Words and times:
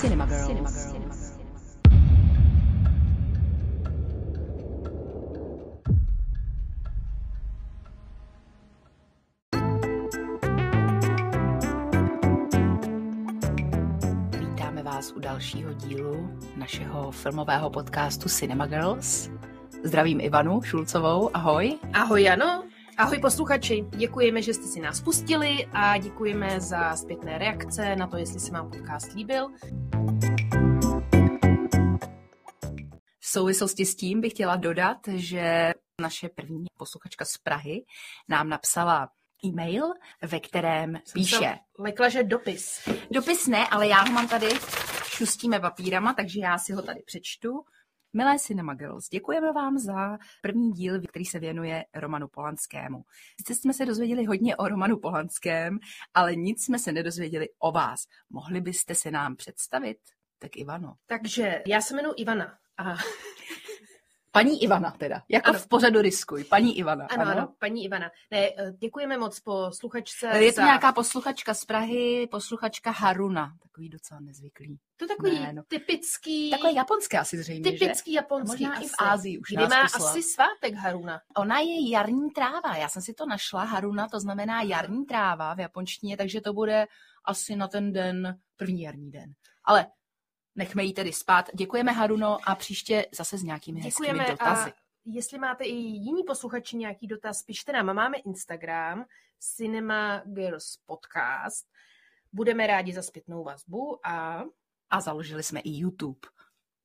Cinema 0.00 0.26
Girls. 0.26 0.46
Cinema 0.46 0.70
Girls. 0.70 1.38
Vítáme 14.38 14.82
vás 14.82 15.12
u 15.12 15.20
dalšího 15.20 15.72
dílu 15.72 16.38
našeho 16.56 17.10
filmového 17.10 17.70
podcastu 17.70 18.28
Cinema 18.28 18.66
Girls. 18.66 19.30
Zdravím 19.84 20.20
Ivanu 20.20 20.62
Šulcovou, 20.62 21.30
ahoj. 21.36 21.78
Ahoj 21.92 22.22
Jano, 22.22 22.62
ahoj 22.96 23.18
posluchači. 23.18 23.84
Děkujeme, 23.96 24.42
že 24.42 24.54
jste 24.54 24.64
si 24.64 24.80
nás 24.80 25.00
pustili 25.00 25.66
a 25.72 25.98
děkujeme 25.98 26.60
za 26.60 26.96
zpětné 26.96 27.38
reakce 27.38 27.96
na 27.96 28.06
to, 28.06 28.16
jestli 28.16 28.40
se 28.40 28.52
vám 28.52 28.70
podcast 28.70 29.12
líbil. 29.12 29.48
V 33.18 33.26
souvislosti 33.26 33.86
s 33.86 33.96
tím 33.96 34.20
bych 34.20 34.32
chtěla 34.32 34.56
dodat, 34.56 34.96
že 35.14 35.72
naše 36.00 36.28
první 36.28 36.64
posluchačka 36.78 37.24
z 37.24 37.38
Prahy 37.38 37.84
nám 38.28 38.48
napsala 38.48 39.08
e-mail, 39.44 39.84
ve 40.22 40.40
kterém 40.40 41.00
píše... 41.12 41.58
Lekla, 41.78 42.08
že 42.08 42.22
dopis. 42.22 42.88
Dopis 43.10 43.46
ne, 43.46 43.66
ale 43.66 43.88
já 43.88 44.02
ho 44.02 44.12
mám 44.12 44.28
tady, 44.28 44.48
šustíme 45.04 45.60
papírama, 45.60 46.14
takže 46.14 46.40
já 46.40 46.58
si 46.58 46.72
ho 46.72 46.82
tady 46.82 47.00
přečtu. 47.06 47.48
Milé 48.16 48.38
Cinema 48.38 48.74
Girls, 48.74 49.08
děkujeme 49.08 49.52
vám 49.52 49.78
za 49.78 50.18
první 50.42 50.72
díl, 50.72 51.00
který 51.08 51.24
se 51.24 51.38
věnuje 51.38 51.84
Romanu 51.94 52.28
Polanskému. 52.28 53.04
Sice 53.36 53.54
jsme 53.54 53.74
se 53.74 53.86
dozvěděli 53.86 54.24
hodně 54.24 54.56
o 54.56 54.68
Romanu 54.68 54.98
Polanském, 54.98 55.78
ale 56.14 56.36
nic 56.36 56.64
jsme 56.64 56.78
se 56.78 56.92
nedozvěděli 56.92 57.48
o 57.58 57.72
vás. 57.72 58.06
Mohli 58.30 58.60
byste 58.60 58.94
se 58.94 59.10
nám 59.10 59.36
představit? 59.36 59.98
Tak 60.38 60.56
Ivano. 60.56 60.94
Takže 61.06 61.62
já 61.66 61.80
se 61.80 61.94
jmenuji 61.94 62.14
Ivana 62.16 62.58
a 62.78 62.94
Paní 64.36 64.62
Ivana 64.62 64.90
teda, 64.90 65.22
jako 65.28 65.50
ano. 65.50 65.58
v 65.58 65.68
pořadu 65.68 66.00
Riskuj, 66.00 66.44
paní 66.44 66.78
Ivana. 66.78 67.06
Ano, 67.06 67.22
ano, 67.22 67.32
ano, 67.32 67.54
paní 67.58 67.84
Ivana. 67.84 68.10
Ne, 68.30 68.38
eh, 68.38 68.72
děkujeme 68.78 69.18
moc 69.18 69.40
posluchačce. 69.40 70.26
Je 70.26 70.52
to 70.52 70.56
za... 70.56 70.64
nějaká 70.64 70.92
posluchačka 70.92 71.54
z 71.54 71.64
Prahy, 71.64 72.28
posluchačka 72.30 72.90
Haruna, 72.90 73.52
takový 73.62 73.88
docela 73.88 74.20
nezvyklý. 74.20 74.78
To 74.96 75.06
takový 75.06 75.40
jméno. 75.40 75.62
typický... 75.68 76.50
Takové 76.50 76.72
japonské 76.72 77.18
asi 77.18 77.38
zřejmě, 77.38 77.70
Typický 77.70 78.12
že? 78.12 78.16
japonský. 78.16 78.64
A 78.64 78.68
možná 78.68 78.76
asi. 78.76 78.84
i 78.84 78.88
v 78.88 78.92
Ázii 78.98 79.38
už 79.38 79.48
Kdy 79.48 79.62
má 79.66 79.82
poslala. 79.82 80.10
asi 80.10 80.22
svátek 80.22 80.74
Haruna? 80.74 81.20
Ona 81.36 81.58
je 81.58 81.90
jarní 81.90 82.30
tráva, 82.30 82.76
já 82.76 82.88
jsem 82.88 83.02
si 83.02 83.14
to 83.14 83.26
našla, 83.26 83.64
Haruna, 83.64 84.08
to 84.08 84.20
znamená 84.20 84.62
jarní 84.62 85.06
tráva 85.06 85.54
v 85.54 85.60
japonštině, 85.60 86.16
takže 86.16 86.40
to 86.40 86.52
bude 86.52 86.86
asi 87.24 87.56
na 87.56 87.68
ten 87.68 87.92
den, 87.92 88.38
první 88.56 88.82
jarní 88.82 89.10
den. 89.10 89.32
Ale 89.64 89.86
nechme 90.56 90.84
jí 90.84 90.94
tedy 90.94 91.12
spát. 91.12 91.50
Děkujeme, 91.54 91.92
Haruno, 91.92 92.38
a 92.48 92.54
příště 92.54 93.06
zase 93.14 93.38
s 93.38 93.42
nějakými 93.42 93.80
Děkujeme 93.80 94.18
hezkými 94.18 94.38
dotazy. 94.38 94.70
A 94.70 94.74
jestli 95.04 95.38
máte 95.38 95.64
i 95.64 95.74
jiní 95.74 96.22
posluchači 96.24 96.76
nějaký 96.76 97.06
dotaz, 97.06 97.42
pište 97.42 97.72
nám. 97.72 97.96
Máme 97.96 98.18
Instagram, 98.18 99.04
Cinema 99.38 100.22
Girls 100.24 100.76
Podcast. 100.86 101.66
Budeme 102.32 102.66
rádi 102.66 102.92
za 102.92 103.02
zpětnou 103.02 103.44
vazbu 103.44 104.06
a... 104.06 104.44
A 104.90 105.00
založili 105.00 105.42
jsme 105.42 105.60
i 105.60 105.70
YouTube. 105.70 106.28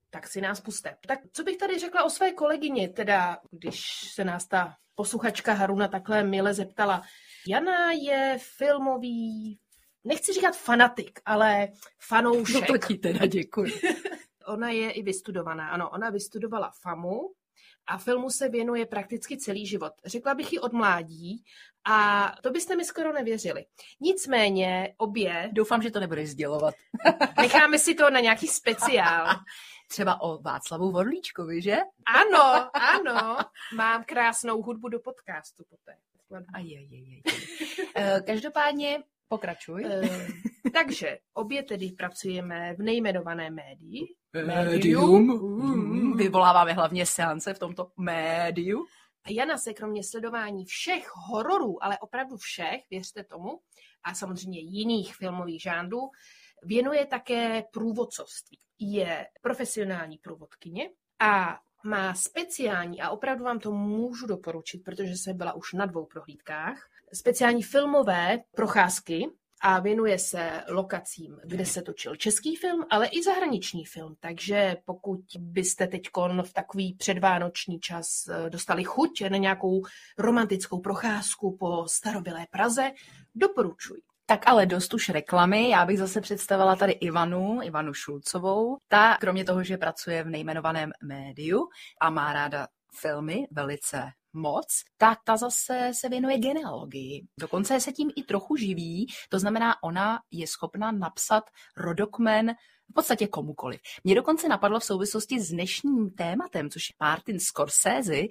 Tak 0.09 0.28
si 0.28 0.41
nás 0.41 0.59
puste. 0.59 0.97
Tak 1.08 1.19
co 1.33 1.44
bych 1.44 1.58
tady 1.58 1.80
řekla 1.80 2.03
o 2.03 2.09
své 2.09 2.31
kolegyni, 2.31 2.88
teda 2.88 3.39
když 3.52 3.85
se 4.13 4.23
nás 4.23 4.47
ta 4.47 4.75
posluchačka 4.95 5.53
Haruna 5.53 5.88
takhle 5.88 6.23
mile 6.23 6.53
zeptala. 6.53 7.02
Jana 7.47 7.91
je 7.91 8.38
filmový 8.58 9.59
nechci 10.03 10.33
říkat 10.33 10.57
fanatik, 10.57 11.19
ale 11.25 11.67
fanoušek. 11.99 12.61
No 12.61 12.67
to 12.67 12.88
ti 12.88 12.95
teda 12.95 13.25
děkuji. 13.25 13.71
ona 14.45 14.69
je 14.69 14.91
i 14.91 15.03
vystudovaná, 15.03 15.69
ano, 15.69 15.89
ona 15.89 16.09
vystudovala 16.09 16.71
FAMu 16.81 17.31
a 17.88 17.97
filmu 17.97 18.29
se 18.29 18.50
věnuje 18.50 18.85
prakticky 18.85 19.38
celý 19.38 19.67
život. 19.67 19.94
Řekla 20.06 20.35
bych 20.35 20.53
ji 20.53 20.59
od 20.59 20.73
mládí 20.73 21.44
a 21.85 22.31
to 22.41 22.51
byste 22.51 22.75
mi 22.75 22.85
skoro 22.85 23.13
nevěřili. 23.13 23.66
Nicméně 24.00 24.94
obě... 24.97 25.50
Doufám, 25.51 25.81
že 25.81 25.91
to 25.91 26.00
nebudeš 26.00 26.29
sdělovat. 26.29 26.75
necháme 27.41 27.79
si 27.79 27.95
to 27.95 28.09
na 28.09 28.19
nějaký 28.19 28.47
speciál. 28.47 29.28
Třeba 29.88 30.22
o 30.22 30.41
Václavu 30.41 30.91
Vorlíčkovi, 30.91 31.62
že? 31.62 31.78
Ano, 32.06 32.78
ano. 32.78 33.38
Mám 33.75 34.03
krásnou 34.03 34.62
hudbu 34.62 34.89
do 34.89 35.00
podcastu 35.00 35.63
poté. 35.69 35.97
A 36.53 36.59
je, 36.59 36.81
je, 36.81 37.00
je. 37.00 37.22
Každopádně 38.25 39.03
Pokračuj. 39.31 39.86
Uh, 39.86 40.08
takže 40.74 41.18
obě 41.34 41.64
tedy 41.64 41.92
pracujeme 41.92 42.74
v 42.74 42.80
nejmenovaném 42.80 43.56
médii. 43.56 44.08
Médium. 44.46 45.28
Mm, 45.28 46.18
vyvoláváme 46.18 46.74
hlavně 46.74 47.06
seance 47.06 47.53
v 47.53 47.59
tomto 47.59 47.92
médiu. 47.97 48.86
A 49.24 49.31
Jana 49.31 49.58
se 49.58 49.74
kromě 49.74 50.03
sledování 50.03 50.66
všech 50.66 51.08
hororů, 51.16 51.84
ale 51.84 52.00
opravdu 52.00 52.38
všech, 52.38 52.81
věřte 52.90 53.24
tomu, 53.24 53.59
a 54.03 54.14
samozřejmě 54.14 54.59
jiných 54.59 55.16
filmových 55.16 55.62
žánrů, 55.62 56.09
věnuje 56.63 57.06
také 57.06 57.63
průvodcovství. 57.74 58.59
Je 58.80 59.28
profesionální 59.42 60.18
průvodkyně 60.18 60.90
a 61.19 61.59
má 61.86 62.13
speciální, 62.13 63.02
a 63.02 63.09
opravdu 63.09 63.44
vám 63.44 63.59
to 63.59 63.72
můžu 63.72 64.28
doporučit, 64.28 64.84
protože 64.84 65.12
jsem 65.12 65.38
byla 65.38 65.53
už 65.53 65.74
na 65.74 65.86
dvou 65.86 66.06
prohlídkách, 66.06 66.91
speciální 67.13 67.63
filmové 67.63 68.39
procházky 68.55 69.27
a 69.61 69.79
věnuje 69.79 70.19
se 70.19 70.63
lokacím, 70.69 71.39
kde 71.45 71.66
se 71.66 71.81
točil 71.81 72.16
český 72.16 72.55
film, 72.55 72.85
ale 72.89 73.07
i 73.07 73.23
zahraniční 73.23 73.85
film. 73.85 74.16
Takže 74.19 74.77
pokud 74.85 75.19
byste 75.39 75.88
teď 75.88 76.01
v 76.44 76.53
takový 76.53 76.94
předvánoční 76.94 77.79
čas 77.79 78.27
eh, 78.29 78.50
dostali 78.50 78.83
chuť 78.83 79.21
na 79.29 79.38
nějakou 79.38 79.81
romantickou 80.17 80.79
procházku 80.79 81.57
po 81.57 81.88
starobylé 81.88 82.45
Praze, 82.51 82.91
doporučuji. 83.35 84.01
Tak 84.25 84.47
ale 84.47 84.66
dost 84.66 84.94
už 84.94 85.09
reklamy. 85.09 85.69
Já 85.69 85.85
bych 85.85 86.00
zase 86.00 86.21
představila 86.21 86.75
tady 86.75 86.91
Ivanu, 86.91 87.59
Ivanu 87.63 87.94
Šulcovou. 87.94 88.77
Ta, 88.88 89.17
kromě 89.17 89.45
toho, 89.45 89.63
že 89.63 89.77
pracuje 89.77 90.23
v 90.23 90.29
nejmenovaném 90.29 90.91
médiu 91.03 91.67
a 92.01 92.09
má 92.09 92.33
ráda 92.33 92.67
filmy 93.00 93.47
velice 93.51 94.11
moc, 94.34 94.81
tak 94.97 95.19
ta 95.24 95.38
zase 95.38 95.92
se 95.94 96.09
věnuje 96.09 96.38
genealogii. 96.38 97.28
Dokonce 97.40 97.80
se 97.80 97.92
tím 97.92 98.12
i 98.16 98.24
trochu 98.24 98.56
živí, 98.56 99.08
to 99.30 99.40
znamená, 99.40 99.84
ona 99.84 100.19
je 100.31 100.47
schopna 100.47 100.92
napsat 100.92 101.44
rodokmen 101.78 102.56
v 102.90 102.94
podstatě 102.94 103.28
komukoliv. 103.28 103.80
Mě 104.03 104.16
dokonce 104.16 104.47
napadlo 104.47 104.80
v 104.80 104.84
souvislosti 104.84 105.40
s 105.40 105.50
dnešním 105.50 106.09
tématem, 106.09 106.69
což 106.69 106.90
je 106.90 106.96
Martin 107.00 107.40
Scorsese, 107.40 108.22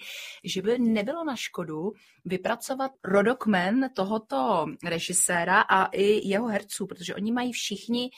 že 0.44 0.62
by 0.62 0.78
nebylo 0.78 1.24
na 1.24 1.36
škodu 1.36 1.92
vypracovat 2.24 2.92
rodokmen 3.04 3.90
tohoto 3.96 4.66
režiséra 4.84 5.60
a 5.60 5.84
i 5.84 6.28
jeho 6.28 6.46
herců, 6.46 6.86
protože 6.86 7.14
oni 7.14 7.32
mají 7.32 7.52
všichni 7.52 8.10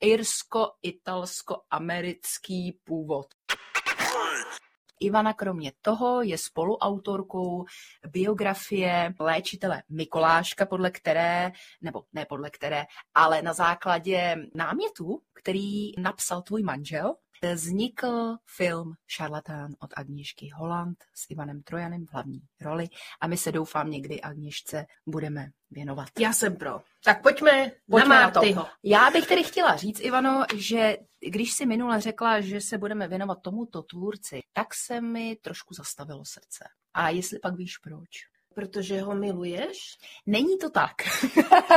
irsko-italsko-americký 0.00 2.78
původ. 2.84 3.26
Ivana 5.00 5.32
kromě 5.32 5.72
toho 5.82 6.22
je 6.22 6.38
spoluautorkou 6.38 7.64
biografie 8.08 9.14
léčitele 9.20 9.82
Mikoláška, 9.88 10.66
podle 10.66 10.90
které, 10.90 11.52
nebo 11.82 12.04
ne 12.12 12.26
podle 12.26 12.50
které, 12.50 12.84
ale 13.14 13.42
na 13.42 13.52
základě 13.52 14.36
námětu, 14.54 15.22
který 15.32 15.92
napsal 15.98 16.42
tvůj 16.42 16.62
manžel, 16.62 17.14
vznikl 17.42 18.36
film 18.56 18.94
Šarlatán 19.06 19.74
od 19.78 19.90
Agněšky 19.96 20.50
Holland 20.54 21.04
s 21.14 21.30
Ivanem 21.30 21.62
Trojanem 21.62 22.06
v 22.06 22.12
hlavní 22.12 22.40
roli 22.60 22.88
a 23.20 23.26
my 23.26 23.36
se 23.36 23.52
doufám 23.52 23.90
někdy 23.90 24.20
Agněšce 24.20 24.86
budeme 25.06 25.50
věnovat. 25.70 26.08
Já 26.18 26.32
jsem 26.32 26.56
pro. 26.56 26.80
Tak 27.04 27.22
pojďme, 27.22 27.70
pojďme 27.90 28.14
na, 28.14 28.20
na 28.20 28.30
to. 28.30 28.40
Já 28.82 29.10
bych 29.10 29.26
tedy 29.26 29.44
chtěla 29.44 29.76
říct, 29.76 30.00
Ivano, 30.00 30.44
že 30.56 30.96
když 31.20 31.52
si 31.52 31.66
minule 31.66 32.00
řekla, 32.00 32.40
že 32.40 32.60
se 32.60 32.78
budeme 32.78 33.08
věnovat 33.08 33.38
tomuto 33.42 33.82
tvůrci, 33.82 34.40
tak 34.52 34.74
se 34.74 35.00
mi 35.00 35.36
trošku 35.36 35.74
zastavilo 35.74 36.24
srdce. 36.24 36.64
A 36.94 37.08
jestli 37.08 37.38
pak 37.38 37.56
víš 37.56 37.78
proč? 37.78 38.08
Protože 38.54 39.00
ho 39.00 39.14
miluješ? 39.14 39.98
Není 40.26 40.58
to 40.58 40.70
tak. 40.70 40.92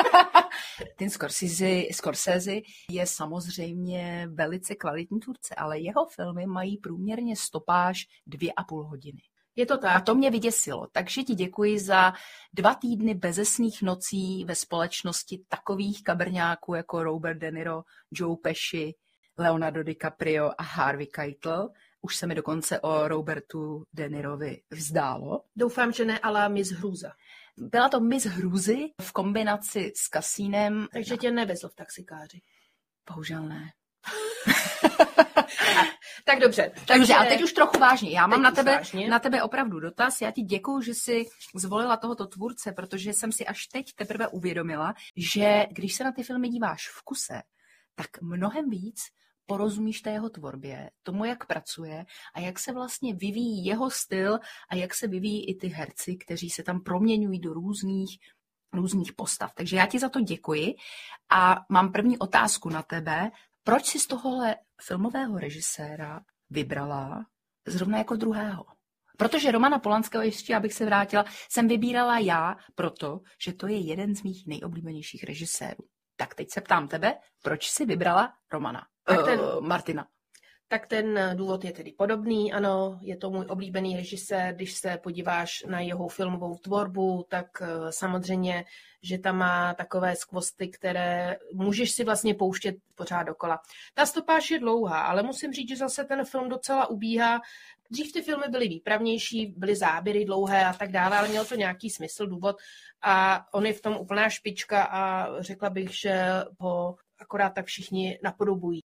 Ten 0.97 1.09
Scorsese, 1.09 1.81
Scorsese 1.91 2.55
je 2.91 3.07
samozřejmě 3.07 4.27
velice 4.33 4.75
kvalitní 4.75 5.19
tvůrce, 5.19 5.55
ale 5.55 5.79
jeho 5.79 6.05
filmy 6.05 6.45
mají 6.45 6.77
průměrně 6.77 7.35
stopáž 7.35 8.07
dvě 8.27 8.53
a 8.53 8.63
půl 8.63 8.83
hodiny. 8.83 9.21
Je 9.55 9.65
to 9.65 9.77
tak. 9.77 9.95
A 9.95 10.01
to 10.01 10.15
mě 10.15 10.31
vyděsilo. 10.31 10.87
Takže 10.91 11.23
ti 11.23 11.35
děkuji 11.35 11.79
za 11.79 12.13
dva 12.53 12.75
týdny 12.75 13.13
bezesných 13.13 13.81
nocí 13.81 14.45
ve 14.45 14.55
společnosti 14.55 15.43
takových 15.47 16.03
kabrňáků 16.03 16.75
jako 16.75 17.03
Robert 17.03 17.37
De 17.37 17.51
Niro, 17.51 17.81
Joe 18.11 18.35
Pesci, 18.43 18.93
Leonardo 19.37 19.83
DiCaprio 19.83 20.51
a 20.57 20.63
Harvey 20.63 21.07
Keitel. 21.07 21.69
Už 22.01 22.15
se 22.15 22.27
mi 22.27 22.35
dokonce 22.35 22.79
o 22.79 23.07
Robertu 23.07 23.83
De 23.93 24.09
Nirovi 24.09 24.61
vzdálo. 24.71 25.43
Doufám, 25.55 25.91
že 25.91 26.05
ne, 26.05 26.19
ale 26.19 26.49
Miss 26.49 26.71
Hrůza. 26.71 27.11
Byla 27.57 27.89
to 27.89 27.99
Miss 27.99 28.25
Hrůzy 28.25 28.77
v 29.01 29.11
kombinaci 29.11 29.93
s 29.95 30.07
kasínem. 30.07 30.87
Takže 30.93 31.17
tě 31.17 31.31
nevezl 31.31 31.69
v 31.69 31.75
taxikáři. 31.75 32.41
Bohužel 33.09 33.43
ne. 33.43 33.71
tak 36.25 36.39
dobře. 36.39 36.71
Takže, 36.87 37.13
a 37.13 37.25
teď 37.25 37.43
už 37.43 37.53
trochu 37.53 37.79
vážně. 37.79 38.11
Já 38.11 38.27
mám 38.27 38.41
na 38.41 38.51
tebe, 38.51 38.81
na 39.09 39.19
tebe 39.19 39.43
opravdu 39.43 39.79
dotaz. 39.79 40.21
Já 40.21 40.31
ti 40.31 40.41
děkuju, 40.41 40.81
že 40.81 40.93
jsi 40.93 41.25
zvolila 41.55 41.97
tohoto 41.97 42.27
tvůrce, 42.27 42.71
protože 42.71 43.13
jsem 43.13 43.31
si 43.31 43.45
až 43.45 43.67
teď 43.67 43.93
teprve 43.95 44.27
uvědomila, 44.27 44.93
že 45.17 45.65
když 45.71 45.95
se 45.95 46.03
na 46.03 46.11
ty 46.11 46.23
filmy 46.23 46.49
díváš 46.49 46.89
v 46.89 47.01
kuse, 47.01 47.41
tak 47.95 48.21
mnohem 48.21 48.69
víc 48.69 49.01
porozumíš 49.47 50.01
té 50.01 50.11
jeho 50.11 50.29
tvorbě, 50.29 50.89
tomu, 51.03 51.25
jak 51.25 51.45
pracuje 51.45 52.05
a 52.33 52.39
jak 52.39 52.59
se 52.59 52.73
vlastně 52.73 53.13
vyvíjí 53.13 53.65
jeho 53.65 53.89
styl 53.89 54.39
a 54.69 54.75
jak 54.75 54.93
se 54.93 55.07
vyvíjí 55.07 55.49
i 55.49 55.55
ty 55.55 55.67
herci, 55.67 56.15
kteří 56.15 56.49
se 56.49 56.63
tam 56.63 56.81
proměňují 56.81 57.39
do 57.39 57.53
různých 57.53 58.19
různých 58.73 59.13
postav. 59.13 59.53
Takže 59.53 59.77
já 59.77 59.85
ti 59.85 59.99
za 59.99 60.09
to 60.09 60.21
děkuji 60.21 60.75
a 61.29 61.65
mám 61.69 61.91
první 61.91 62.17
otázku 62.17 62.69
na 62.69 62.83
tebe. 62.83 63.31
Proč 63.63 63.85
jsi 63.85 63.99
z 63.99 64.07
tohohle 64.07 64.55
filmového 64.81 65.39
režiséra 65.39 66.21
vybrala 66.49 67.25
zrovna 67.67 67.97
jako 67.97 68.15
druhého? 68.15 68.65
Protože 69.17 69.51
Romana 69.51 69.79
Polanského, 69.79 70.23
ještě 70.23 70.55
abych 70.55 70.73
se 70.73 70.85
vrátila, 70.85 71.25
jsem 71.49 71.67
vybírala 71.67 72.19
já 72.19 72.55
proto, 72.75 73.21
že 73.41 73.53
to 73.53 73.67
je 73.67 73.77
jeden 73.77 74.15
z 74.15 74.23
mých 74.23 74.47
nejoblíbenějších 74.47 75.23
režisérů. 75.23 75.83
Tak 76.17 76.35
teď 76.35 76.51
se 76.51 76.61
ptám 76.61 76.87
tebe, 76.87 77.15
proč 77.43 77.69
jsi 77.69 77.85
vybrala 77.85 78.33
Romana? 78.51 78.87
Tak 79.03 79.25
ten, 79.25 79.39
uh, 79.39 79.61
Martina. 79.61 80.07
Tak 80.69 80.87
ten 80.87 81.19
důvod 81.35 81.63
je 81.63 81.71
tedy 81.71 81.91
podobný, 81.91 82.53
ano, 82.53 82.99
je 83.01 83.17
to 83.17 83.29
můj 83.29 83.45
oblíbený 83.49 83.97
režisér, 83.97 84.55
když 84.55 84.73
se 84.73 84.97
podíváš 85.03 85.63
na 85.67 85.79
jeho 85.79 86.07
filmovou 86.07 86.57
tvorbu, 86.57 87.25
tak 87.29 87.47
eh, 87.61 87.67
samozřejmě, 87.89 88.65
že 89.01 89.17
tam 89.17 89.37
má 89.37 89.73
takové 89.73 90.15
skvosty, 90.15 90.67
které 90.67 91.37
můžeš 91.53 91.91
si 91.91 92.03
vlastně 92.03 92.33
pouštět 92.33 92.75
pořád 92.95 93.23
dokola. 93.23 93.59
Ta 93.93 94.05
stopáž 94.05 94.51
je 94.51 94.59
dlouhá, 94.59 95.01
ale 95.01 95.23
musím 95.23 95.53
říct, 95.53 95.69
že 95.69 95.75
zase 95.75 96.03
ten 96.03 96.25
film 96.25 96.49
docela 96.49 96.89
ubíhá. 96.89 97.41
Dřív 97.91 98.11
ty 98.13 98.21
filmy 98.21 98.45
byly 98.49 98.67
výpravnější, 98.67 99.53
byly 99.57 99.75
záběry 99.75 100.25
dlouhé 100.25 100.65
a 100.65 100.73
tak 100.73 100.91
dále, 100.91 101.17
ale 101.17 101.27
mělo 101.27 101.45
to 101.45 101.55
nějaký 101.55 101.89
smysl, 101.89 102.27
důvod 102.27 102.55
a 103.01 103.45
on 103.53 103.65
je 103.65 103.73
v 103.73 103.81
tom 103.81 103.97
úplná 103.97 104.29
špička 104.29 104.83
a 104.83 105.27
řekla 105.41 105.69
bych, 105.69 105.89
že 105.99 106.25
ho 106.59 106.95
akorát 107.19 107.49
tak 107.49 107.65
všichni 107.65 108.19
napodobují. 108.23 108.79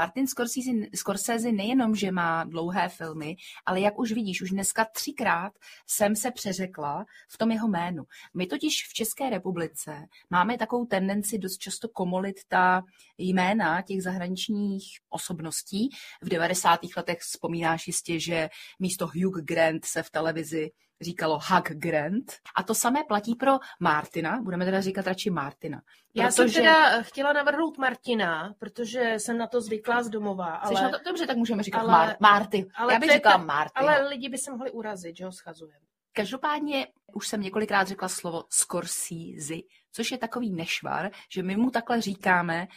Martin 0.00 0.26
Scorsese, 0.26 0.70
Scorsese 0.94 1.52
nejenom, 1.52 1.94
že 1.94 2.10
má 2.10 2.44
dlouhé 2.44 2.88
filmy, 2.88 3.36
ale 3.66 3.80
jak 3.80 3.98
už 3.98 4.12
vidíš, 4.12 4.42
už 4.42 4.50
dneska 4.50 4.84
třikrát 4.84 5.52
jsem 5.86 6.16
se 6.16 6.30
přeřekla 6.30 7.04
v 7.28 7.38
tom 7.38 7.50
jeho 7.50 7.68
jménu. 7.68 8.04
My 8.34 8.46
totiž 8.46 8.86
v 8.86 8.92
České 8.92 9.30
republice 9.30 10.06
máme 10.30 10.58
takovou 10.58 10.84
tendenci 10.86 11.38
dost 11.38 11.58
často 11.58 11.88
komolit 11.88 12.36
ta 12.48 12.82
jména 13.18 13.82
těch 13.82 14.02
zahraničních 14.02 14.98
osobností. 15.08 15.88
V 16.22 16.28
90. 16.28 16.80
letech 16.96 17.18
vzpomínáš 17.18 17.86
jistě, 17.86 18.20
že 18.20 18.48
místo 18.78 19.06
Hugh 19.06 19.40
Grant 19.44 19.84
se 19.84 20.02
v 20.02 20.10
televizi 20.10 20.70
říkalo 21.00 21.38
Hug 21.48 21.68
Grant. 21.68 22.32
A 22.56 22.62
to 22.62 22.74
samé 22.74 23.04
platí 23.08 23.34
pro 23.34 23.52
Martina, 23.80 24.40
budeme 24.42 24.64
teda 24.64 24.80
říkat 24.80 25.06
radši 25.06 25.30
Martina. 25.30 25.82
Já 26.14 26.26
protože... 26.26 26.36
jsem 26.36 26.52
teda 26.52 27.02
chtěla 27.02 27.32
navrhnout 27.32 27.78
Martina, 27.78 28.54
protože 28.58 29.14
jsem 29.18 29.38
na 29.38 29.46
to 29.46 29.60
zvyklá 29.60 30.02
z 30.02 30.08
domova. 30.08 30.46
Ale... 30.46 30.82
Na 30.82 30.90
to, 30.90 30.98
dobře, 31.04 31.26
tak 31.26 31.36
můžeme 31.36 31.62
říkat 31.62 31.80
ale... 31.80 31.92
Mar- 31.92 32.16
Marty. 32.20 32.66
Ale 32.74 32.92
Já 32.92 32.98
bych 32.98 33.12
říkala 33.12 33.36
Martin. 33.36 33.88
Ale 33.88 34.08
lidi 34.08 34.28
by 34.28 34.38
se 34.38 34.50
mohli 34.50 34.70
urazit, 34.70 35.16
že 35.16 35.24
ho 35.24 35.32
schazujeme. 35.32 35.80
Každopádně 36.12 36.86
už 37.12 37.28
jsem 37.28 37.40
několikrát 37.40 37.88
řekla 37.88 38.08
slovo 38.08 38.44
Scorsese, 38.50 39.54
což 39.92 40.10
je 40.10 40.18
takový 40.18 40.52
nešvar, 40.52 41.10
že 41.32 41.42
my 41.42 41.56
mu 41.56 41.70
takhle 41.70 42.00
říkáme, 42.00 42.68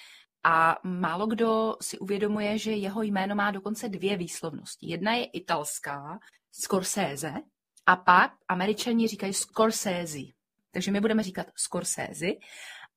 a 0.44 0.78
málo 0.84 1.28
kdo 1.28 1.76
si 1.82 2.00
uvědomuje, 2.00 2.58
že 2.58 2.72
jeho 2.72 3.02
jméno 3.02 3.36
má 3.36 3.52
dokonce 3.52 3.90
dvě 3.90 4.18
výslovnosti. 4.18 4.88
Jedna 4.88 5.14
je 5.14 5.26
italská, 5.26 6.20
Scorsese, 6.52 7.34
a 7.86 7.96
pak 7.96 8.32
američani 8.48 9.08
říkají 9.08 9.34
Scorsese. 9.34 10.18
Takže 10.72 10.92
my 10.92 11.02
budeme 11.02 11.24
říkat 11.24 11.48
Scorsese. 11.56 12.28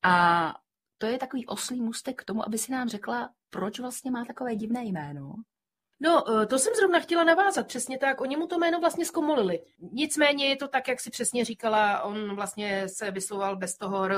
A 0.02 0.54
to 0.98 1.06
je 1.06 1.18
takový 1.18 1.46
oslý 1.46 1.80
můstek 1.80 2.22
k 2.22 2.24
tomu, 2.24 2.46
aby 2.46 2.58
si 2.58 2.72
nám 2.72 2.88
řekla, 2.88 3.30
proč 3.50 3.80
vlastně 3.80 4.10
má 4.10 4.24
takové 4.24 4.56
divné 4.56 4.84
jméno. 4.84 5.34
No, 6.00 6.42
eh, 6.42 6.46
to 6.46 6.58
jsem 6.58 6.74
zrovna 6.74 7.00
chtěla 7.00 7.24
navázat, 7.24 7.66
přesně 7.66 7.98
tak. 7.98 8.20
Oni 8.20 8.36
mu 8.36 8.46
to 8.46 8.58
jméno 8.58 8.80
vlastně 8.80 9.04
zkomolili. 9.04 9.60
Nicméně 9.92 10.48
je 10.48 10.56
to 10.56 10.68
tak, 10.68 10.88
jak 10.88 11.00
si 11.00 11.10
přesně 11.10 11.44
říkala, 11.44 12.02
on 12.02 12.34
vlastně 12.34 12.88
se 12.88 13.10
vyslovoval 13.10 13.56
bez 13.56 13.76
toho 13.76 14.04
R, 14.04 14.16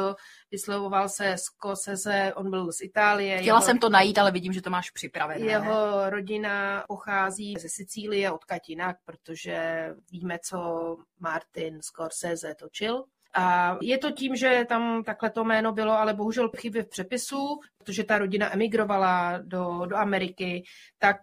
vyslovoval 0.50 1.08
se 1.08 1.36
Scorsese, 1.36 2.32
on 2.36 2.50
byl 2.50 2.72
z 2.72 2.80
Itálie. 2.80 3.38
Chtěla 3.38 3.58
jeho, 3.58 3.66
jsem 3.66 3.78
to 3.78 3.88
najít, 3.88 4.18
ale 4.18 4.30
vidím, 4.30 4.52
že 4.52 4.62
to 4.62 4.70
máš 4.70 4.90
připravené. 4.90 5.46
Jeho 5.46 6.10
rodina 6.10 6.84
pochází 6.88 7.54
ze 7.58 7.68
Sicílie, 7.68 8.32
odkud 8.32 8.68
jinak, 8.68 8.96
protože 9.04 9.88
víme, 10.10 10.38
co 10.44 10.96
Martin 11.20 11.82
Scorsese 11.82 12.54
točil. 12.54 13.04
A 13.34 13.76
je 13.82 13.98
to 13.98 14.10
tím, 14.10 14.36
že 14.36 14.64
tam 14.68 15.04
takhle 15.04 15.30
to 15.30 15.44
jméno 15.44 15.72
bylo, 15.72 15.92
ale 15.92 16.14
bohužel 16.14 16.50
chyby 16.56 16.82
v 16.82 16.88
přepisu, 16.88 17.60
protože 17.78 18.04
ta 18.04 18.18
rodina 18.18 18.52
emigrovala 18.52 19.38
do, 19.38 19.86
do 19.86 19.96
Ameriky, 19.96 20.62
tak 20.98 21.16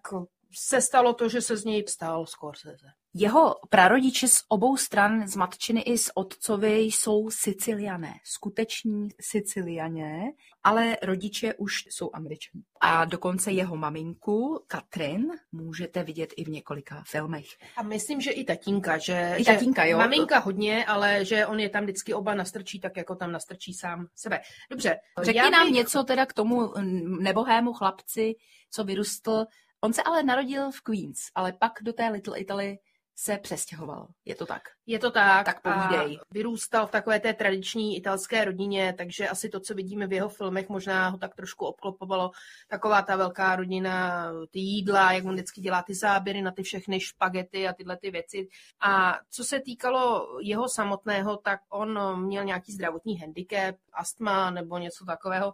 se 0.52 0.80
stalo 0.80 1.12
to, 1.12 1.28
že 1.28 1.40
se 1.40 1.56
z 1.56 1.64
něj 1.64 1.84
stal 1.88 2.26
Scorsese. 2.26 2.86
Jeho 3.18 3.54
prarodiče 3.68 4.28
z 4.28 4.42
obou 4.48 4.76
stran, 4.76 5.28
z 5.28 5.36
matčiny 5.36 5.80
i 5.80 5.98
z 5.98 6.10
otcovi, 6.14 6.78
jsou 6.78 7.30
Siciliané, 7.30 8.14
skuteční 8.24 9.08
Siciliané, 9.20 10.32
ale 10.64 10.96
rodiče 11.02 11.54
už 11.54 11.72
jsou 11.90 12.10
Američané. 12.12 12.62
A 12.80 13.04
dokonce 13.04 13.52
jeho 13.52 13.76
maminku, 13.76 14.64
Katrin, 14.66 15.26
můžete 15.52 16.02
vidět 16.02 16.34
i 16.36 16.44
v 16.44 16.48
několika 16.48 17.02
filmech. 17.06 17.46
A 17.76 17.82
myslím, 17.82 18.20
že 18.20 18.30
i 18.30 18.44
tatínka, 18.44 18.98
že, 18.98 19.34
I 19.38 19.44
tatínka, 19.44 19.84
jo. 19.84 19.98
maminka 19.98 20.38
hodně, 20.38 20.86
ale 20.86 21.24
že 21.24 21.46
on 21.46 21.60
je 21.60 21.68
tam 21.68 21.82
vždycky 21.82 22.14
oba 22.14 22.34
nastrčí, 22.34 22.80
tak 22.80 22.96
jako 22.96 23.14
tam 23.14 23.32
nastrčí 23.32 23.74
sám 23.74 24.06
sebe. 24.14 24.40
Dobře. 24.70 24.96
Řekni 25.22 25.50
nám 25.50 25.66
bych... 25.66 25.74
něco 25.74 26.04
teda 26.04 26.26
k 26.26 26.32
tomu 26.32 26.72
nebohému 27.20 27.72
chlapci, 27.72 28.34
co 28.70 28.84
vyrůstl 28.84 29.44
On 29.86 29.92
se 29.92 30.02
ale 30.02 30.22
narodil 30.22 30.70
v 30.70 30.80
Queens, 30.80 31.18
ale 31.34 31.52
pak 31.52 31.72
do 31.82 31.92
té 31.92 32.08
Little 32.08 32.38
Italy 32.38 32.78
se 33.18 33.38
přestěhoval. 33.38 34.08
Je 34.24 34.34
to 34.34 34.46
tak? 34.46 34.62
Je 34.86 34.98
to 34.98 35.10
tak. 35.10 35.46
Tak 35.46 35.62
povídej. 35.62 36.16
A 36.16 36.24
vyrůstal 36.30 36.86
v 36.86 36.90
takové 36.90 37.20
té 37.20 37.34
tradiční 37.34 37.96
italské 37.96 38.44
rodině, 38.44 38.94
takže 38.98 39.28
asi 39.28 39.48
to, 39.48 39.60
co 39.60 39.74
vidíme 39.74 40.06
v 40.06 40.12
jeho 40.12 40.28
filmech, 40.28 40.68
možná 40.68 41.08
ho 41.08 41.18
tak 41.18 41.34
trošku 41.34 41.66
obklopovalo. 41.66 42.30
Taková 42.68 43.02
ta 43.02 43.16
velká 43.16 43.56
rodina, 43.56 44.26
ty 44.50 44.58
jídla, 44.58 45.12
jak 45.12 45.24
on 45.24 45.34
vždycky 45.34 45.60
dělá 45.60 45.82
ty 45.82 45.94
záběry 45.94 46.42
na 46.42 46.50
ty 46.50 46.62
všechny 46.62 47.00
špagety 47.00 47.68
a 47.68 47.72
tyhle 47.72 47.96
ty 47.96 48.10
věci. 48.10 48.48
A 48.80 49.18
co 49.30 49.44
se 49.44 49.60
týkalo 49.60 50.26
jeho 50.42 50.68
samotného, 50.68 51.36
tak 51.36 51.60
on 51.68 52.20
měl 52.26 52.44
nějaký 52.44 52.72
zdravotní 52.72 53.18
handicap, 53.18 53.76
astma 53.92 54.50
nebo 54.50 54.78
něco 54.78 55.04
takového 55.04 55.52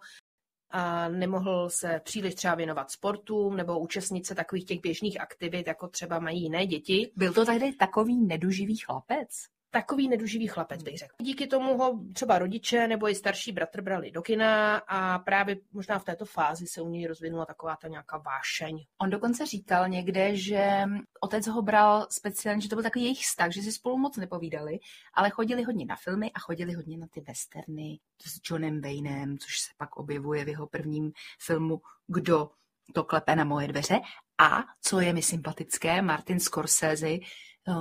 a 0.72 1.08
nemohl 1.08 1.70
se 1.70 2.00
příliš 2.04 2.34
třeba 2.34 2.54
věnovat 2.54 2.90
sportům 2.90 3.56
nebo 3.56 3.78
účastnit 3.78 4.26
se 4.26 4.34
takových 4.34 4.64
těch 4.64 4.80
běžných 4.80 5.20
aktivit, 5.20 5.66
jako 5.66 5.88
třeba 5.88 6.18
mají 6.18 6.42
jiné 6.42 6.66
děti. 6.66 7.12
Byl 7.16 7.32
to 7.32 7.44
tady 7.44 7.72
takový 7.72 8.26
neduživý 8.26 8.76
chlapec? 8.76 9.51
Takový 9.72 10.08
neduživý 10.08 10.46
chlapec, 10.46 10.82
bych 10.82 10.98
řekl. 10.98 11.14
Díky 11.20 11.46
tomu 11.46 11.78
ho 11.78 12.00
třeba 12.12 12.38
rodiče 12.38 12.88
nebo 12.88 13.08
i 13.08 13.14
starší 13.14 13.52
bratr 13.52 13.80
brali 13.80 14.10
do 14.10 14.22
kina 14.22 14.76
a 14.76 15.18
právě 15.18 15.56
možná 15.72 15.98
v 15.98 16.04
této 16.04 16.24
fázi 16.24 16.66
se 16.66 16.82
u 16.82 16.88
něj 16.88 17.06
rozvinula 17.06 17.46
taková 17.46 17.76
ta 17.76 17.88
nějaká 17.88 18.18
vášeň. 18.18 18.84
On 18.98 19.10
dokonce 19.10 19.46
říkal 19.46 19.88
někde, 19.88 20.36
že 20.36 20.82
otec 21.20 21.46
ho 21.46 21.62
bral 21.62 22.06
speciálně, 22.10 22.60
že 22.60 22.68
to 22.68 22.76
byl 22.76 22.82
takový 22.82 23.04
jejich 23.04 23.22
vztah, 23.22 23.50
že 23.50 23.62
si 23.62 23.72
spolu 23.72 23.98
moc 23.98 24.16
nepovídali, 24.16 24.78
ale 25.14 25.30
chodili 25.30 25.62
hodně 25.62 25.86
na 25.86 25.96
filmy 25.96 26.30
a 26.34 26.38
chodili 26.38 26.72
hodně 26.72 26.98
na 26.98 27.06
ty 27.06 27.20
westerny 27.20 27.98
s 28.26 28.40
Johnem 28.50 28.80
Waynem, 28.80 29.38
což 29.38 29.60
se 29.60 29.70
pak 29.76 29.96
objevuje 29.96 30.44
v 30.44 30.48
jeho 30.48 30.66
prvním 30.66 31.12
filmu 31.38 31.80
Kdo 32.06 32.50
to 32.94 33.04
klepe 33.04 33.36
na 33.36 33.44
moje 33.44 33.68
dveře. 33.68 34.00
A 34.38 34.64
co 34.82 35.00
je 35.00 35.12
mi 35.12 35.22
sympatické, 35.22 36.02
Martin 36.02 36.40
Scorsese 36.40 37.18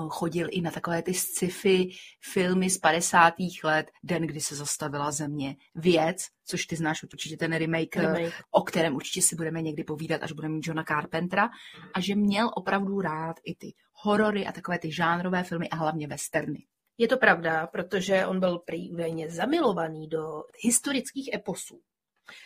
chodil 0.10 0.48
i 0.52 0.62
na 0.62 0.72
takové 0.72 1.02
ty 1.02 1.14
sci-fi 1.14 1.90
filmy 2.22 2.70
z 2.70 2.78
50. 2.78 3.34
let, 3.64 3.92
Den, 4.04 4.24
kdy 4.24 4.42
se 4.42 4.56
zastavila 4.56 5.12
země. 5.12 5.56
Věc, 5.76 6.28
což 6.46 6.66
ty 6.66 6.76
znáš 6.76 7.04
určitě 7.04 7.38
ten 7.38 7.56
remake, 7.56 7.98
eh, 7.98 8.02
remake, 8.02 8.34
o 8.52 8.62
kterém 8.62 8.96
určitě 8.96 9.22
si 9.22 9.36
budeme 9.36 9.62
někdy 9.62 9.84
povídat, 9.84 10.24
až 10.24 10.32
budeme 10.32 10.54
mít 10.54 10.68
Johna 10.68 10.84
Carpentera. 10.84 11.50
A 11.94 12.00
že 12.00 12.16
měl 12.16 12.52
opravdu 12.56 13.02
rád 13.02 13.36
i 13.44 13.56
ty 13.56 13.74
horory 13.94 14.48
a 14.48 14.52
takové 14.52 14.80
ty 14.80 14.92
žánrové 14.92 15.44
filmy 15.44 15.70
a 15.70 15.76
hlavně 15.76 16.08
westerny. 16.08 16.66
Je 16.98 17.08
to 17.08 17.18
pravda, 17.18 17.68
protože 17.68 18.26
on 18.26 18.40
byl 18.40 18.60
prý 18.60 18.92
zamilovaný 19.28 20.08
do 20.08 20.44
historických 20.64 21.34
eposů. 21.34 21.82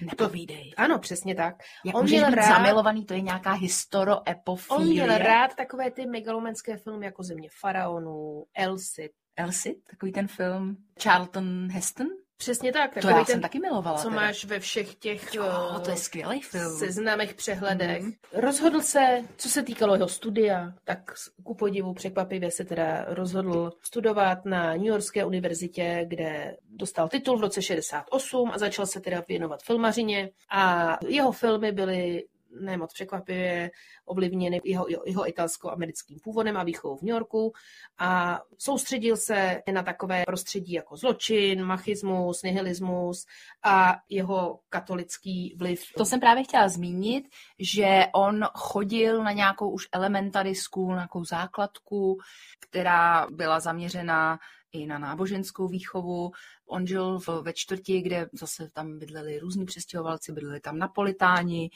Nepovídej. 0.02 0.74
Ano, 0.78 1.00
přesně 1.00 1.36
tak. 1.36 1.56
Jak 1.86 1.96
on 1.96 2.04
měl 2.06 2.30
rád, 2.30 2.48
zamilovaný, 2.48 3.06
to 3.06 3.14
je 3.14 3.22
nějaká 3.22 3.52
historioepofílie. 3.52 4.80
On 4.80 4.88
měl 4.88 5.18
rád 5.18 5.56
takové 5.56 5.92
ty 5.92 6.06
megalomanské 6.06 6.78
filmy 6.78 7.06
jako 7.06 7.24
Země 7.24 7.50
faraonů, 7.60 8.46
Elsie, 8.54 9.10
Elsie, 9.36 9.76
takový 9.90 10.12
ten 10.12 10.28
film 10.28 10.78
Charlton 11.04 11.68
Heston, 11.72 12.08
Přesně 12.38 12.74
tak. 12.74 12.98
To 13.02 13.08
já 13.08 13.16
ten, 13.16 13.26
jsem 13.26 13.42
taky 13.42 13.60
milovala. 13.60 13.98
Co 13.98 14.10
teda. 14.10 14.22
máš 14.22 14.46
ve 14.46 14.60
všech 14.60 14.96
těch 14.96 15.34
jo, 15.34 15.46
to 15.84 15.90
je 15.90 15.98
skvělý 15.98 16.42
film. 16.42 16.78
seznamech, 16.78 17.34
přehledech. 17.34 18.04
Mm. 18.04 18.12
Rozhodl 18.34 18.82
se, 18.82 19.22
co 19.38 19.50
se 19.50 19.64
týkalo 19.64 19.96
jeho 19.96 20.08
studia, 20.08 20.74
tak 20.84 21.14
ku 21.44 21.56
podivu 21.56 21.94
překvapivě 21.94 22.52
se 22.52 22.66
teda 22.66 23.06
rozhodl 23.08 23.72
studovat 23.82 24.46
na 24.46 24.74
New 24.74 24.86
Yorkské 24.86 25.26
univerzitě, 25.26 26.06
kde 26.08 26.58
dostal 26.70 27.10
titul 27.10 27.38
v 27.38 27.42
roce 27.42 27.62
68 27.62 28.52
a 28.54 28.58
začal 28.58 28.86
se 28.86 29.00
teda 29.00 29.24
věnovat 29.28 29.64
filmařině. 29.64 30.30
A 30.50 30.98
jeho 31.08 31.32
filmy 31.32 31.72
byly 31.72 32.24
ne 32.60 32.78
moc 32.78 32.94
překvapivě 32.94 33.72
ovlivněny 34.06 34.62
jeho, 34.64 34.86
jeho 35.06 35.28
italsko-americkým 35.28 36.20
původem 36.24 36.58
a 36.58 36.64
výchovou 36.64 36.98
v 36.98 37.02
New 37.02 37.14
Yorku 37.14 37.54
a 37.98 38.42
soustředil 38.58 39.18
se 39.18 39.62
na 39.72 39.84
takové 39.84 40.24
prostředí 40.26 40.74
jako 40.74 40.98
zločin, 40.98 41.64
machismus, 41.64 42.44
nihilismus 42.44 43.26
a 43.64 43.96
jeho 44.10 44.60
katolický 44.70 45.56
vliv. 45.58 45.84
To 45.98 46.06
jsem 46.06 46.20
právě 46.20 46.44
chtěla 46.44 46.70
zmínit, 46.70 47.26
že 47.60 48.06
on 48.14 48.46
chodil 48.54 49.24
na 49.24 49.32
nějakou 49.32 49.70
už 49.70 49.88
elementary 49.92 50.56
school, 50.56 50.96
nějakou 50.96 51.24
základku, 51.24 52.18
která 52.60 53.28
byla 53.32 53.60
zaměřená 53.60 54.40
i 54.72 54.86
na 54.86 54.98
náboženskou 54.98 55.68
výchovu. 55.68 56.32
On 56.68 56.88
žil 56.88 57.20
ve 57.42 57.54
čtvrti, 57.54 58.02
kde 58.02 58.30
zase 58.34 58.70
tam 58.74 59.00
bydleli 59.00 59.40
různí 59.40 59.66
přestěhovalci, 59.66 60.32
bydleli 60.32 60.60
tam 60.60 60.78
napolitáni, 60.78 61.70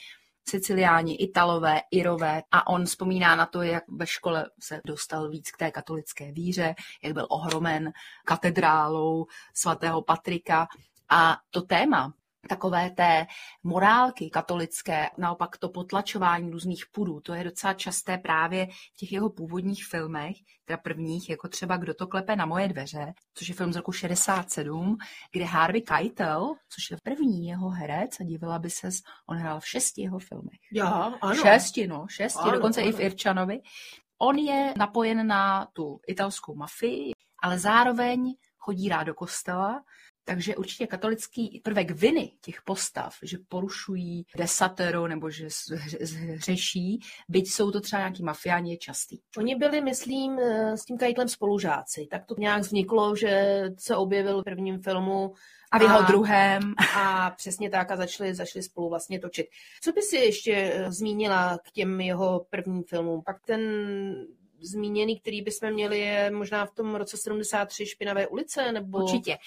Siciliáni, 0.50 1.15
Italové, 1.15 1.81
Irové 1.91 2.43
a 2.51 2.67
on 2.67 2.86
vzpomíná 2.86 3.36
na 3.36 3.46
to, 3.46 3.62
jak 3.62 3.84
ve 3.88 4.08
škole 4.08 4.50
se 4.60 4.81
dostal 4.86 5.29
víc 5.29 5.51
k 5.51 5.58
té 5.58 5.72
katolické 5.72 6.31
víře, 6.31 6.75
jak 7.03 7.13
byl 7.13 7.27
ohromen 7.29 7.91
katedrálou 8.25 9.25
svatého 9.53 10.01
Patrika. 10.01 10.67
A 11.10 11.38
to 11.50 11.62
téma 11.62 12.13
takové 12.48 12.89
té 12.89 13.27
morálky 13.63 14.29
katolické, 14.29 15.10
naopak 15.17 15.58
to 15.58 15.69
potlačování 15.69 16.51
různých 16.51 16.86
pudů, 16.91 17.19
to 17.19 17.34
je 17.34 17.43
docela 17.43 17.74
časté 17.74 18.17
právě 18.17 18.67
v 18.67 18.98
těch 18.98 19.12
jeho 19.12 19.29
původních 19.29 19.86
filmech, 19.86 20.36
teda 20.65 20.77
prvních, 20.77 21.29
jako 21.29 21.48
třeba 21.48 21.77
Kdo 21.77 21.93
to 21.93 22.08
klepe 22.08 22.36
na 22.36 22.46
moje 22.46 22.67
dveře, 22.67 23.13
což 23.34 23.48
je 23.48 23.55
film 23.55 23.74
z 23.74 23.75
roku 23.75 23.91
67, 23.91 24.98
kde 25.31 25.46
Harvey 25.46 25.81
Keitel, 25.81 26.53
což 26.69 26.91
je 26.91 26.98
první 27.03 27.48
jeho 27.48 27.69
herec 27.69 28.19
a 28.19 28.24
divila 28.24 28.60
by 28.60 28.69
ses, 28.69 28.96
on 29.29 29.38
hrál 29.38 29.60
v 29.60 29.67
šesti 29.67 30.01
jeho 30.01 30.19
filmech. 30.19 30.60
Já, 30.74 30.88
ano. 31.22 31.36
Šesti, 31.36 31.88
no, 31.88 32.05
šesti, 32.10 32.39
ano, 32.39 32.51
dokonce 32.51 32.81
ano. 32.81 32.89
i 32.89 32.93
v 32.93 33.00
Irčanovi. 33.00 33.60
On 34.22 34.38
je 34.38 34.74
napojen 34.77 35.27
na 35.27 35.67
tu 35.74 36.00
italskou 36.08 36.55
mafii, 36.55 37.12
ale 37.43 37.60
zároveň 37.60 38.34
chodí 38.58 38.89
rád 38.89 39.03
do 39.03 39.13
kostela, 39.13 39.81
takže 40.29 40.55
určitě 40.55 40.88
katolický 40.88 41.62
prvek 41.63 41.91
viny 41.91 42.31
těch 42.41 42.62
postav, 42.62 43.15
že 43.24 43.38
porušují 43.48 44.25
desatero 44.38 45.07
nebo 45.07 45.29
že 45.29 45.48
zhřeší, 46.01 47.00
byť 47.29 47.51
jsou 47.51 47.71
to 47.71 47.81
třeba 47.81 48.00
nějaký 48.00 48.24
mafiáni, 48.24 48.71
je 48.71 48.77
častý. 48.77 49.17
Oni 49.38 49.55
byli, 49.55 49.81
myslím, 49.81 50.39
eh, 50.39 50.77
s 50.77 50.86
tím 50.86 50.98
Kajtlem 50.98 51.27
spolužáci. 51.27 52.07
Tak 52.12 52.25
to 52.25 52.36
nějak 52.38 52.62
vzniklo, 52.62 53.15
že 53.15 53.63
se 53.77 53.95
objevil 53.95 54.41
v 54.41 54.43
prvním 54.43 54.81
filmu 54.81 55.33
a 55.71 55.77
v 55.77 55.81
jeho 55.81 56.00
a, 56.00 56.01
druhém. 56.01 56.74
A 56.98 57.29
přesně 57.29 57.69
tak 57.69 57.91
a 57.91 57.95
začali, 57.95 58.36
začali 58.36 58.63
spolu 58.63 58.89
vlastně 58.89 59.19
točit. 59.19 59.45
Co 59.81 59.91
by 59.91 60.01
si 60.01 60.15
ještě 60.15 60.53
eh, 60.53 60.91
zmínila 60.91 61.57
k 61.57 61.71
těm 61.71 62.01
jeho 62.01 62.45
prvním 62.50 62.83
filmům? 62.83 63.21
Pak 63.25 63.38
ten 63.45 63.62
zmíněný, 64.62 65.19
který 65.19 65.41
bychom 65.41 65.71
měli, 65.71 66.00
je 66.00 66.31
možná 66.31 66.65
v 66.65 66.71
tom 66.71 66.95
roce 66.95 67.17
73 67.17 67.86
Špinavé 67.86 68.27
ulice? 68.27 68.71
Nebo... 68.71 68.98
Určitě. 68.98 69.38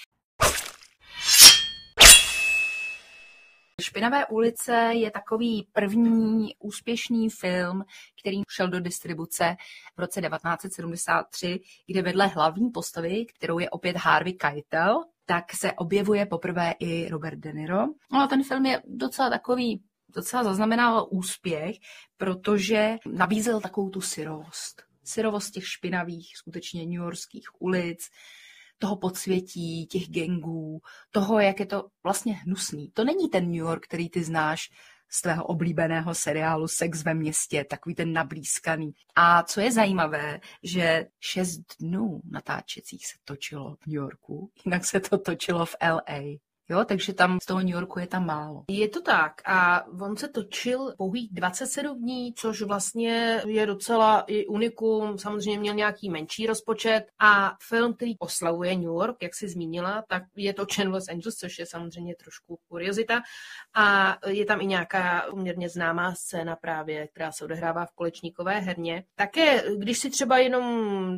Špinavé 3.83 4.27
ulice 4.27 4.73
je 4.93 5.11
takový 5.11 5.69
první 5.73 6.55
úspěšný 6.59 7.31
film, 7.31 7.85
který 8.21 8.43
šel 8.51 8.69
do 8.69 8.81
distribuce 8.81 9.57
v 9.97 10.01
roce 10.01 10.21
1973, 10.21 11.61
kde 11.87 12.03
vedle 12.03 12.27
hlavní 12.27 12.71
postavy, 12.71 13.27
kterou 13.27 13.59
je 13.59 13.71
opět 13.71 13.97
Harvey 13.97 14.33
Keitel, 14.33 15.05
tak 15.27 15.53
se 15.53 15.73
objevuje 15.73 16.27
poprvé 16.27 16.75
i 16.79 17.09
Robert 17.09 17.39
De 17.39 17.53
Niro. 17.53 17.87
No 18.13 18.21
a 18.21 18.27
ten 18.27 18.45
film 18.45 18.67
je 18.67 18.83
docela 18.87 19.31
takový, 19.31 19.83
docela 20.09 20.45
zaznamenal 20.45 21.09
úspěch, 21.11 21.77
protože 22.17 22.97
nabízel 23.07 23.61
takovou 23.61 23.91
tu 23.91 24.01
syrovost. 24.01 24.83
Syrovost 25.05 25.51
těch 25.51 25.69
špinavých, 25.69 26.37
skutečně 26.37 26.87
newyorských 26.87 27.49
ulic, 27.59 28.11
toho 28.83 28.97
podsvětí, 28.97 29.87
těch 29.87 30.09
gangů, 30.09 30.81
toho, 31.11 31.41
jak 31.41 31.61
je 31.61 31.67
to 31.67 31.85
vlastně 32.03 32.35
hnusný. 32.35 32.91
To 32.91 33.05
není 33.05 33.29
ten 33.29 33.45
New 33.45 33.55
York, 33.55 33.85
který 33.85 34.11
ty 34.11 34.25
znáš 34.25 34.71
z 35.11 35.23
tvého 35.23 35.45
oblíbeného 35.45 36.15
seriálu 36.15 36.69
Sex 36.69 37.03
ve 37.03 37.15
městě, 37.15 37.65
takový 37.71 37.95
ten 37.95 38.13
nablízkaný. 38.13 38.93
A 39.15 39.43
co 39.43 39.61
je 39.61 39.73
zajímavé, 39.73 40.41
že 40.63 41.07
šest 41.21 41.61
dnů 41.81 42.21
natáčecích 42.31 43.07
se 43.07 43.19
točilo 43.25 43.77
v 43.81 43.87
New 43.87 43.97
Yorku, 43.97 44.51
jinak 44.65 44.85
se 44.85 45.01
to 45.01 45.19
točilo 45.19 45.67
v 45.67 45.77
LA. 45.83 46.39
Jo, 46.73 46.85
takže 46.85 47.13
tam 47.13 47.39
z 47.43 47.47
toho 47.47 47.61
New 47.61 47.69
Yorku 47.69 47.99
je 47.99 48.07
tam 48.07 48.27
málo. 48.27 48.65
Je 48.69 48.89
to 48.89 49.01
tak. 49.01 49.33
A 49.45 49.87
on 50.01 50.17
se 50.17 50.29
točil 50.29 50.95
pouhých 50.99 51.29
27 51.33 51.99
dní, 51.99 52.35
což 52.35 52.63
vlastně 52.63 53.43
je 53.47 53.67
docela 53.67 54.21
i 54.21 54.47
unikum. 54.47 55.19
Samozřejmě 55.19 55.59
měl 55.59 55.75
nějaký 55.75 56.11
menší 56.11 56.47
rozpočet. 56.47 57.05
A 57.21 57.57
film, 57.69 57.95
který 57.95 58.19
oslavuje 58.19 58.75
New 58.75 58.85
York, 58.85 59.17
jak 59.23 59.35
si 59.35 59.49
zmínila, 59.49 60.05
tak 60.09 60.23
je 60.37 60.55
točen 60.55 60.91
v 60.91 60.93
Los 60.93 61.09
Angeles, 61.09 61.35
což 61.35 61.59
je 61.59 61.67
samozřejmě 61.67 62.15
trošku 62.15 62.59
kuriozita. 62.69 63.21
A 63.75 64.17
je 64.27 64.45
tam 64.45 64.61
i 64.61 64.67
nějaká 64.67 65.27
poměrně 65.31 65.69
známá 65.69 66.15
scéna 66.15 66.57
právě, 66.57 67.09
která 67.09 67.33
se 67.33 67.45
odehrává 67.45 67.87
v 67.87 67.95
kolečníkové 67.95 68.59
herně. 68.59 69.05
Také, 69.15 69.63
když 69.77 69.99
si 69.99 70.11
třeba 70.11 70.39
jenom 70.39 70.65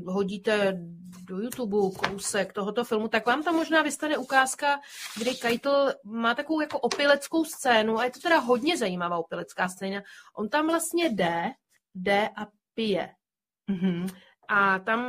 hodíte 0.06 0.78
do 1.22 1.40
YouTube 1.40 1.76
kousek 1.98 2.52
tohoto 2.52 2.84
filmu, 2.84 3.08
tak 3.08 3.26
vám 3.26 3.42
tam 3.42 3.54
možná 3.54 3.82
vystane 3.82 4.18
ukázka, 4.18 4.80
kdy 5.18 5.34
Keitel 5.34 5.94
má 6.04 6.34
takovou 6.34 6.60
jako 6.60 6.78
opileckou 6.78 7.44
scénu 7.44 7.98
a 7.98 8.04
je 8.04 8.10
to 8.10 8.20
teda 8.20 8.38
hodně 8.38 8.78
zajímavá 8.78 9.18
opilecká 9.18 9.68
scéna. 9.68 10.02
On 10.36 10.48
tam 10.48 10.66
vlastně 10.66 11.08
jde, 11.08 11.50
jde 11.94 12.28
a 12.36 12.46
pije. 12.74 13.10
Mm-hmm. 13.70 14.06
A 14.48 14.78
tam 14.78 15.00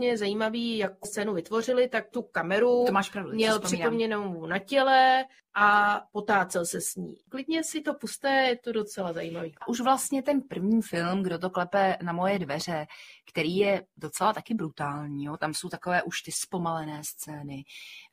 je 0.00 0.16
zajímavý, 0.16 0.78
jak 0.78 0.92
scénu 1.06 1.34
vytvořili, 1.34 1.88
tak 1.88 2.10
tu 2.10 2.22
kameru 2.22 2.84
to 2.86 2.92
máš 2.92 3.10
pravdu, 3.10 3.32
měl 3.32 3.60
připomněnou 3.60 4.46
na 4.46 4.58
těle 4.58 5.24
a 5.54 6.00
potácel 6.12 6.66
se 6.66 6.80
s 6.80 6.96
ní. 6.96 7.14
Klidně 7.28 7.64
si 7.64 7.80
to 7.80 7.94
puste, 7.94 8.28
je 8.28 8.56
to 8.56 8.72
docela 8.72 9.12
zajímavý. 9.12 9.54
Už 9.68 9.80
vlastně 9.80 10.22
ten 10.22 10.42
první 10.42 10.82
film, 10.82 11.22
kdo 11.22 11.38
to 11.38 11.50
klepe 11.50 11.96
na 12.02 12.12
moje 12.12 12.38
dveře, 12.38 12.86
který 13.30 13.56
je 13.56 13.86
docela 13.96 14.32
taky 14.32 14.54
brutální, 14.54 15.24
jo? 15.24 15.36
tam 15.36 15.54
jsou 15.54 15.68
takové 15.68 16.02
už 16.02 16.22
ty 16.22 16.32
zpomalené 16.32 17.04
scény, 17.04 17.64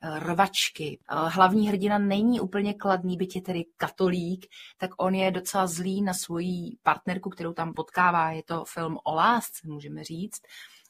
eh, 0.02 0.18
rvačky. 0.18 0.98
Eh, 1.00 1.14
hlavní 1.28 1.68
hrdina 1.68 1.98
není 1.98 2.40
úplně 2.40 2.74
kladný, 2.74 3.16
byť 3.16 3.36
je 3.36 3.42
tedy 3.42 3.64
katolík, 3.76 4.46
tak 4.78 4.90
on 4.96 5.14
je 5.14 5.30
docela 5.30 5.66
zlý 5.66 6.02
na 6.02 6.14
svoji 6.14 6.76
partnerku, 6.82 7.30
kterou 7.30 7.52
tam 7.52 7.74
potkává. 7.74 8.30
Je 8.30 8.42
to 8.42 8.64
film 8.64 8.98
o 9.04 9.14
lásce, 9.14 9.68
můžeme 9.68 10.04
říct 10.04 10.42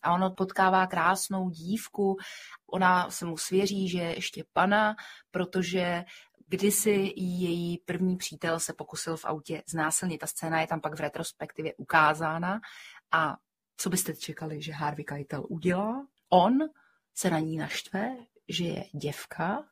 a 0.02 0.14
on 0.14 0.34
potkává 0.36 0.86
krásnou 0.86 1.50
dívku, 1.50 2.16
ona 2.66 3.10
se 3.10 3.24
mu 3.24 3.36
svěří, 3.36 3.88
že 3.88 3.98
je 3.98 4.14
ještě 4.14 4.44
pana, 4.52 4.96
protože 5.30 6.04
Kdysi 6.52 7.12
její 7.16 7.78
první 7.78 8.16
přítel 8.16 8.60
se 8.60 8.72
pokusil 8.72 9.16
v 9.16 9.24
autě 9.24 9.62
znásilnit. 9.66 10.20
Ta 10.20 10.26
scéna 10.26 10.60
je 10.60 10.66
tam 10.66 10.80
pak 10.80 10.94
v 10.94 11.00
retrospektivě 11.00 11.74
ukázána. 11.76 12.60
A 13.12 13.36
co 13.82 13.90
byste 13.90 14.16
čekali, 14.16 14.62
že 14.62 14.72
Harvey 14.72 15.04
Keitel 15.04 15.46
udělá? 15.48 16.06
On 16.28 16.58
se 17.14 17.30
na 17.30 17.38
ní 17.38 17.56
naštve, 17.56 18.16
že 18.48 18.64
je 18.64 18.84
děvka 18.94 19.64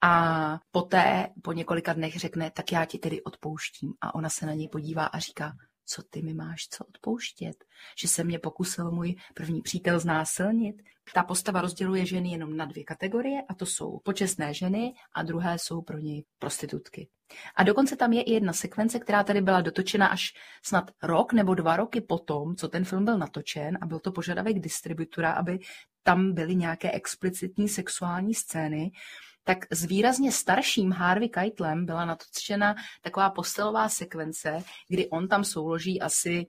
a 0.00 0.58
poté 0.70 1.28
po 1.42 1.52
několika 1.52 1.92
dnech 1.92 2.18
řekne, 2.18 2.50
tak 2.50 2.72
já 2.72 2.84
ti 2.84 2.98
tedy 2.98 3.22
odpouštím. 3.22 3.94
A 4.00 4.14
ona 4.14 4.28
se 4.28 4.46
na 4.46 4.54
něj 4.54 4.68
podívá 4.68 5.04
a 5.04 5.18
říká, 5.18 5.52
co 5.88 6.02
ty 6.02 6.22
mi 6.22 6.34
máš 6.34 6.68
co 6.68 6.84
odpouštět, 6.84 7.64
že 7.98 8.08
se 8.08 8.24
mě 8.24 8.38
pokusil 8.38 8.90
můj 8.90 9.14
první 9.34 9.62
přítel 9.62 10.00
znásilnit. 10.00 10.82
Ta 11.14 11.22
postava 11.22 11.60
rozděluje 11.60 12.06
ženy 12.06 12.30
jenom 12.30 12.56
na 12.56 12.64
dvě 12.64 12.84
kategorie 12.84 13.42
a 13.48 13.54
to 13.54 13.66
jsou 13.66 13.98
počestné 13.98 14.54
ženy 14.54 14.94
a 15.14 15.22
druhé 15.22 15.58
jsou 15.58 15.82
pro 15.82 15.98
něj 15.98 16.24
prostitutky. 16.38 17.08
A 17.56 17.62
dokonce 17.62 17.96
tam 17.96 18.12
je 18.12 18.22
i 18.22 18.32
jedna 18.32 18.52
sekvence, 18.52 18.98
která 18.98 19.24
tady 19.24 19.40
byla 19.40 19.60
dotočena 19.60 20.06
až 20.06 20.32
snad 20.62 20.90
rok 21.02 21.32
nebo 21.32 21.54
dva 21.54 21.76
roky 21.76 22.00
potom, 22.00 22.56
co 22.56 22.68
ten 22.68 22.84
film 22.84 23.04
byl 23.04 23.18
natočen 23.18 23.78
a 23.80 23.86
byl 23.86 23.98
to 23.98 24.12
požadavek 24.12 24.58
distributora, 24.58 25.32
aby 25.32 25.58
tam 26.02 26.32
byly 26.32 26.56
nějaké 26.56 26.92
explicitní 26.92 27.68
sexuální 27.68 28.34
scény, 28.34 28.90
tak 29.48 29.58
s 29.70 29.84
výrazně 29.84 30.32
starším 30.32 30.92
Harvey 30.92 31.28
Keitlem 31.28 31.86
byla 31.86 32.04
natočena 32.04 32.74
taková 33.02 33.30
postelová 33.30 33.88
sekvence, 33.88 34.62
kdy 34.88 35.08
on 35.08 35.28
tam 35.28 35.44
souloží 35.44 36.00
asi 36.00 36.46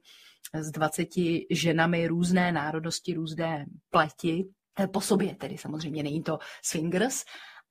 s 0.54 0.70
20 0.70 1.08
ženami 1.50 2.06
různé 2.06 2.52
národosti, 2.52 3.14
různé 3.14 3.66
pleti. 3.90 4.48
Eh, 4.80 4.86
po 4.86 5.00
sobě 5.00 5.34
tedy 5.34 5.58
samozřejmě, 5.58 6.02
není 6.02 6.22
to 6.22 6.38
swingers, 6.64 7.24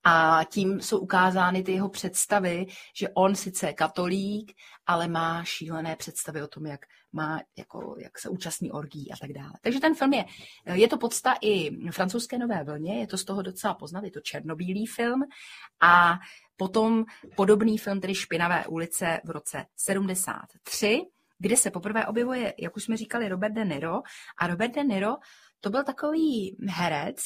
a 0.04 0.44
tím 0.44 0.82
jsou 0.82 1.00
ukázány 1.00 1.64
ty 1.64 1.72
jeho 1.72 1.90
představy, 1.90 2.66
že 2.96 3.10
on 3.10 3.36
sice 3.36 3.68
je 3.68 3.74
katolík, 3.74 4.52
ale 4.86 5.08
má 5.08 5.44
šílené 5.44 5.96
představy 5.96 6.42
o 6.42 6.48
tom, 6.48 6.66
jak, 6.66 6.86
má, 7.14 7.42
jako, 7.58 7.96
jak 8.00 8.20
se 8.20 8.30
účastní 8.30 8.72
orgí 8.72 9.12
a 9.12 9.16
tak 9.22 9.34
dále. 9.34 9.54
Takže 9.62 9.80
ten 9.80 9.96
film 9.96 10.14
je, 10.14 10.26
je 10.74 10.88
to 10.88 10.98
podsta 10.98 11.36
i 11.42 11.72
francouzské 11.92 12.38
nové 12.38 12.64
vlně, 12.64 13.00
je 13.00 13.08
to 13.08 13.18
z 13.18 13.26
toho 13.26 13.42
docela 13.42 13.74
poznat, 13.74 14.04
je 14.04 14.12
to 14.12 14.20
černobílý 14.20 14.86
film 14.86 15.24
a 15.82 16.20
potom 16.58 17.06
podobný 17.36 17.78
film, 17.78 18.02
tedy 18.02 18.16
Špinavé 18.16 18.66
ulice 18.68 19.22
v 19.24 19.30
roce 19.30 19.66
73, 19.76 21.02
kde 21.38 21.58
se 21.58 21.72
poprvé 21.72 22.08
objevuje, 22.08 22.54
jak 22.58 22.76
už 22.76 22.84
jsme 22.84 22.98
říkali, 22.98 23.30
Robert 23.30 23.54
De 23.54 23.66
Niro. 23.66 24.02
A 24.38 24.48
Robert 24.48 24.76
De 24.76 24.84
Niro 24.84 25.16
to 25.62 25.70
byl 25.70 25.84
takový 25.84 26.58
herec, 26.70 27.18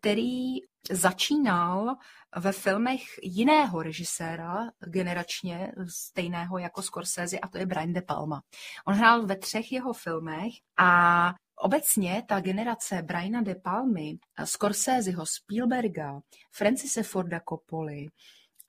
který 0.00 0.56
začínal 0.90 1.96
ve 2.36 2.52
filmech 2.52 3.02
jiného 3.22 3.82
režiséra, 3.82 4.70
generačně 4.86 5.72
stejného 5.88 6.58
jako 6.58 6.82
Scorsese, 6.82 7.38
a 7.38 7.48
to 7.48 7.58
je 7.58 7.66
Brian 7.66 7.92
De 7.92 8.02
Palma. 8.02 8.42
On 8.86 8.94
hrál 8.94 9.26
ve 9.26 9.36
třech 9.36 9.72
jeho 9.72 9.92
filmech 9.92 10.52
a 10.78 11.34
Obecně 11.62 12.22
ta 12.28 12.40
generace 12.40 13.02
Briana 13.02 13.42
De 13.42 13.54
Palmy, 13.54 14.18
Scorseseho, 14.44 15.26
Spielberga, 15.26 16.20
Francise 16.50 17.02
Forda 17.02 17.40
Coppoli 17.48 18.06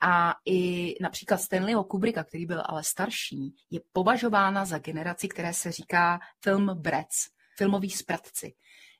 a 0.02 0.36
i 0.46 0.96
například 1.02 1.38
Stanleyho 1.38 1.84
Kubricka, 1.84 2.24
který 2.24 2.46
byl 2.46 2.64
ale 2.66 2.84
starší, 2.84 3.56
je 3.70 3.80
považována 3.94 4.66
za 4.66 4.78
generaci, 4.78 5.28
které 5.28 5.54
se 5.54 5.72
říká 5.72 6.20
film 6.44 6.70
brats, 6.74 7.28
filmoví 7.58 7.90
spratci. 7.90 8.54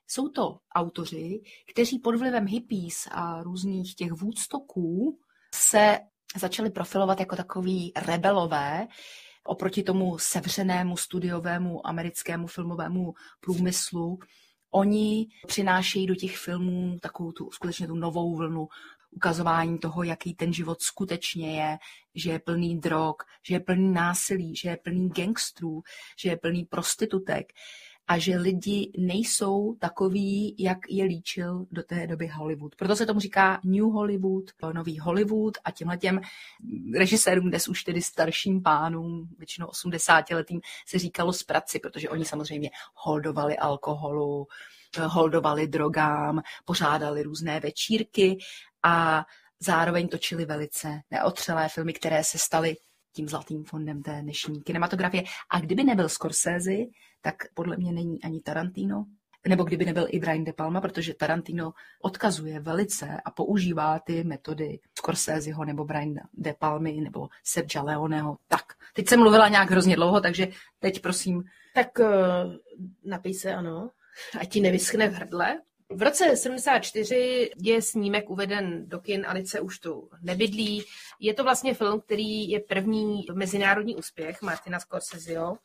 Jsou 0.06 0.28
to 0.28 0.58
autoři, 0.74 1.40
kteří 1.72 1.98
pod 1.98 2.16
vlivem 2.16 2.46
hippies 2.46 3.08
a 3.10 3.42
různých 3.42 3.94
těch 3.94 4.12
vůdstoků 4.12 5.18
se 5.54 5.98
začali 6.36 6.70
profilovat 6.70 7.20
jako 7.20 7.36
takový 7.36 7.92
rebelové 7.96 8.88
oproti 9.44 9.82
tomu 9.82 10.18
sevřenému 10.18 10.96
studiovému 10.96 11.86
americkému 11.86 12.46
filmovému 12.46 13.14
průmyslu. 13.40 14.18
Oni 14.70 15.26
přinášejí 15.46 16.06
do 16.06 16.14
těch 16.14 16.38
filmů 16.38 16.98
takovou 17.02 17.32
tu 17.32 17.50
skutečně 17.50 17.86
tu 17.86 17.94
novou 17.94 18.36
vlnu 18.36 18.68
ukazování 19.10 19.78
toho, 19.78 20.02
jaký 20.02 20.34
ten 20.34 20.52
život 20.52 20.82
skutečně 20.82 21.60
je, 21.62 21.78
že 22.14 22.30
je 22.30 22.38
plný 22.38 22.80
drog, 22.80 23.14
že 23.48 23.54
je 23.54 23.60
plný 23.60 23.92
násilí, 23.92 24.56
že 24.56 24.68
je 24.68 24.76
plný 24.76 25.08
gangstrů, 25.08 25.82
že 26.18 26.28
je 26.28 26.36
plný 26.36 26.64
prostitutek 26.64 27.52
a 28.08 28.18
že 28.18 28.36
lidi 28.36 28.92
nejsou 28.98 29.74
takový, 29.80 30.56
jak 30.58 30.78
je 30.88 31.04
líčil 31.04 31.66
do 31.70 31.82
té 31.82 32.06
doby 32.06 32.26
Hollywood. 32.26 32.76
Proto 32.76 32.96
se 32.96 33.06
tomu 33.06 33.20
říká 33.20 33.60
New 33.64 33.84
Hollywood, 33.84 34.44
nový 34.72 34.98
Hollywood 34.98 35.58
a 35.64 35.70
těmhle 35.70 35.96
těm 35.96 36.20
režisérům 36.94 37.50
dnes 37.50 37.68
už 37.68 37.84
tedy 37.84 38.02
starším 38.02 38.62
pánům, 38.62 39.28
většinou 39.38 39.66
80 39.66 40.30
letým, 40.30 40.60
se 40.88 40.98
říkalo 40.98 41.32
zpraci, 41.32 41.78
protože 41.78 42.08
oni 42.08 42.24
samozřejmě 42.24 42.70
holdovali 42.94 43.58
alkoholu, 43.58 44.46
holdovali 45.06 45.66
drogám, 45.66 46.42
pořádali 46.64 47.22
různé 47.22 47.60
večírky 47.60 48.38
a 48.82 49.24
zároveň 49.60 50.08
točili 50.08 50.44
velice 50.44 51.00
neotřelé 51.10 51.68
filmy, 51.68 51.92
které 51.92 52.24
se 52.24 52.38
staly 52.38 52.76
tím 53.12 53.28
zlatým 53.28 53.64
fondem 53.64 54.02
té 54.02 54.22
dnešní 54.22 54.62
kinematografie. 54.62 55.22
A 55.50 55.60
kdyby 55.60 55.84
nebyl 55.84 56.08
Scorsese, 56.08 56.70
tak 57.22 57.36
podle 57.54 57.76
mě 57.76 57.92
není 57.92 58.22
ani 58.22 58.40
Tarantino, 58.40 59.04
nebo 59.48 59.64
kdyby 59.64 59.84
nebyl 59.84 60.06
i 60.10 60.18
Brian 60.18 60.44
De 60.44 60.52
Palma, 60.52 60.80
protože 60.80 61.14
Tarantino 61.14 61.72
odkazuje 62.02 62.60
velice 62.60 63.20
a 63.24 63.30
používá 63.30 63.98
ty 63.98 64.24
metody 64.24 64.78
Scorseseho 64.98 65.64
nebo 65.64 65.84
Brian 65.84 66.14
De 66.32 66.54
Palmy 66.58 67.00
nebo 67.00 67.28
Sergio 67.44 67.84
Leoneho. 67.84 68.36
Tak, 68.48 68.62
teď 68.94 69.08
jsem 69.08 69.20
mluvila 69.20 69.48
nějak 69.48 69.70
hrozně 69.70 69.96
dlouho, 69.96 70.20
takže 70.20 70.48
teď 70.78 71.02
prosím. 71.02 71.44
Tak 71.74 71.98
uh, 71.98 72.06
napij 73.04 73.34
se, 73.34 73.54
ano, 73.54 73.90
ať 74.40 74.52
ti 74.52 74.60
nevyschne 74.60 75.08
v 75.08 75.12
hrdle. 75.12 75.60
V 75.94 76.02
roce 76.02 76.36
74 76.36 77.50
je 77.62 77.82
snímek 77.82 78.30
uveden 78.30 78.88
do 78.88 79.00
kin, 79.00 79.26
Alice 79.26 79.60
už 79.60 79.78
tu 79.78 80.08
nebydlí. 80.22 80.84
Je 81.20 81.34
to 81.34 81.44
vlastně 81.44 81.74
film, 81.74 82.00
který 82.00 82.50
je 82.50 82.60
první 82.60 83.26
mezinárodní 83.34 83.96
úspěch 83.96 84.42
Martina 84.42 84.80
Scorseseho 84.80 85.58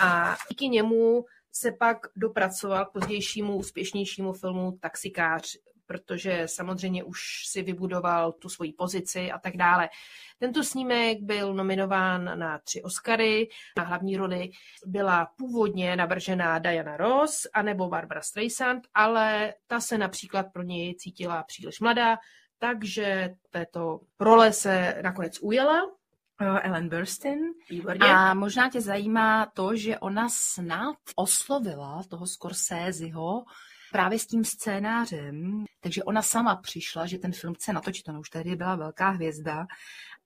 a 0.00 0.36
díky 0.50 0.68
němu 0.68 1.24
se 1.52 1.72
pak 1.72 1.98
dopracoval 2.16 2.86
k 2.86 2.92
pozdějšímu 2.92 3.56
úspěšnějšímu 3.56 4.32
filmu 4.32 4.78
Taxikář, 4.80 5.56
protože 5.86 6.42
samozřejmě 6.46 7.04
už 7.04 7.18
si 7.46 7.62
vybudoval 7.62 8.32
tu 8.32 8.48
svoji 8.48 8.72
pozici 8.72 9.32
a 9.32 9.38
tak 9.38 9.56
dále. 9.56 9.88
Tento 10.38 10.62
snímek 10.64 11.18
byl 11.20 11.54
nominován 11.54 12.38
na 12.38 12.58
tři 12.58 12.82
Oscary. 12.82 13.48
Na 13.78 13.84
hlavní 13.84 14.16
roli 14.16 14.50
byla 14.86 15.28
původně 15.38 15.96
navržená 15.96 16.58
Diana 16.58 16.96
Ross 16.96 17.46
anebo 17.54 17.88
Barbara 17.88 18.22
Streisand, 18.22 18.88
ale 18.94 19.54
ta 19.66 19.80
se 19.80 19.98
například 19.98 20.46
pro 20.52 20.62
něj 20.62 20.94
cítila 20.94 21.42
příliš 21.42 21.80
mladá, 21.80 22.16
takže 22.58 23.34
této 23.50 24.00
role 24.20 24.52
se 24.52 25.00
nakonec 25.02 25.38
ujela 25.42 25.82
Ellen 26.38 26.88
Burstyn. 26.88 27.38
Výborně. 27.70 28.06
A 28.06 28.34
možná 28.34 28.70
tě 28.70 28.80
zajímá 28.80 29.46
to, 29.46 29.76
že 29.76 29.98
ona 29.98 30.28
snad 30.28 30.96
oslovila 31.16 32.02
toho 32.08 32.26
Scorseseho 32.26 33.44
právě 33.92 34.18
s 34.18 34.26
tím 34.26 34.44
scénářem, 34.44 35.64
takže 35.80 36.04
ona 36.04 36.22
sama 36.22 36.56
přišla, 36.56 37.06
že 37.06 37.18
ten 37.18 37.32
film 37.32 37.54
chce 37.54 37.72
natočit, 37.72 38.08
ona 38.08 38.18
už 38.18 38.30
tehdy 38.30 38.56
byla 38.56 38.76
velká 38.76 39.10
hvězda 39.10 39.66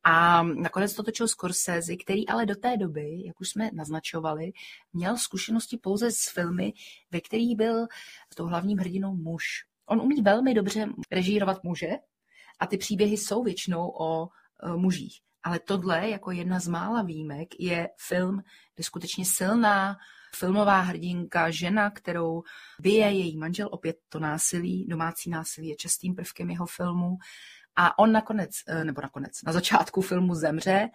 a 0.05 0.43
nakonec 0.43 0.95
to 0.95 1.03
točil 1.03 1.29
Scorsese, 1.29 1.97
který 1.97 2.29
ale 2.29 2.47
do 2.47 2.55
té 2.55 2.77
doby, 2.77 3.23
jak 3.27 3.41
už 3.41 3.49
jsme 3.49 3.71
naznačovali, 3.73 4.53
měl 4.93 5.17
zkušenosti 5.17 5.77
pouze 5.77 6.11
s 6.11 6.33
filmy, 6.33 6.73
ve 7.11 7.21
kterých 7.21 7.57
byl 7.57 7.87
tou 8.35 8.47
hlavním 8.47 8.79
hrdinou 8.79 9.15
muž. 9.15 9.45
On 9.87 10.01
umí 10.01 10.23
velmi 10.23 10.55
dobře 10.55 10.87
režírovat 11.11 11.65
muže 11.65 11.91
a 12.61 12.67
ty 12.67 12.79
příběhy 12.79 13.17
jsou 13.17 13.43
většinou 13.43 13.93
o 14.01 14.27
e, 14.27 14.77
mužích. 14.77 15.21
Ale 15.43 15.59
tohle, 15.59 16.09
jako 16.09 16.31
jedna 16.31 16.61
z 16.61 16.69
mála 16.69 17.03
výjimek, 17.03 17.61
je 17.61 17.89
film, 17.99 18.43
kde 18.75 18.85
skutečně 18.85 19.25
silná 19.25 19.97
filmová 20.37 20.81
hrdinka, 20.81 21.51
žena, 21.51 21.91
kterou 21.91 22.43
bije 22.81 23.11
její 23.11 23.37
manžel, 23.37 23.69
opět 23.73 23.97
to 24.09 24.19
násilí, 24.19 24.87
domácí 24.89 25.31
násilí 25.31 25.69
je 25.69 25.77
častým 25.77 26.15
prvkem 26.15 26.51
jeho 26.51 26.67
filmu. 26.67 27.19
A 27.77 27.99
on 27.99 28.13
nakonec, 28.13 28.51
eh, 28.67 28.85
nebo 28.85 29.01
nakonec, 29.01 29.43
na 29.43 29.53
začátku 29.53 30.01
filmu 30.01 30.35
zemře 30.35 30.89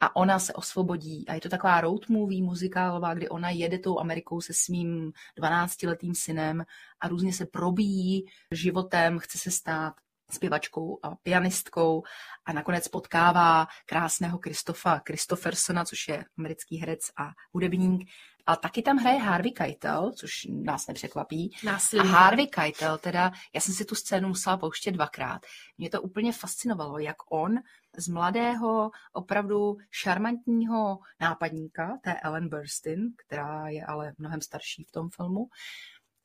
a 0.00 0.16
ona 0.16 0.38
se 0.38 0.52
osvobodí. 0.52 1.28
A 1.28 1.34
je 1.34 1.40
to 1.40 1.48
taková 1.48 1.80
road 1.80 2.08
movie 2.08 2.42
muzikálová, 2.42 3.14
kdy 3.14 3.28
ona 3.28 3.50
jede 3.50 3.78
tou 3.78 4.00
Amerikou 4.00 4.40
se 4.40 4.52
svým 4.52 5.12
12-letým 5.38 6.14
synem 6.14 6.64
a 7.00 7.08
různě 7.08 7.32
se 7.32 7.46
probíjí 7.46 8.24
životem, 8.52 9.18
chce 9.18 9.38
se 9.38 9.50
stát 9.50 9.94
zpěvačkou 10.30 10.98
a 11.02 11.14
pianistkou 11.14 12.02
a 12.44 12.52
nakonec 12.52 12.88
potkává 12.88 13.66
krásného 13.86 14.38
Kristofa 14.38 15.00
Christophersona, 15.06 15.84
což 15.84 16.08
je 16.08 16.24
americký 16.38 16.76
herec 16.76 17.00
a 17.16 17.30
hudebník. 17.52 18.08
A 18.48 18.56
taky 18.56 18.82
tam 18.82 18.96
hraje 18.96 19.18
Harvey 19.18 19.52
Keitel, 19.52 20.12
což 20.12 20.32
nás 20.50 20.86
nepřekvapí. 20.86 21.56
Násilí. 21.64 22.08
A 22.08 22.12
Harvey 22.12 22.46
Keitel, 22.46 22.98
teda, 22.98 23.32
já 23.54 23.60
jsem 23.60 23.74
si 23.74 23.84
tu 23.84 23.94
scénu 23.94 24.28
musela 24.28 24.56
pouštět 24.56 24.92
dvakrát. 24.92 25.46
Mě 25.78 25.90
to 25.90 26.02
úplně 26.02 26.32
fascinovalo, 26.32 26.98
jak 26.98 27.16
on 27.30 27.58
z 27.96 28.08
mladého, 28.08 28.90
opravdu 29.12 29.76
šarmantního 29.90 30.98
nápadníka, 31.20 31.98
té 32.02 32.14
Ellen 32.20 32.48
Burstyn, 32.48 33.00
která 33.26 33.68
je 33.68 33.84
ale 33.84 34.12
mnohem 34.18 34.40
starší 34.40 34.84
v 34.84 34.92
tom 34.92 35.10
filmu, 35.10 35.48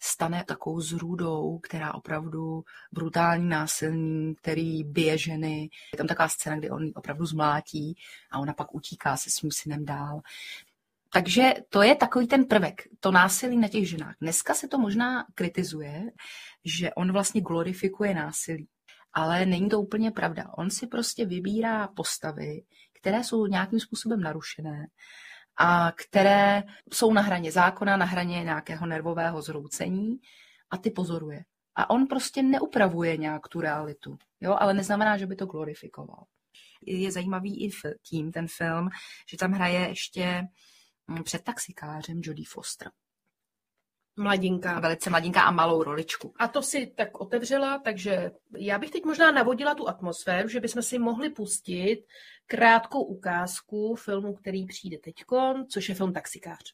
stane 0.04 0.44
takovou 0.44 0.82
zrůdou, 0.82 1.60
která 1.60 1.94
opravdu 1.94 2.64
brutální 2.92 3.50
násilní, 3.50 4.36
který 4.36 4.84
bije 4.84 5.18
ženy. 5.18 5.70
Je 5.94 5.98
tam 5.98 6.08
taková 6.08 6.28
scéna, 6.28 6.58
kdy 6.58 6.70
on 6.70 6.92
opravdu 6.96 7.26
zmlátí 7.26 7.96
a 8.32 8.40
ona 8.40 8.54
pak 8.54 8.76
utíká 8.76 9.18
se 9.18 9.30
svým 9.30 9.52
synem 9.52 9.86
dál. 9.86 10.22
Takže 11.14 11.54
to 11.70 11.82
je 11.82 11.96
takový 11.96 12.28
ten 12.28 12.46
prvek, 12.46 12.84
to 13.00 13.12
násilí 13.12 13.58
na 13.58 13.68
těch 13.68 13.90
ženách. 13.90 14.16
Dneska 14.22 14.54
se 14.54 14.68
to 14.68 14.78
možná 14.78 15.26
kritizuje, 15.36 16.12
že 16.66 16.94
on 16.94 17.12
vlastně 17.12 17.42
glorifikuje 17.42 18.14
násilí. 18.14 18.68
Ale 19.14 19.46
není 19.46 19.70
to 19.70 19.82
úplně 19.82 20.12
pravda. 20.12 20.46
On 20.58 20.70
si 20.70 20.88
prostě 20.88 21.26
vybírá 21.26 21.88
postavy, 21.88 22.64
které 22.94 23.24
jsou 23.24 23.48
nějakým 23.48 23.80
způsobem 23.80 24.22
narušené 24.22 24.88
a 25.58 25.92
které 25.92 26.64
jsou 26.94 27.14
na 27.14 27.22
hraně 27.22 27.52
zákona, 27.52 27.98
na 27.98 28.06
hraně 28.06 28.44
nějakého 28.44 28.86
nervového 28.86 29.42
zhroucení 29.42 30.18
a 30.70 30.78
ty 30.78 30.92
pozoruje. 30.92 31.44
A 31.76 31.90
on 31.90 32.08
prostě 32.08 32.44
neupravuje 32.44 33.18
nějak 33.18 33.48
tu 33.48 33.62
realitu, 33.62 34.18
jo? 34.42 34.56
ale 34.60 34.74
neznamená, 34.74 35.18
že 35.18 35.28
by 35.28 35.36
to 35.36 35.46
glorifikoval. 35.46 36.24
Je 36.86 37.12
zajímavý 37.12 37.66
i 37.66 37.70
tím 38.04 38.32
ten 38.32 38.48
film, 38.48 38.90
že 39.30 39.38
tam 39.38 39.52
hraje 39.52 39.80
ještě 39.80 40.48
mm, 41.08 41.24
před 41.24 41.44
taxikářem 41.44 42.22
Jodie 42.24 42.46
Foster. 42.50 42.92
Mladinka. 44.22 44.76
A 44.76 44.80
velice 44.80 45.10
mladinka 45.10 45.42
a 45.42 45.52
malou 45.52 45.84
roličku. 45.84 46.34
A 46.40 46.48
to 46.48 46.62
si 46.62 46.94
tak 46.98 47.22
otevřela, 47.22 47.80
takže 47.80 48.32
já 48.58 48.80
bych 48.80 48.92
teď 48.92 49.06
možná 49.06 49.32
navodila 49.32 49.76
tu 49.76 49.90
atmosféru, 49.90 50.48
že 50.48 50.60
bychom 50.60 50.82
si 50.82 51.00
mohli 51.00 51.30
pustit 51.30 52.04
krátkou 52.46 53.04
ukázku 53.04 53.96
filmu, 53.96 54.34
který 54.34 54.66
přijde 54.66 54.98
teďkon, 54.98 55.66
což 55.70 55.90
je 55.90 55.96
film 55.96 56.14
Taxikář. 56.14 56.74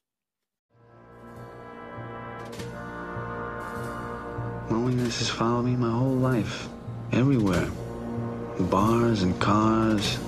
Loneliness 4.69 5.19
has 5.19 5.29
followed 5.29 5.65
me 5.65 5.77
my 5.77 5.93
whole 5.93 6.31
life. 6.31 6.69
Everywhere. 7.11 7.71
Bars 8.59 9.23
and 9.23 9.43
cars, 9.43 10.19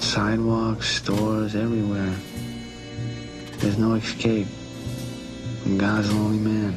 sidewalks, 0.00 0.96
stores, 0.96 1.54
everywhere. 1.54 2.14
There's 3.60 3.76
no 3.76 3.96
escape 3.96 4.57
God's 5.76 6.10
lonely 6.10 6.38
man. 6.38 6.74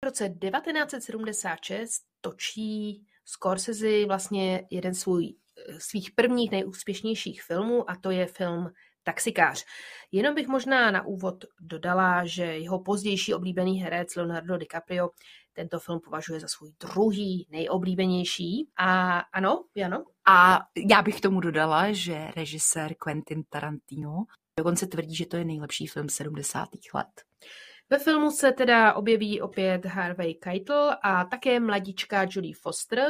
V 0.00 0.04
roce 0.04 0.28
1976 0.28 2.02
točí 2.20 3.02
Scorsese 3.24 4.06
vlastně 4.06 4.66
jeden 4.70 4.94
svůj, 4.94 5.34
svých 5.78 6.10
prvních 6.10 6.50
nejúspěšnějších 6.50 7.42
filmů 7.42 7.90
a 7.90 7.96
to 7.96 8.10
je 8.10 8.26
film 8.26 8.70
Taxikář. 9.02 9.64
Jenom 10.12 10.34
bych 10.34 10.48
možná 10.48 10.90
na 10.90 11.06
úvod 11.06 11.44
dodala, 11.60 12.24
že 12.24 12.44
jeho 12.44 12.80
pozdější 12.82 13.34
oblíbený 13.34 13.82
herec 13.82 14.16
Leonardo 14.16 14.56
DiCaprio 14.56 15.10
tento 15.52 15.78
film 15.80 16.00
považuje 16.00 16.40
za 16.40 16.48
svůj 16.48 16.72
druhý 16.80 17.46
nejoblíbenější. 17.50 18.68
A 18.76 19.18
ano, 19.18 19.64
Jano? 19.74 20.04
A 20.28 20.60
já 20.90 21.02
bych 21.02 21.20
tomu 21.20 21.40
dodala, 21.40 21.92
že 21.92 22.28
režisér 22.36 22.94
Quentin 22.94 23.42
Tarantino 23.48 24.24
dokonce 24.58 24.86
tvrdí, 24.86 25.14
že 25.14 25.26
to 25.26 25.36
je 25.36 25.44
nejlepší 25.44 25.86
film 25.86 26.08
70. 26.08 26.68
let. 26.94 27.22
Ve 27.90 27.98
filmu 27.98 28.30
se 28.30 28.52
teda 28.52 28.94
objeví 28.94 29.40
opět 29.40 29.86
Harvey 29.86 30.34
Keitel 30.34 30.96
a 31.02 31.24
také 31.24 31.60
mladička 31.60 32.26
Julie 32.30 32.54
Foster, 32.62 33.04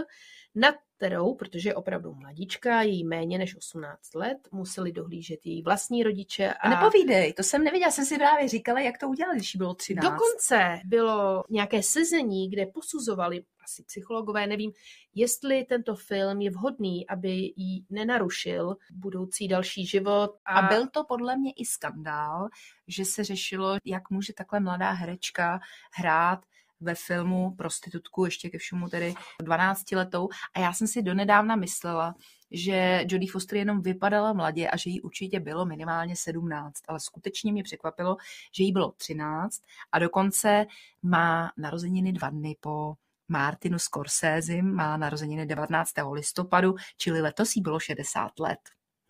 nad 0.55 0.75
kterou, 1.01 1.35
protože 1.35 1.69
je 1.69 1.75
opravdu 1.75 2.15
mladička, 2.15 2.83
jí 2.83 3.05
méně 3.05 3.39
než 3.39 3.57
18 3.57 4.15
let, 4.15 4.39
museli 4.53 4.93
dohlížet 4.93 5.47
její 5.47 5.63
vlastní 5.63 6.03
rodiče. 6.03 6.53
A... 6.53 6.69
Nepovídej, 6.69 7.33
to 7.33 7.43
jsem 7.43 7.65
nevěděla, 7.65 7.91
jsem 7.91 8.05
si 8.05 8.17
právě 8.17 8.49
říkala, 8.49 8.81
jak 8.81 8.99
to 8.99 9.09
udělali, 9.09 9.37
když 9.37 9.55
jí 9.55 9.59
bylo 9.59 9.75
13. 9.75 10.05
Dokonce 10.05 10.81
bylo 10.85 11.45
nějaké 11.51 11.83
sezení, 11.83 12.51
kde 12.51 12.67
posuzovali, 12.67 13.45
asi 13.65 13.83
psychologové, 13.83 14.47
nevím, 14.47 14.73
jestli 15.15 15.65
tento 15.65 15.95
film 15.97 16.41
je 16.41 16.51
vhodný, 16.51 17.07
aby 17.09 17.53
jí 17.57 17.87
nenarušil 17.91 18.77
budoucí 18.93 19.49
další 19.49 19.87
život. 19.87 20.37
A, 20.45 20.53
a 20.53 20.69
byl 20.69 20.87
to 20.87 21.05
podle 21.05 21.37
mě 21.37 21.53
i 21.53 21.65
skandál, 21.65 22.49
že 22.89 23.05
se 23.05 23.25
řešilo, 23.25 23.77
jak 23.85 24.11
může 24.11 24.33
takhle 24.33 24.61
mladá 24.61 24.91
herečka 24.91 25.61
hrát 25.95 26.41
ve 26.81 26.95
filmu 26.95 27.55
prostitutku, 27.59 28.25
ještě 28.25 28.51
ke 28.51 28.59
všemu 28.59 28.89
tedy 28.89 29.15
12 29.43 29.93
letou. 29.93 30.29
A 30.55 30.61
já 30.61 30.73
jsem 30.73 30.87
si 30.87 31.03
donedávna 31.03 31.57
myslela, 31.57 32.15
že 32.51 33.05
Jodie 33.09 33.33
Foster 33.33 33.59
jenom 33.59 33.83
vypadala 33.83 34.33
mladě 34.33 34.69
a 34.69 34.77
že 34.77 34.91
jí 34.91 35.01
určitě 35.01 35.41
bylo 35.41 35.67
minimálně 35.67 36.17
17, 36.17 36.75
ale 36.89 37.01
skutečně 37.01 37.53
mě 37.53 37.63
překvapilo, 37.63 38.17
že 38.55 38.65
jí 38.65 38.73
bylo 38.73 38.93
13 38.93 39.63
a 39.93 39.99
dokonce 39.99 40.67
má 41.03 41.53
narozeniny 41.57 42.13
dva 42.13 42.31
dny 42.31 42.57
po 42.61 42.95
Martinu 43.29 43.79
Scorsese, 43.79 44.63
má 44.63 44.97
narozeniny 44.97 45.47
19. 45.47 45.93
listopadu, 46.13 46.75
čili 46.97 47.21
letos 47.21 47.57
jí 47.57 47.63
bylo 47.63 47.81
60 47.81 48.39
let. 48.39 48.59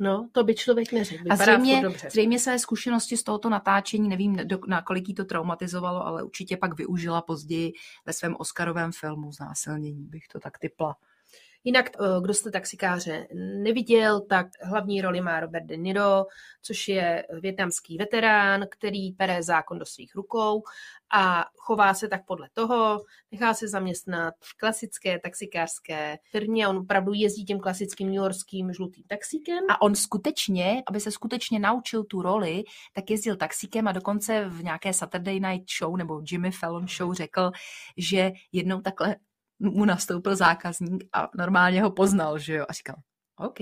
No, 0.03 0.29
to 0.33 0.45
by 0.45 0.55
člověk 0.55 0.93
neřekl. 0.93 1.25
A 1.31 1.37
zřejmě, 1.37 1.83
dobře. 1.83 2.11
zřejmě 2.11 2.39
své 2.39 2.59
zkušenosti 2.59 3.17
z 3.17 3.23
tohoto 3.23 3.49
natáčení, 3.49 4.09
nevím, 4.09 4.37
do, 4.37 4.59
na 4.67 4.83
kolik 4.83 5.09
jí 5.09 5.15
to 5.15 5.25
traumatizovalo, 5.25 6.07
ale 6.07 6.23
určitě 6.23 6.57
pak 6.57 6.79
využila 6.79 7.23
později 7.23 7.73
ve 8.07 8.13
svém 8.13 8.37
Oscarovém 8.39 8.93
filmu 8.93 9.33
Znásilnění, 9.33 10.07
bych 10.07 10.29
to 10.33 10.41
tak 10.41 10.59
typla. 10.59 10.97
Jinak, 11.65 11.91
eh, 11.91 12.21
kdo 12.23 12.35
jste 12.35 12.51
taxikáře 12.51 13.27
neviděl, 13.63 14.21
tak 14.21 14.47
hlavní 14.63 15.01
roli 15.01 15.21
má 15.21 15.41
Robert 15.41 15.65
De 15.65 15.77
Niro, 15.77 16.25
což 16.63 16.89
je 16.89 17.27
větnamský 17.41 17.99
veterán, 17.99 18.67
který 18.71 19.13
pere 19.13 19.43
zákon 19.43 19.79
do 19.79 19.87
svých 19.87 20.15
rukou 20.15 20.63
a 21.13 21.45
chová 21.59 21.95
se 21.95 22.09
tak 22.09 22.27
podle 22.27 22.49
toho, 22.53 23.01
nechá 23.33 23.55
se 23.55 23.69
zaměstnat 23.69 24.35
v 24.41 24.57
klasické 24.57 25.19
taxikářské 25.19 26.19
firmě, 26.31 26.69
on 26.69 26.77
opravdu 26.77 27.13
jezdí 27.13 27.45
tím 27.45 27.61
klasickým 27.61 28.13
newyorským 28.13 28.73
žlutým 28.73 29.05
taxíkem. 29.09 29.65
A 29.71 29.83
on 29.83 29.95
skutečně, 29.95 30.83
aby 30.89 31.01
se 31.01 31.11
skutečně 31.11 31.59
naučil 31.59 32.05
tu 32.05 32.23
roli, 32.23 32.63
tak 32.93 33.11
jezdil 33.11 33.37
taxíkem 33.37 33.89
a 33.89 33.93
dokonce 33.93 34.45
v 34.49 34.65
nějaké 34.65 34.93
Saturday 34.93 35.41
Night 35.41 35.71
Show 35.79 35.97
nebo 35.97 36.23
Jimmy 36.31 36.51
Fallon 36.51 36.89
Show 36.89 37.15
řekl, 37.15 37.51
že 37.97 38.33
jednou 38.53 38.81
takhle 38.81 39.17
mu 39.61 39.85
nastoupil 39.85 40.37
zákazník 40.37 41.05
a 41.13 41.29
normálně 41.37 41.83
ho 41.83 41.91
poznal, 41.91 42.39
že 42.39 42.55
jo, 42.55 42.67
a 42.69 42.73
říkal, 42.73 42.97
OK, 43.37 43.61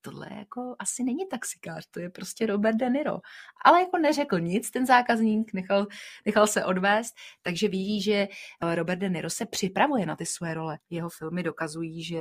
tohle 0.00 0.28
jako 0.38 0.76
asi 0.78 1.04
není 1.04 1.28
taxikář, 1.28 1.86
to 1.90 2.00
je 2.00 2.10
prostě 2.10 2.46
Robert 2.46 2.76
De 2.76 2.90
Niro. 2.90 3.18
Ale 3.64 3.80
jako 3.80 3.98
neřekl 3.98 4.40
nic 4.40 4.70
ten 4.70 4.86
zákazník, 4.86 5.52
nechal, 5.52 5.86
nechal 6.26 6.46
se 6.46 6.64
odvést, 6.64 7.14
takže 7.42 7.68
ví, 7.68 8.02
že 8.02 8.28
Robert 8.74 8.98
De 8.98 9.08
Niro 9.08 9.30
se 9.30 9.46
připravuje 9.46 10.06
na 10.06 10.16
ty 10.16 10.26
své 10.26 10.54
role. 10.54 10.78
Jeho 10.90 11.08
filmy 11.08 11.42
dokazují, 11.42 12.04
že 12.04 12.20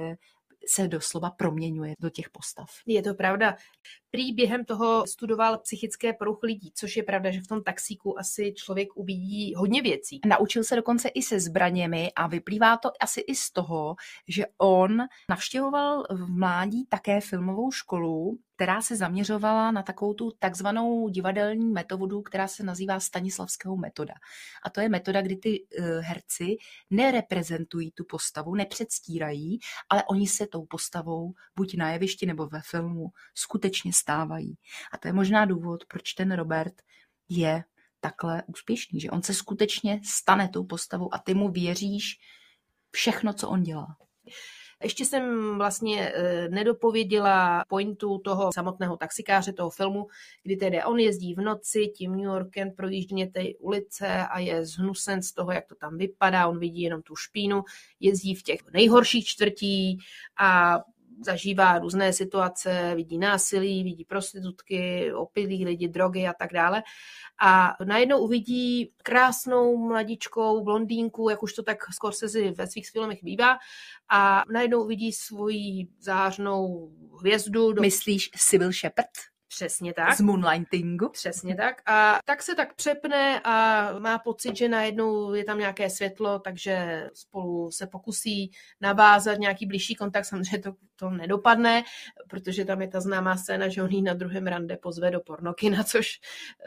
se 0.68 0.88
doslova 0.88 1.32
proměňuje 1.32 1.94
do 2.00 2.10
těch 2.10 2.30
postav. 2.30 2.70
Je 2.86 3.02
to 3.02 3.14
pravda. 3.14 3.56
Prý 4.12 4.34
během 4.34 4.66
toho 4.66 5.08
studoval 5.08 5.58
psychické 5.58 6.14
poruchy 6.14 6.48
lidí, 6.48 6.72
což 6.76 6.98
je 6.98 7.04
pravda, 7.04 7.32
že 7.32 7.42
v 7.42 7.48
tom 7.48 7.64
taxíku 7.64 8.20
asi 8.20 8.54
člověk 8.54 8.90
uvidí 8.96 9.54
hodně 9.56 9.82
věcí. 9.82 10.20
Naučil 10.26 10.64
se 10.64 10.76
dokonce 10.76 11.10
i 11.10 11.22
se 11.22 11.40
zbraněmi 11.40 12.12
a 12.16 12.28
vyplývá 12.28 12.78
to 12.78 12.92
asi 13.00 13.20
i 13.20 13.36
z 13.36 13.52
toho, 13.52 13.96
že 14.28 14.46
on 14.58 14.98
navštěvoval 15.30 16.04
v 16.10 16.30
mládí 16.30 16.86
také 16.86 17.22
filmovou 17.22 17.72
školu, 17.72 18.40
která 18.60 18.82
se 18.82 18.96
zaměřovala 18.96 19.72
na 19.72 19.84
takovou 19.84 20.14
tu 20.14 20.32
takzvanou 20.40 21.10
divadelní 21.10 21.72
metodu, 21.72 22.22
která 22.22 22.48
se 22.48 22.64
nazývá 22.64 23.00
Stanislavského 23.00 23.78
metoda. 23.78 24.14
A 24.64 24.70
to 24.70 24.82
je 24.82 24.90
metoda, 24.90 25.22
kdy 25.22 25.36
ty 25.36 25.60
uh, 25.60 25.86
herci 25.86 26.58
nereprezentují 26.90 27.92
tu 27.92 28.04
postavu, 28.04 28.56
nepředstírají, 28.56 29.60
ale 29.90 30.04
oni 30.10 30.28
se 30.28 30.48
tou 30.48 30.66
postavou 30.66 31.34
buď 31.56 31.78
na 31.78 31.92
jevišti 31.92 32.26
nebo 32.26 32.48
ve 32.48 32.62
filmu 32.62 33.08
skutečně 33.36 33.94
stávají. 34.00 34.58
A 34.94 34.98
to 34.98 35.08
je 35.08 35.14
možná 35.14 35.46
důvod, 35.46 35.86
proč 35.86 36.14
ten 36.14 36.32
Robert 36.32 36.74
je 37.30 37.64
takhle 38.00 38.44
úspěšný, 38.48 39.00
že 39.00 39.12
on 39.12 39.24
se 39.24 39.34
skutečně 39.34 40.02
stane 40.06 40.50
tou 40.50 40.64
postavou 40.64 41.14
a 41.14 41.20
ty 41.20 41.34
mu 41.34 41.52
věříš 41.52 42.20
všechno, 42.92 43.34
co 43.34 43.50
on 43.50 43.64
dělá. 43.64 43.98
Ještě 44.84 45.06
jsem 45.06 45.56
vlastně 45.58 46.12
e, 46.12 46.50
nedopověděla 46.50 47.64
pointu 47.68 48.18
toho 48.18 48.50
samotného 48.54 48.98
taxikáře, 48.98 49.54
toho 49.54 49.70
filmu, 49.70 50.08
kdy 50.44 50.56
tedy 50.56 50.84
on 50.84 51.00
jezdí 51.00 51.34
v 51.34 51.42
noci 51.42 51.88
tím 51.88 52.12
New 52.12 52.26
Yorkem, 52.26 52.72
projíždí 52.72 53.28
té 53.28 53.44
ulice 53.60 54.28
a 54.28 54.40
je 54.40 54.66
zhnusen 54.66 55.22
z 55.22 55.34
toho, 55.34 55.52
jak 55.52 55.68
to 55.68 55.76
tam 55.76 55.98
vypadá, 55.98 56.48
on 56.48 56.60
vidí 56.60 56.82
jenom 56.82 57.02
tu 57.02 57.16
špínu, 57.16 57.64
jezdí 58.00 58.36
v 58.36 58.44
těch 58.44 58.60
nejhorších 58.74 59.26
čtvrtí 59.26 59.98
a 60.40 60.80
zažívá 61.26 61.80
různé 61.80 62.14
situace, 62.14 62.92
vidí 62.96 63.18
násilí, 63.18 63.84
vidí 63.84 64.06
prostitutky, 64.06 65.14
opilí 65.14 65.66
lidi, 65.66 65.88
drogy 65.88 66.28
a 66.28 66.34
tak 66.34 66.54
dále. 66.54 66.84
A 67.42 67.76
najednou 67.86 68.20
uvidí 68.20 68.94
krásnou 69.04 69.78
mladičkou 69.78 70.64
blondýnku, 70.64 71.30
jak 71.30 71.44
už 71.44 71.54
to 71.54 71.64
tak 71.64 71.78
Scorsese 71.94 72.52
ve 72.52 72.68
svých 72.68 72.90
filmech 72.90 73.24
bývá, 73.24 73.58
a 74.10 74.44
najednou 74.52 74.84
uvidí 74.84 75.14
svoji 75.14 75.88
zářnou 76.00 76.92
hvězdu. 77.20 77.74
Do... 77.74 77.82
Myslíš 77.82 78.30
Sybil 78.36 78.72
Shepard? 78.72 79.10
Přesně 79.50 79.94
tak. 79.94 80.18
Z 80.18 80.22
Moonlightingu. 80.22 81.10
Přesně 81.10 81.56
tak. 81.56 81.82
A 81.86 82.20
tak 82.26 82.44
se 82.44 82.56
tak 82.56 82.74
přepne 82.74 83.42
a 83.44 83.90
má 84.00 84.20
pocit, 84.20 84.56
že 84.56 84.70
najednou 84.70 85.34
je 85.34 85.44
tam 85.44 85.60
nějaké 85.60 85.90
světlo, 85.90 86.40
takže 86.40 87.08
spolu 87.14 87.72
se 87.72 87.88
pokusí 87.88 88.52
navázat 88.82 89.38
nějaký 89.38 89.66
blížší 89.66 89.96
kontakt. 89.96 90.26
Samozřejmě 90.26 90.60
to, 90.60 90.74
to 90.96 91.10
nedopadne, 91.10 91.84
protože 92.30 92.66
tam 92.66 92.82
je 92.82 92.88
ta 92.88 93.02
známá 93.02 93.38
scéna, 93.38 93.68
že 93.68 93.84
on 93.84 94.04
na 94.04 94.14
druhém 94.14 94.48
rande 94.48 94.78
pozve 94.78 95.12
do 95.12 95.20
pornokina, 95.20 95.84
což 95.84 96.20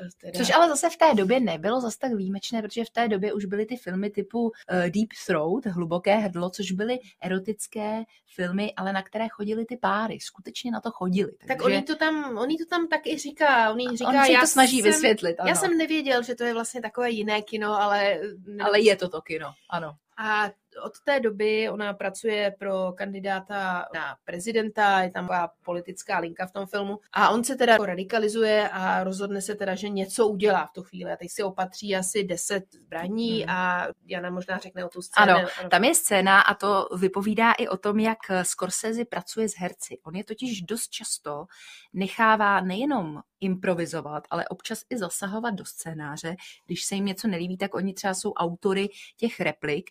eh, 0.02 0.08
teda... 0.20 0.38
Což 0.38 0.54
ale 0.54 0.68
zase 0.68 0.90
v 0.90 0.96
té 0.96 1.14
době 1.14 1.40
nebylo 1.40 1.80
zase 1.80 1.98
tak 1.98 2.12
výjimečné, 2.12 2.62
protože 2.62 2.84
v 2.84 2.90
té 2.90 3.08
době 3.08 3.32
už 3.32 3.44
byly 3.44 3.66
ty 3.66 3.76
filmy 3.76 4.10
typu 4.10 4.42
uh, 4.42 4.50
Deep 4.70 5.08
Throat, 5.26 5.66
Hluboké 5.66 6.16
hrdlo, 6.16 6.50
což 6.50 6.72
byly 6.72 6.98
erotické 7.20 8.04
filmy, 8.26 8.72
ale 8.76 8.92
na 8.92 9.02
které 9.02 9.28
chodili 9.28 9.64
ty 9.64 9.76
páry. 9.76 10.20
Skutečně 10.20 10.70
na 10.70 10.80
to 10.80 10.90
chodili. 10.90 11.32
Takže... 11.32 11.46
Tak 11.48 11.64
oni 11.64 11.82
to 11.82 11.96
tam, 11.96 12.38
oni 12.38 12.56
to 12.56 12.64
tam 12.72 12.88
tak 12.88 13.06
i 13.06 13.18
říká. 13.18 13.70
On 13.70 13.80
jí 13.80 13.96
říká, 13.96 14.10
On 14.10 14.24
si 14.24 14.32
já 14.32 14.40
to 14.40 14.46
snaží 14.46 14.82
jsem, 14.82 14.92
vysvětlit, 14.92 15.40
ano. 15.40 15.48
Já 15.48 15.54
jsem 15.54 15.78
nevěděl, 15.78 16.22
že 16.22 16.34
to 16.34 16.44
je 16.44 16.54
vlastně 16.54 16.82
takové 16.82 17.10
jiné 17.10 17.42
kino, 17.42 17.82
ale... 17.82 18.20
Ale 18.64 18.80
je 18.80 18.96
to 18.96 19.08
to 19.08 19.20
kino, 19.20 19.52
ano. 19.70 19.94
A 20.22 20.50
od 20.84 20.92
té 21.04 21.20
doby 21.20 21.70
ona 21.70 21.94
pracuje 21.94 22.54
pro 22.58 22.92
kandidáta 22.92 23.86
na 23.94 24.16
prezidenta, 24.24 25.00
je 25.00 25.10
tam 25.10 25.28
taková 25.28 25.52
politická 25.64 26.18
linka 26.18 26.46
v 26.46 26.52
tom 26.52 26.66
filmu 26.66 26.98
a 27.12 27.30
on 27.30 27.44
se 27.44 27.56
teda 27.56 27.76
radikalizuje 27.76 28.68
a 28.68 29.04
rozhodne 29.04 29.42
se 29.42 29.54
teda, 29.54 29.74
že 29.74 29.88
něco 29.88 30.28
udělá 30.28 30.66
v 30.66 30.72
tu 30.72 30.82
chvíli 30.82 31.12
a 31.12 31.16
teď 31.16 31.30
si 31.30 31.42
opatří 31.42 31.96
asi 31.96 32.24
10 32.24 32.64
zbraní 32.72 33.40
hmm. 33.40 33.50
a 33.50 33.86
Jana 34.06 34.30
možná 34.30 34.58
řekne 34.58 34.84
o 34.84 34.88
tu 34.88 35.02
scénu. 35.02 35.32
Ano, 35.32 35.48
tam 35.70 35.84
je 35.84 35.94
scéna 35.94 36.40
a 36.40 36.54
to 36.54 36.88
vypovídá 36.98 37.52
i 37.52 37.68
o 37.68 37.76
tom, 37.76 37.98
jak 37.98 38.18
Scorsese 38.42 39.04
pracuje 39.04 39.48
s 39.48 39.54
herci. 39.56 39.98
On 40.02 40.14
je 40.14 40.24
totiž 40.24 40.62
dost 40.62 40.88
často 40.88 41.46
nechává 41.92 42.60
nejenom 42.60 43.22
improvizovat, 43.40 44.24
ale 44.30 44.48
občas 44.48 44.84
i 44.90 44.98
zasahovat 44.98 45.54
do 45.54 45.64
scénáře. 45.64 46.36
Když 46.66 46.84
se 46.84 46.94
jim 46.94 47.04
něco 47.04 47.28
nelíbí, 47.28 47.56
tak 47.56 47.74
oni 47.74 47.94
třeba 47.94 48.14
jsou 48.14 48.32
autory 48.32 48.88
těch 49.16 49.40
replik 49.40 49.90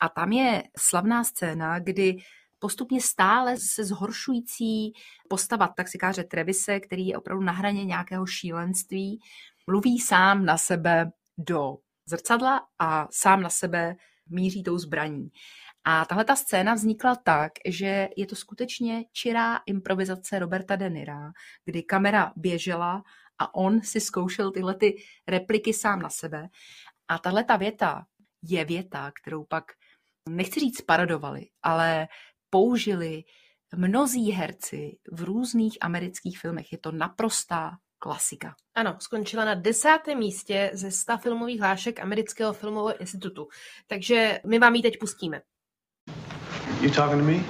a 0.00 0.08
tam 0.08 0.32
je 0.32 0.62
slavná 0.78 1.24
scéna, 1.24 1.78
kdy 1.78 2.16
postupně 2.58 3.00
stále 3.00 3.56
se 3.56 3.84
zhoršující 3.84 4.92
postava 5.28 5.68
taxikáře 5.68 6.24
Trevise, 6.24 6.80
který 6.80 7.06
je 7.06 7.18
opravdu 7.18 7.44
na 7.44 7.52
hraně 7.52 7.84
nějakého 7.84 8.26
šílenství, 8.26 9.20
mluví 9.66 9.98
sám 9.98 10.44
na 10.44 10.58
sebe 10.58 11.10
do 11.38 11.76
zrcadla 12.08 12.66
a 12.78 13.08
sám 13.10 13.42
na 13.42 13.50
sebe 13.50 13.96
míří 14.28 14.62
tou 14.62 14.78
zbraní. 14.78 15.28
A 15.84 16.04
tahle 16.04 16.24
ta 16.24 16.36
scéna 16.36 16.74
vznikla 16.74 17.16
tak, 17.16 17.52
že 17.66 18.08
je 18.16 18.26
to 18.26 18.36
skutečně 18.36 19.04
čirá 19.12 19.60
improvizace 19.66 20.38
Roberta 20.38 20.76
De 20.76 20.90
Nira, 20.90 21.32
kdy 21.64 21.82
kamera 21.82 22.32
běžela 22.36 23.02
a 23.38 23.54
on 23.54 23.82
si 23.82 24.00
zkoušel 24.00 24.50
tyhle 24.50 24.74
ty 24.74 24.96
repliky 25.26 25.72
sám 25.74 26.02
na 26.02 26.10
sebe. 26.10 26.48
A 27.08 27.18
tahle 27.18 27.44
ta 27.44 27.56
věta 27.56 28.06
je 28.42 28.64
věta, 28.64 29.12
kterou 29.22 29.44
pak 29.44 29.64
nechci 30.28 30.60
říct 30.60 30.80
parodovali, 30.80 31.46
ale 31.62 32.08
použili 32.50 33.24
mnozí 33.76 34.30
herci 34.30 34.98
v 35.12 35.22
různých 35.22 35.78
amerických 35.80 36.38
filmech. 36.38 36.72
Je 36.72 36.78
to 36.78 36.92
naprostá 36.92 37.72
klasika. 37.98 38.54
Ano, 38.74 38.96
skončila 38.98 39.44
na 39.44 39.54
desátém 39.54 40.18
místě 40.18 40.70
ze 40.74 40.90
100 40.90 41.18
filmových 41.18 41.60
hlášek 41.60 42.00
Amerického 42.00 42.52
filmového 42.52 43.00
institutu. 43.00 43.48
Takže 43.86 44.40
my 44.46 44.58
vám 44.58 44.74
ji 44.74 44.82
teď 44.82 44.98
pustíme. 45.00 45.40
You 46.80 46.90
talking 46.90 47.20
to 47.20 47.26
me? 47.26 47.44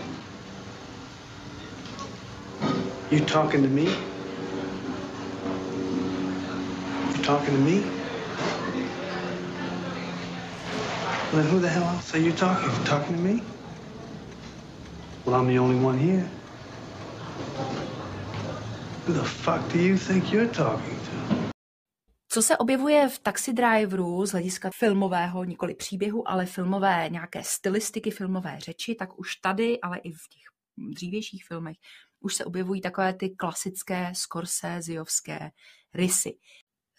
You 3.10 3.24
talking 3.24 3.64
to 3.64 3.70
me? 3.70 3.82
You 7.16 7.22
talking 7.26 7.56
to 7.56 7.64
me? 7.64 8.05
Well, 11.32 11.42
then 11.42 11.52
who 11.52 11.60
the 11.60 11.68
hell 11.68 11.82
else 11.82 12.14
are 12.14 12.22
you 12.22 12.32
talking 12.32 12.70
to? 12.70 12.84
Talking 12.84 13.16
to 13.16 13.22
me? 13.22 13.42
Well, 15.24 15.34
I'm 15.34 15.48
the 15.48 15.58
only 15.58 15.84
one 15.84 15.98
here. 15.98 16.28
Who 19.06 19.12
the 19.12 19.24
fuck 19.24 19.72
do 19.72 19.78
you 19.78 19.96
think 19.98 20.32
you're 20.32 20.54
talking 20.54 20.98
to? 20.98 21.46
Co 22.28 22.42
se 22.42 22.56
objevuje 22.56 23.08
v 23.08 23.18
Taxi 23.18 23.52
Driveru 23.52 24.26
z 24.26 24.30
hlediska 24.30 24.70
filmového, 24.78 25.44
nikoli 25.44 25.74
příběhu, 25.74 26.28
ale 26.28 26.46
filmové 26.46 27.08
nějaké 27.10 27.42
stylistiky, 27.42 28.10
filmové 28.10 28.60
řeči, 28.60 28.94
tak 28.94 29.18
už 29.18 29.36
tady, 29.36 29.80
ale 29.80 29.98
i 29.98 30.10
v 30.10 30.28
těch 30.28 30.42
dřívějších 30.94 31.44
filmech, 31.44 31.76
už 32.20 32.34
se 32.34 32.44
objevují 32.44 32.80
takové 32.80 33.14
ty 33.14 33.30
klasické 33.30 34.12
Scorseseovské 34.14 35.50
rysy. 35.94 36.32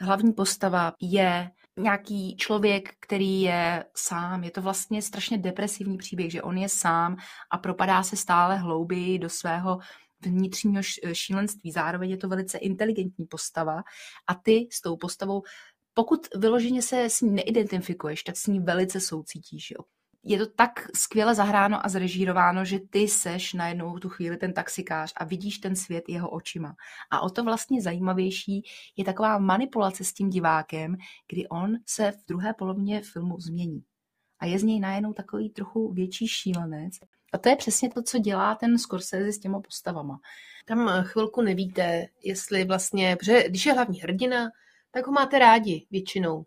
Hlavní 0.02 0.34
postava 0.34 0.94
je 1.02 1.52
nějaký 1.78 2.36
člověk, 2.38 2.94
který 3.00 3.42
je 3.42 3.86
sám. 3.96 4.44
Je 4.44 4.52
to 4.52 4.62
vlastně 4.62 5.02
strašně 5.02 5.38
depresivní 5.38 5.98
příběh, 5.98 6.32
že 6.32 6.42
on 6.42 6.58
je 6.58 6.70
sám 6.70 7.18
a 7.52 7.58
propadá 7.58 8.04
se 8.04 8.16
stále 8.16 8.56
hlouběji 8.56 9.20
do 9.20 9.30
svého 9.30 9.80
vnitřního 10.22 10.84
šílenství. 11.13 11.72
Zároveň 11.72 12.10
je 12.10 12.18
to 12.18 12.28
velice 12.28 12.58
inteligentní 12.58 13.26
postava 13.26 13.84
a 14.28 14.36
ty 14.36 14.68
s 14.72 14.82
tou 14.82 14.98
postavou, 14.98 15.44
pokud 15.94 16.28
vyloženě 16.36 16.82
se 16.82 17.10
s 17.10 17.22
ní 17.22 17.32
neidentifikuješ, 17.32 18.24
tak 18.24 18.38
s 18.38 18.48
ní 18.48 18.60
velice 18.60 19.00
soucítíš. 19.00 19.72
Jo 19.72 19.97
je 20.23 20.38
to 20.38 20.45
tak 20.45 20.88
skvěle 20.95 21.36
zahráno 21.36 21.86
a 21.86 21.89
zrežírováno, 21.89 22.65
že 22.65 22.80
ty 22.80 23.08
seš 23.08 23.53
najednou 23.53 23.99
tu 23.99 24.10
chvíli 24.10 24.38
ten 24.38 24.53
taxikář 24.53 25.13
a 25.17 25.23
vidíš 25.25 25.58
ten 25.58 25.75
svět 25.75 26.03
jeho 26.08 26.30
očima. 26.30 26.75
A 27.12 27.19
o 27.21 27.30
to 27.30 27.43
vlastně 27.43 27.82
zajímavější 27.82 28.63
je 28.97 29.06
taková 29.06 29.38
manipulace 29.38 30.03
s 30.03 30.13
tím 30.13 30.30
divákem, 30.30 30.95
kdy 31.32 31.47
on 31.47 31.75
se 31.86 32.12
v 32.12 32.25
druhé 32.27 32.53
polovině 32.53 33.01
filmu 33.01 33.39
změní. 33.39 33.84
A 34.39 34.45
je 34.45 34.60
z 34.60 34.63
něj 34.63 34.80
najednou 34.80 35.13
takový 35.13 35.49
trochu 35.49 35.93
větší 35.93 36.27
šílenec. 36.27 36.93
A 37.34 37.38
to 37.38 37.49
je 37.49 37.56
přesně 37.56 37.89
to, 37.89 38.03
co 38.03 38.19
dělá 38.19 38.56
ten 38.56 38.77
Scorsese 38.77 39.32
s 39.32 39.39
těma 39.39 39.60
postavama. 39.60 40.19
Tam 40.65 41.03
chvilku 41.03 41.41
nevíte, 41.41 42.06
jestli 42.23 42.63
vlastně, 42.63 43.15
protože 43.15 43.49
když 43.49 43.65
je 43.65 43.73
hlavní 43.73 44.01
hrdina, 44.01 44.49
tak 44.91 45.08
ho 45.08 45.13
máte 45.13 45.39
rádi 45.39 45.88
většinou 45.91 46.45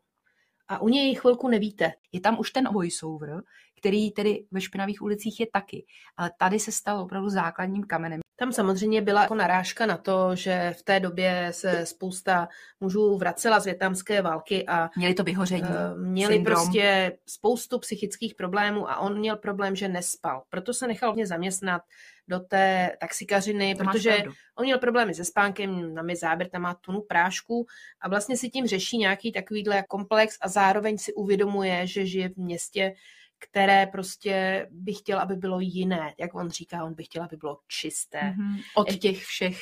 a 0.70 0.78
u 0.78 0.88
něj 0.88 1.14
chvilku 1.14 1.48
nevíte. 1.48 1.92
Je 2.12 2.20
tam 2.20 2.38
už 2.38 2.50
ten 2.50 2.72
voiceover, 2.72 3.42
který 3.78 4.10
tedy 4.10 4.46
ve 4.50 4.60
špinavých 4.60 5.02
ulicích 5.02 5.40
je 5.40 5.46
taky. 5.52 5.86
Ale 6.16 6.30
tady 6.38 6.58
se 6.58 6.72
stal 6.72 7.00
opravdu 7.00 7.28
základním 7.28 7.84
kamenem. 7.84 8.20
Tam 8.40 8.52
samozřejmě 8.52 9.02
byla 9.02 9.22
jako 9.22 9.34
narážka 9.34 9.86
na 9.86 9.96
to, 9.96 10.34
že 10.34 10.74
v 10.78 10.82
té 10.82 11.00
době 11.00 11.48
se 11.50 11.86
spousta 11.86 12.48
mužů 12.80 13.16
vracela 13.16 13.60
z 13.60 13.64
větnamské 13.64 14.22
války 14.22 14.66
a 14.66 14.90
měli 14.96 15.14
to 15.14 15.24
vyhoření. 15.24 15.62
Uh, 15.62 16.00
měli 16.02 16.34
syndrom. 16.34 16.56
prostě 16.56 17.18
spoustu 17.26 17.78
psychických 17.78 18.34
problémů 18.34 18.90
a 18.90 18.96
on 18.96 19.18
měl 19.18 19.36
problém, 19.36 19.76
že 19.76 19.88
nespal. 19.88 20.42
Proto 20.48 20.74
se 20.74 20.86
nechal 20.86 21.14
mě 21.14 21.26
zaměstnat 21.26 21.82
do 22.28 22.40
té 22.40 22.96
taxikařiny, 23.00 23.74
to 23.74 23.84
protože 23.84 24.24
on 24.58 24.64
měl 24.64 24.78
problémy 24.78 25.14
se 25.14 25.24
spánkem, 25.24 25.94
na 25.94 26.02
mi 26.02 26.16
záběr 26.16 26.50
tam 26.50 26.62
má 26.62 26.74
tunu 26.74 27.00
prášku 27.00 27.66
a 28.00 28.08
vlastně 28.08 28.36
si 28.36 28.50
tím 28.50 28.66
řeší 28.66 28.98
nějaký 28.98 29.32
takovýhle 29.32 29.84
komplex 29.88 30.38
a 30.40 30.48
zároveň 30.48 30.98
si 30.98 31.14
uvědomuje, 31.14 31.86
že 31.86 32.06
žije 32.06 32.28
v 32.28 32.36
městě, 32.36 32.92
které 33.40 33.86
prostě 33.86 34.66
by 34.70 34.94
chtěl, 34.94 35.18
aby 35.18 35.36
bylo 35.36 35.60
jiné. 35.60 36.14
Jak 36.18 36.34
on 36.34 36.50
říká, 36.50 36.84
on 36.84 36.94
by 36.94 37.04
chtěl, 37.04 37.22
aby 37.22 37.36
bylo 37.36 37.58
čisté. 37.68 38.20
Mm-hmm. 38.20 38.62
Od 38.74 38.96
těch 38.96 39.24
všech 39.24 39.58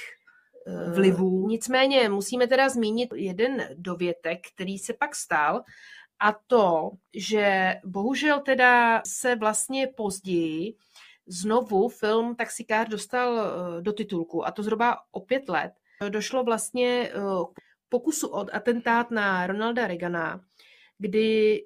eh, 0.66 0.90
vlivů. 0.90 1.48
Nicméně 1.48 2.08
musíme 2.08 2.46
teda 2.46 2.68
zmínit 2.68 3.10
jeden 3.14 3.68
dovětek, 3.74 4.38
který 4.54 4.78
se 4.78 4.92
pak 4.92 5.14
stal, 5.14 5.62
a 6.20 6.32
to, 6.46 6.90
že 7.14 7.74
bohužel 7.84 8.40
teda 8.40 9.02
se 9.06 9.36
vlastně 9.36 9.86
později 9.86 10.74
znovu 11.26 11.88
film 11.88 12.36
Taxikář 12.36 12.88
dostal 12.88 13.40
eh, 13.40 13.82
do 13.82 13.92
titulku, 13.92 14.46
a 14.46 14.50
to 14.50 14.62
zhruba 14.62 14.96
o 15.10 15.20
pět 15.20 15.48
let. 15.48 15.72
Došlo 16.08 16.44
vlastně 16.44 17.10
eh, 17.10 17.12
k 17.54 17.88
pokusu 17.88 18.28
od 18.28 18.48
atentát 18.52 19.10
na 19.10 19.46
Ronalda 19.46 19.86
Reagana, 19.86 20.40
kdy 20.98 21.64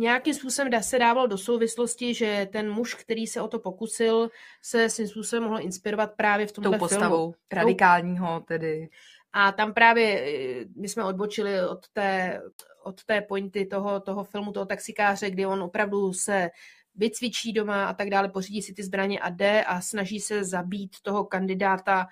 nějakým 0.00 0.34
způsobem 0.34 0.82
se 0.82 0.98
dávalo 0.98 1.26
do 1.26 1.38
souvislosti, 1.38 2.14
že 2.14 2.48
ten 2.52 2.70
muž, 2.70 2.94
který 2.94 3.26
se 3.26 3.40
o 3.40 3.48
to 3.48 3.58
pokusil, 3.58 4.30
se 4.62 4.90
svým 4.90 5.08
způsobem 5.08 5.42
mohl 5.42 5.60
inspirovat 5.60 6.16
právě 6.16 6.46
v 6.46 6.52
tomto 6.52 6.78
postavou 6.78 7.32
filmu. 7.32 7.34
radikálního 7.52 8.40
tedy. 8.40 8.88
A 9.32 9.52
tam 9.52 9.74
právě 9.74 10.20
eh, 10.20 10.64
my 10.76 10.88
jsme 10.88 11.04
odbočili 11.04 11.66
od 11.66 11.88
té, 11.92 12.42
od 12.82 13.04
té 13.04 13.20
pointy 13.20 13.66
toho, 13.66 14.00
toho 14.00 14.24
filmu, 14.24 14.52
toho 14.52 14.66
taxikáře, 14.66 15.30
kdy 15.30 15.46
on 15.46 15.62
opravdu 15.62 16.12
se 16.12 16.50
vycvičí 16.94 17.52
doma 17.52 17.84
a 17.86 17.94
tak 17.94 18.10
dále, 18.10 18.28
pořídí 18.28 18.62
si 18.62 18.74
ty 18.74 18.82
zbraně 18.82 19.20
a 19.20 19.30
jde 19.30 19.64
a 19.64 19.80
snaží 19.80 20.20
se 20.20 20.44
zabít 20.44 20.96
toho 21.02 21.24
kandidáta 21.24 22.06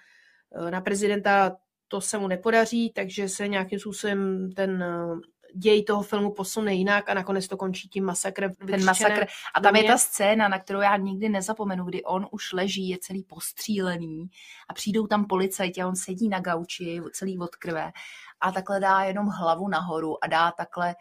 eh, 0.54 0.70
na 0.70 0.80
prezidenta, 0.80 1.56
to 1.88 2.00
se 2.00 2.18
mu 2.18 2.28
nepodaří, 2.28 2.92
takže 2.92 3.28
se 3.28 3.48
nějakým 3.48 3.78
způsobem 3.78 4.52
ten 4.52 4.82
eh, 4.82 5.20
děj 5.54 5.84
toho 5.84 6.02
filmu 6.02 6.32
posune 6.32 6.74
jinak 6.74 7.08
a 7.08 7.14
nakonec 7.14 7.48
to 7.48 7.56
končí 7.56 7.88
tím 7.88 8.04
masakrem. 8.04 8.54
Ten 8.54 8.84
masakr. 8.84 9.26
A 9.54 9.60
tam 9.60 9.76
je 9.76 9.84
ta 9.84 9.98
scéna, 9.98 10.48
na 10.48 10.58
kterou 10.58 10.80
já 10.80 10.96
nikdy 10.96 11.28
nezapomenu, 11.28 11.84
kdy 11.84 12.04
on 12.04 12.26
už 12.30 12.52
leží, 12.52 12.88
je 12.88 12.98
celý 12.98 13.22
postřílený 13.22 14.30
a 14.68 14.74
přijdou 14.74 15.06
tam 15.06 15.26
policajti 15.26 15.82
a 15.82 15.88
on 15.88 15.96
sedí 15.96 16.28
na 16.28 16.40
gauči, 16.40 17.00
celý 17.12 17.38
od 17.38 17.56
krve 17.56 17.92
a 18.40 18.52
takhle 18.52 18.80
dá 18.80 19.00
jenom 19.00 19.26
hlavu 19.26 19.68
nahoru 19.68 20.24
a 20.24 20.26
dá 20.26 20.52
takhle 20.52 20.94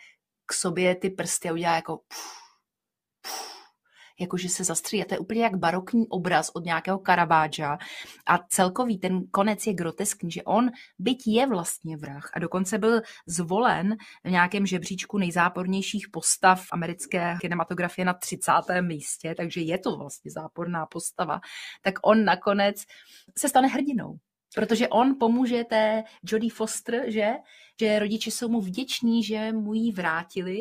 k 0.45 0.53
sobě 0.53 0.95
ty 0.95 1.10
prsty 1.10 1.49
a 1.49 1.53
udělá 1.53 1.75
jako 1.75 1.97
puf, 1.97 2.38
puf, 3.21 3.57
jakože 4.19 4.49
se 4.49 4.63
zastří. 4.63 5.01
A 5.01 5.06
to 5.06 5.13
je 5.13 5.19
úplně 5.19 5.43
jak 5.43 5.56
barokní 5.56 6.08
obraz 6.08 6.51
od 6.53 6.65
nějakého 6.65 7.01
Caravaggio. 7.06 7.77
A 8.27 8.38
celkový 8.49 8.99
ten 8.99 9.21
konec 9.32 9.67
je 9.67 9.73
groteskní, 9.73 10.32
že 10.32 10.43
on, 10.43 10.69
byť 10.99 11.27
je 11.27 11.47
vlastně 11.47 11.97
vrah 11.97 12.30
a 12.34 12.39
dokonce 12.39 12.77
byl 12.77 13.01
zvolen 13.27 13.95
v 14.25 14.30
nějakém 14.30 14.65
žebříčku 14.65 15.17
nejzápornějších 15.17 16.08
postav 16.12 16.65
americké 16.71 17.38
kinematografie 17.41 18.06
na 18.06 18.13
30. 18.13 18.51
místě, 18.82 19.36
takže 19.38 19.62
je 19.62 19.77
to 19.77 19.97
vlastně 19.97 20.32
záporná 20.32 20.86
postava, 20.86 21.39
tak 21.82 21.93
on 22.03 22.25
nakonec 22.25 22.75
se 23.38 23.49
stane 23.49 23.67
hrdinou 23.67 24.17
Protože 24.55 24.88
on 24.88 25.15
pomůže 25.19 25.63
té 25.63 26.03
Jodie 26.23 26.51
Foster, 26.51 27.03
že? 27.07 27.31
Že 27.79 27.99
rodiče 27.99 28.31
jsou 28.31 28.49
mu 28.49 28.62
vděční, 28.62 29.23
že 29.23 29.51
mu 29.51 29.73
ji 29.73 29.91
vrátili 29.91 30.60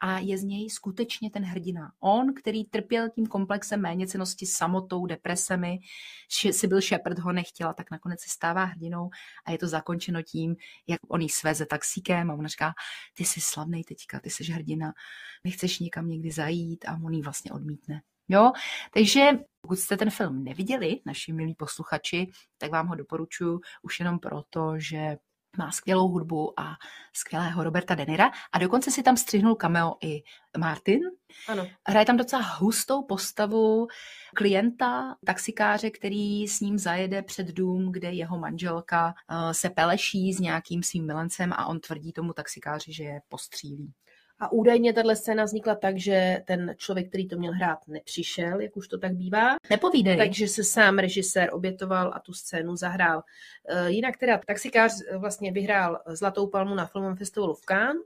a 0.00 0.18
je 0.18 0.38
z 0.38 0.44
něj 0.44 0.70
skutečně 0.70 1.30
ten 1.30 1.44
hrdina. 1.44 1.92
On, 2.00 2.34
který 2.34 2.64
trpěl 2.64 3.08
tím 3.10 3.26
komplexem 3.26 3.80
méněcenosti, 3.80 4.46
samotou, 4.46 5.06
depresemi, 5.06 5.78
si 6.50 6.66
byl 6.66 6.80
Shepard, 6.80 7.18
ho 7.18 7.32
nechtěla, 7.32 7.72
tak 7.72 7.90
nakonec 7.90 8.20
se 8.20 8.28
stává 8.28 8.64
hrdinou 8.64 9.10
a 9.44 9.52
je 9.52 9.58
to 9.58 9.68
zakončeno 9.68 10.22
tím, 10.22 10.56
jak 10.86 11.00
on 11.08 11.20
jí 11.20 11.28
sveze 11.28 11.66
taxíkem 11.66 12.30
a 12.30 12.34
ona 12.34 12.48
říká, 12.48 12.72
ty 13.14 13.24
jsi 13.24 13.40
slavný 13.40 13.84
teďka, 13.84 14.20
ty 14.20 14.30
jsi 14.30 14.52
hrdina, 14.52 14.92
nechceš 15.44 15.78
někam 15.78 16.08
někdy 16.08 16.30
zajít 16.30 16.84
a 16.88 16.98
on 17.04 17.12
jí 17.12 17.22
vlastně 17.22 17.52
odmítne. 17.52 18.02
Jo, 18.28 18.52
takže 18.94 19.30
pokud 19.68 19.78
jste 19.78 19.96
ten 19.96 20.10
film 20.10 20.44
neviděli, 20.44 21.00
naši 21.06 21.32
milí 21.32 21.54
posluchači, 21.54 22.30
tak 22.58 22.70
vám 22.70 22.86
ho 22.86 22.94
doporučuji 22.94 23.60
už 23.82 24.00
jenom 24.00 24.18
proto, 24.18 24.72
že 24.78 25.16
má 25.58 25.70
skvělou 25.70 26.08
hudbu 26.08 26.60
a 26.60 26.76
skvělého 27.12 27.64
Roberta 27.64 27.94
Denira 27.94 28.30
a 28.52 28.58
dokonce 28.58 28.90
si 28.90 29.02
tam 29.02 29.16
střihnul 29.16 29.54
cameo 29.54 29.94
i 30.04 30.22
Martin. 30.58 31.00
Ano. 31.48 31.66
Hraje 31.88 32.06
tam 32.06 32.16
docela 32.16 32.42
hustou 32.42 33.02
postavu 33.02 33.86
klienta, 34.34 35.16
taxikáře, 35.26 35.90
který 35.90 36.48
s 36.48 36.60
ním 36.60 36.78
zajede 36.78 37.22
před 37.22 37.46
dům, 37.46 37.92
kde 37.92 38.12
jeho 38.12 38.38
manželka 38.38 39.06
uh, 39.06 39.50
se 39.50 39.70
peleší 39.70 40.32
s 40.32 40.40
nějakým 40.40 40.82
svým 40.82 41.06
milencem 41.06 41.52
a 41.52 41.66
on 41.66 41.80
tvrdí 41.80 42.12
tomu 42.12 42.32
taxikáři, 42.32 42.92
že 42.92 43.04
je 43.04 43.20
postřílí. 43.28 43.92
A 44.40 44.52
údajně 44.52 44.92
tahle 44.92 45.16
scéna 45.16 45.44
vznikla 45.44 45.74
tak, 45.74 45.98
že 45.98 46.42
ten 46.44 46.74
člověk, 46.76 47.08
který 47.08 47.28
to 47.28 47.36
měl 47.36 47.52
hrát, 47.52 47.78
nepřišel, 47.88 48.60
jak 48.60 48.76
už 48.76 48.88
to 48.88 48.98
tak 48.98 49.12
bývá. 49.12 49.56
Nepovídej. 49.70 50.16
Takže 50.16 50.48
se 50.48 50.64
sám 50.64 50.98
režisér 50.98 51.48
obětoval 51.52 52.12
a 52.14 52.18
tu 52.18 52.32
scénu 52.32 52.76
zahrál. 52.76 53.22
E, 53.68 53.90
jinak 53.90 54.16
teda 54.16 54.40
taxikář 54.46 54.92
vlastně 55.16 55.52
vyhrál 55.52 56.00
Zlatou 56.06 56.46
palmu 56.46 56.74
na 56.74 56.86
filmovém 56.86 57.16
festivalu 57.16 57.54
v 57.54 57.64
Cannes 57.64 58.02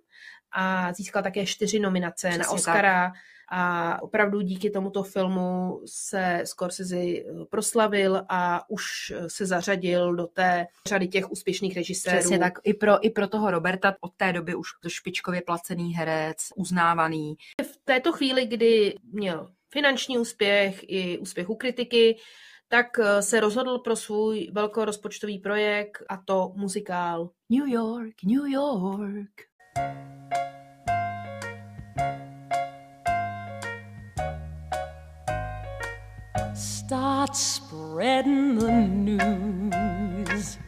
a 0.52 0.92
získal 0.92 1.22
také 1.22 1.46
čtyři 1.46 1.78
nominace 1.78 2.28
Přesně 2.28 2.44
na 2.44 2.50
Oscara. 2.50 3.08
Tak 3.08 3.14
a 3.48 4.02
opravdu 4.02 4.40
díky 4.40 4.70
tomuto 4.70 5.02
filmu 5.02 5.80
se 5.86 6.40
Scorsese 6.44 6.96
eh, 6.96 7.24
proslavil 7.50 8.22
a 8.28 8.70
už 8.70 9.12
se 9.26 9.46
zařadil 9.46 10.14
do 10.14 10.26
té 10.26 10.66
řady 10.88 11.08
těch 11.08 11.30
úspěšných 11.30 11.76
režisérů. 11.76 12.18
Přesně 12.18 12.38
tak. 12.38 12.58
I 12.64 12.74
pro, 12.74 13.04
I 13.04 13.10
pro 13.10 13.28
toho 13.28 13.50
Roberta 13.50 13.94
od 14.00 14.12
té 14.16 14.32
doby 14.32 14.54
už 14.54 14.68
to 14.82 14.88
špičkově 14.88 15.42
placený 15.42 15.94
herec, 15.94 16.36
uznávaný. 16.56 17.34
V 17.62 17.78
této 17.84 18.12
chvíli, 18.12 18.46
kdy 18.46 18.94
měl 19.12 19.50
finanční 19.72 20.18
úspěch 20.18 20.80
i 20.82 21.18
úspěch 21.18 21.50
u 21.50 21.54
kritiky, 21.54 22.16
tak 22.68 22.98
eh, 22.98 23.22
se 23.22 23.40
rozhodl 23.40 23.78
pro 23.78 23.96
svůj 23.96 24.48
velkorozpočtový 24.52 25.38
projekt 25.38 26.02
a 26.08 26.16
to 26.16 26.52
muzikál 26.56 27.30
New 27.50 27.68
York, 27.68 28.14
New 28.24 28.46
York. 28.46 29.32
Start 37.22 37.36
spreading 37.36 38.58
the 38.58 38.72
news. 38.72 40.58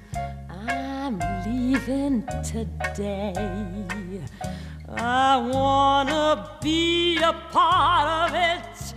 I'm 0.49 1.19
leaving 1.45 2.23
today. 2.53 3.35
I 4.89 5.51
wanna 5.53 6.59
be 6.63 7.19
a 7.19 7.33
part 7.51 8.31
of 8.31 8.37
it. 8.37 8.95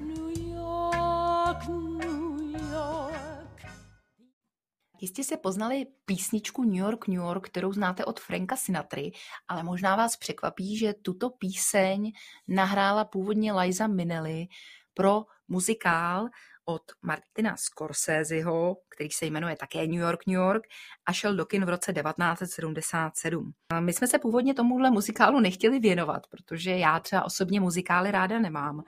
New 0.00 0.28
York, 0.56 1.68
New 1.68 2.70
York. 2.72 3.62
Jistě 5.00 5.24
se 5.24 5.36
poznali 5.36 5.86
písničku 6.04 6.64
New 6.64 6.74
York, 6.74 7.08
New 7.08 7.20
York, 7.20 7.46
kterou 7.46 7.72
znáte 7.72 8.04
od 8.04 8.20
Franka 8.20 8.56
Sinatry, 8.56 9.12
ale 9.48 9.62
možná 9.62 9.96
vás 9.96 10.16
překvapí, 10.16 10.76
že 10.76 10.94
tuto 10.94 11.30
píseň 11.30 12.12
nahrála 12.48 13.04
původně 13.04 13.52
Liza 13.52 13.86
Minnelli 13.86 14.46
pro 14.94 15.24
muzikál 15.48 16.28
od 16.68 16.82
Martina 17.02 17.56
Scorseseho, 17.56 18.76
který 18.88 19.10
se 19.10 19.26
jmenuje 19.26 19.56
také 19.56 19.86
New 19.86 20.00
York, 20.00 20.26
New 20.26 20.36
York 20.36 20.62
a 21.06 21.12
šel 21.12 21.36
do 21.36 21.46
kin 21.46 21.64
v 21.64 21.68
roce 21.68 21.92
1977. 21.92 23.52
My 23.80 23.92
jsme 23.92 24.06
se 24.06 24.18
původně 24.18 24.54
tomuhle 24.54 24.90
muzikálu 24.90 25.40
nechtěli 25.40 25.78
věnovat, 25.78 26.26
protože 26.26 26.70
já 26.70 27.00
třeba 27.00 27.24
osobně 27.24 27.60
muzikály 27.60 28.10
ráda 28.10 28.38
nemám. 28.38 28.82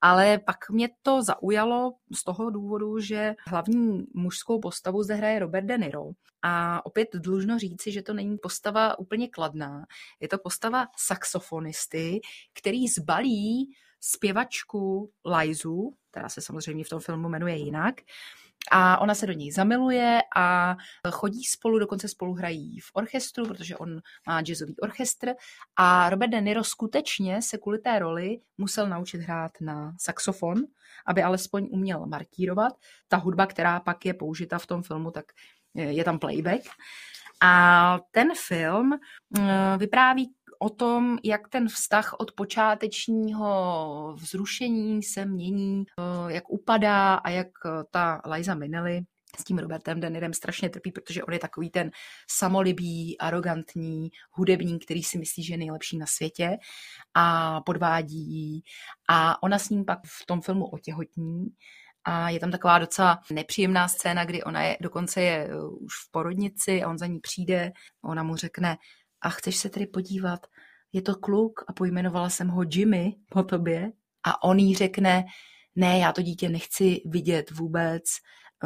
Ale 0.00 0.38
pak 0.38 0.70
mě 0.70 0.88
to 1.02 1.22
zaujalo 1.22 1.92
z 2.14 2.24
toho 2.24 2.50
důvodu, 2.50 3.00
že 3.00 3.34
hlavní 3.46 4.06
mužskou 4.14 4.60
postavu 4.60 5.02
zde 5.02 5.14
hraje 5.14 5.38
Robert 5.38 5.64
De 5.64 5.78
Niro. 5.78 6.04
A 6.42 6.86
opět 6.86 7.08
dlužno 7.14 7.58
říci, 7.58 7.92
že 7.92 8.02
to 8.02 8.14
není 8.14 8.38
postava 8.38 8.98
úplně 8.98 9.28
kladná. 9.28 9.86
Je 10.20 10.28
to 10.28 10.38
postava 10.38 10.86
saxofonisty, 10.96 12.20
který 12.54 12.88
zbalí 12.88 13.74
zpěvačku 14.00 15.10
Lizu, 15.24 15.94
která 16.10 16.28
se 16.28 16.40
samozřejmě 16.40 16.84
v 16.84 16.88
tom 16.88 17.00
filmu 17.00 17.28
jmenuje 17.28 17.56
jinak, 17.56 17.94
a 18.70 18.98
ona 18.98 19.14
se 19.14 19.26
do 19.26 19.32
něj 19.32 19.52
zamiluje 19.52 20.20
a 20.36 20.76
chodí 21.10 21.44
spolu, 21.44 21.78
dokonce 21.78 22.08
spolu 22.08 22.34
hrají 22.34 22.80
v 22.80 22.90
orchestru, 22.92 23.46
protože 23.46 23.76
on 23.76 24.00
má 24.26 24.40
jazzový 24.40 24.76
orchestr 24.76 25.34
a 25.76 26.10
Robert 26.10 26.30
De 26.30 26.40
Niro 26.40 26.64
skutečně 26.64 27.42
se 27.42 27.58
kvůli 27.58 27.78
té 27.78 27.98
roli 27.98 28.40
musel 28.58 28.88
naučit 28.88 29.18
hrát 29.18 29.52
na 29.60 29.94
saxofon, 29.98 30.62
aby 31.06 31.22
alespoň 31.22 31.68
uměl 31.70 32.06
markírovat. 32.06 32.72
Ta 33.08 33.16
hudba, 33.16 33.46
která 33.46 33.80
pak 33.80 34.06
je 34.06 34.14
použita 34.14 34.58
v 34.58 34.66
tom 34.66 34.82
filmu, 34.82 35.10
tak 35.10 35.24
je 35.74 36.04
tam 36.04 36.18
playback. 36.18 36.62
A 37.42 37.98
ten 38.10 38.28
film 38.48 38.92
eh, 38.92 39.76
vypráví 39.78 40.34
o 40.62 40.70
tom, 40.70 41.18
jak 41.24 41.48
ten 41.48 41.68
vztah 41.68 42.14
od 42.18 42.32
počátečního 42.32 44.14
vzrušení 44.18 45.02
se 45.02 45.26
mění, 45.26 45.84
eh, 45.98 46.32
jak 46.32 46.50
upadá 46.50 47.14
a 47.14 47.30
jak 47.30 47.48
eh, 47.66 47.84
ta 47.90 48.20
Liza 48.24 48.54
Minnelli 48.54 49.00
s 49.38 49.44
tím 49.44 49.58
Robertem 49.58 50.00
Denirem 50.00 50.34
strašně 50.34 50.70
trpí, 50.70 50.92
protože 50.92 51.24
on 51.24 51.32
je 51.32 51.38
takový 51.38 51.70
ten 51.70 51.90
samolibý, 52.30 53.18
arrogantní 53.18 54.10
hudebník, 54.30 54.84
který 54.84 55.02
si 55.02 55.18
myslí, 55.18 55.44
že 55.44 55.54
je 55.54 55.58
nejlepší 55.58 55.98
na 55.98 56.06
světě 56.06 56.56
a 57.14 57.60
podvádí 57.60 58.62
a 59.08 59.42
ona 59.42 59.58
s 59.58 59.68
ním 59.68 59.84
pak 59.84 59.98
v 60.06 60.26
tom 60.26 60.40
filmu 60.40 60.66
otěhotní 60.66 61.46
a 62.04 62.30
je 62.30 62.40
tam 62.40 62.50
taková 62.50 62.78
docela 62.78 63.20
nepříjemná 63.32 63.88
scéna, 63.88 64.24
kdy 64.24 64.42
ona 64.42 64.62
je, 64.62 64.76
dokonce 64.80 65.22
je 65.22 65.48
eh, 65.50 65.62
už 65.80 65.92
v 66.06 66.10
porodnici 66.10 66.82
a 66.82 66.88
on 66.88 66.98
za 66.98 67.06
ní 67.06 67.20
přijde, 67.20 67.72
ona 68.04 68.22
mu 68.22 68.36
řekne, 68.36 68.76
a 69.22 69.30
chceš 69.30 69.56
se 69.56 69.68
tedy 69.68 69.86
podívat, 69.86 70.46
je 70.92 71.02
to 71.02 71.14
kluk 71.14 71.64
a 71.68 71.72
pojmenovala 71.72 72.30
jsem 72.30 72.48
ho 72.48 72.62
Jimmy 72.68 73.16
po 73.28 73.42
tobě 73.42 73.92
a 74.22 74.44
on 74.44 74.58
jí 74.58 74.74
řekne, 74.74 75.24
ne, 75.76 75.98
já 75.98 76.12
to 76.12 76.22
dítě 76.22 76.48
nechci 76.48 77.02
vidět 77.06 77.50
vůbec, 77.50 78.04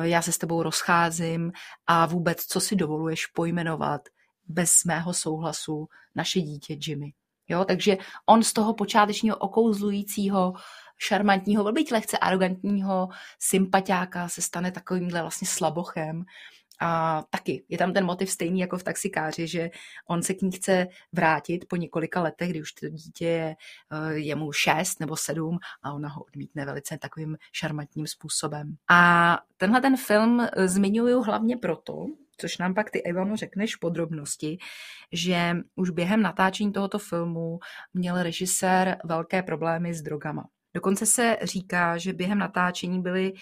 já 0.02 0.22
se 0.22 0.32
s 0.32 0.38
tebou 0.38 0.62
rozcházím 0.62 1.52
a 1.86 2.06
vůbec, 2.06 2.46
co 2.46 2.60
si 2.60 2.76
dovoluješ 2.76 3.26
pojmenovat 3.26 4.08
bez 4.46 4.84
mého 4.84 5.14
souhlasu 5.14 5.88
naše 6.14 6.40
dítě 6.40 6.76
Jimmy. 6.80 7.12
Jo, 7.48 7.64
takže 7.64 7.96
on 8.26 8.42
z 8.42 8.52
toho 8.52 8.74
počátečního 8.74 9.36
okouzlujícího, 9.36 10.52
šarmantního, 10.98 11.72
byť 11.72 11.92
lehce 11.92 12.18
arrogantního 12.18 13.08
sympatiáka 13.38 14.28
se 14.28 14.42
stane 14.42 14.72
takovýmhle 14.72 15.20
vlastně 15.20 15.48
slabochem, 15.48 16.24
a 16.80 17.22
taky 17.30 17.64
je 17.68 17.78
tam 17.78 17.92
ten 17.92 18.04
motiv 18.04 18.30
stejný 18.30 18.60
jako 18.60 18.78
v 18.78 18.82
taxikáři, 18.82 19.46
že 19.46 19.70
on 20.08 20.22
se 20.22 20.34
k 20.34 20.42
ní 20.42 20.52
chce 20.52 20.86
vrátit 21.12 21.64
po 21.68 21.76
několika 21.76 22.22
letech, 22.22 22.50
kdy 22.50 22.60
už 22.60 22.72
to 22.72 22.88
dítě 22.88 23.26
je, 23.26 23.56
eh, 23.92 24.14
je 24.14 24.34
mu 24.34 24.52
šest 24.52 25.00
nebo 25.00 25.16
sedm 25.16 25.58
a 25.82 25.92
ona 25.92 26.08
ho 26.08 26.22
odmítne 26.22 26.64
velice 26.64 26.98
takovým 26.98 27.36
šarmantním 27.52 28.06
způsobem. 28.06 28.76
A 28.90 29.38
tenhle 29.56 29.80
ten 29.80 29.96
film 29.96 30.40
eh, 30.40 30.68
zmiňuju 30.68 31.22
hlavně 31.22 31.56
proto, 31.56 32.06
což 32.36 32.58
nám 32.58 32.74
pak 32.74 32.90
ty 32.90 32.98
Ivano 32.98 33.36
řekneš 33.36 33.76
v 33.76 33.80
podrobnosti, 33.80 34.58
že 35.12 35.56
už 35.74 35.90
během 35.90 36.22
natáčení 36.22 36.72
tohoto 36.72 36.98
filmu 36.98 37.58
měl 37.94 38.22
režisér 38.22 38.96
velké 39.04 39.42
problémy 39.42 39.94
s 39.94 40.02
drogama. 40.02 40.44
Dokonce 40.74 41.06
se 41.06 41.36
říká, 41.42 41.98
že 41.98 42.12
během 42.12 42.38
natáčení 42.38 43.02
byly 43.02 43.32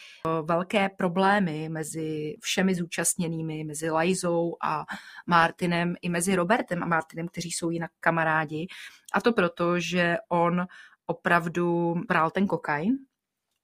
velké 0.43 0.89
problémy 0.89 1.69
mezi 1.69 2.37
všemi 2.41 2.75
zúčastněnými, 2.75 3.65
mezi 3.65 3.91
Lajzou 3.91 4.57
a 4.63 4.85
Martinem, 5.27 5.95
i 6.03 6.09
mezi 6.09 6.35
Robertem 6.35 6.83
a 6.83 6.87
Martinem, 6.87 7.29
kteří 7.29 7.51
jsou 7.51 7.71
jinak 7.71 7.91
kamarádi. 8.01 8.67
A 9.15 9.21
to 9.21 9.33
proto, 9.33 9.81
že 9.81 10.17
on 10.29 10.67
opravdu 11.07 11.95
bral 12.09 12.31
ten 12.31 12.47
kokain, 12.47 12.93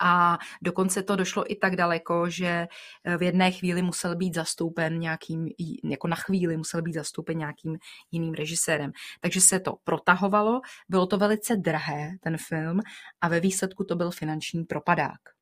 a 0.01 0.39
dokonce 0.63 1.03
to 1.03 1.17
došlo 1.17 1.53
i 1.53 1.57
tak 1.57 1.77
daleko, 1.77 2.31
že 2.31 2.69
eh, 3.05 3.17
v 3.17 3.23
jedné 3.23 3.51
chvíli 3.51 3.83
musel 3.83 4.17
být 4.17 4.35
zastoupen 4.35 4.99
nějakým, 4.99 5.49
jako 5.85 6.09
na 6.09 6.17
chvíli 6.17 6.57
musel 6.57 6.83
být 6.83 6.95
zastoupen 6.95 7.39
nějakým 7.39 7.79
jiným 8.11 8.35
režisérem. 8.35 8.93
Takže 9.21 9.41
se 9.41 9.61
to 9.61 9.75
protahovalo, 9.85 10.61
bylo 10.89 11.07
to 11.07 11.19
velice 11.19 11.57
drahé, 11.57 12.11
ten 12.21 12.37
film, 12.37 12.81
a 13.21 13.29
ve 13.29 13.41
výsledku 13.41 13.85
to 13.85 13.97
byl 13.97 14.11
finanční 14.11 14.65
propadák. 14.65 15.39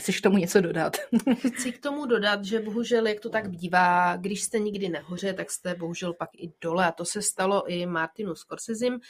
Chceš 0.00 0.20
k 0.20 0.22
tomu 0.22 0.38
něco 0.38 0.60
dodat? 0.60 0.96
Chci 1.54 1.72
k 1.72 1.78
tomu 1.78 2.06
dodat, 2.06 2.44
že 2.44 2.60
bohužel, 2.60 3.06
jak 3.06 3.20
to 3.20 3.30
tak 3.30 3.48
bývá, 3.48 4.16
když 4.16 4.42
jste 4.42 4.58
nikdy 4.58 4.88
nehoře, 4.88 5.32
tak 5.32 5.50
jste 5.50 5.74
bohužel 5.74 6.14
pak 6.14 6.30
i 6.38 6.52
dole. 6.60 6.86
A 6.86 6.92
to 6.92 7.04
se 7.04 7.22
stalo 7.22 7.70
i 7.70 7.86
Martinu 7.86 8.34
Scorsesim. 8.34 9.00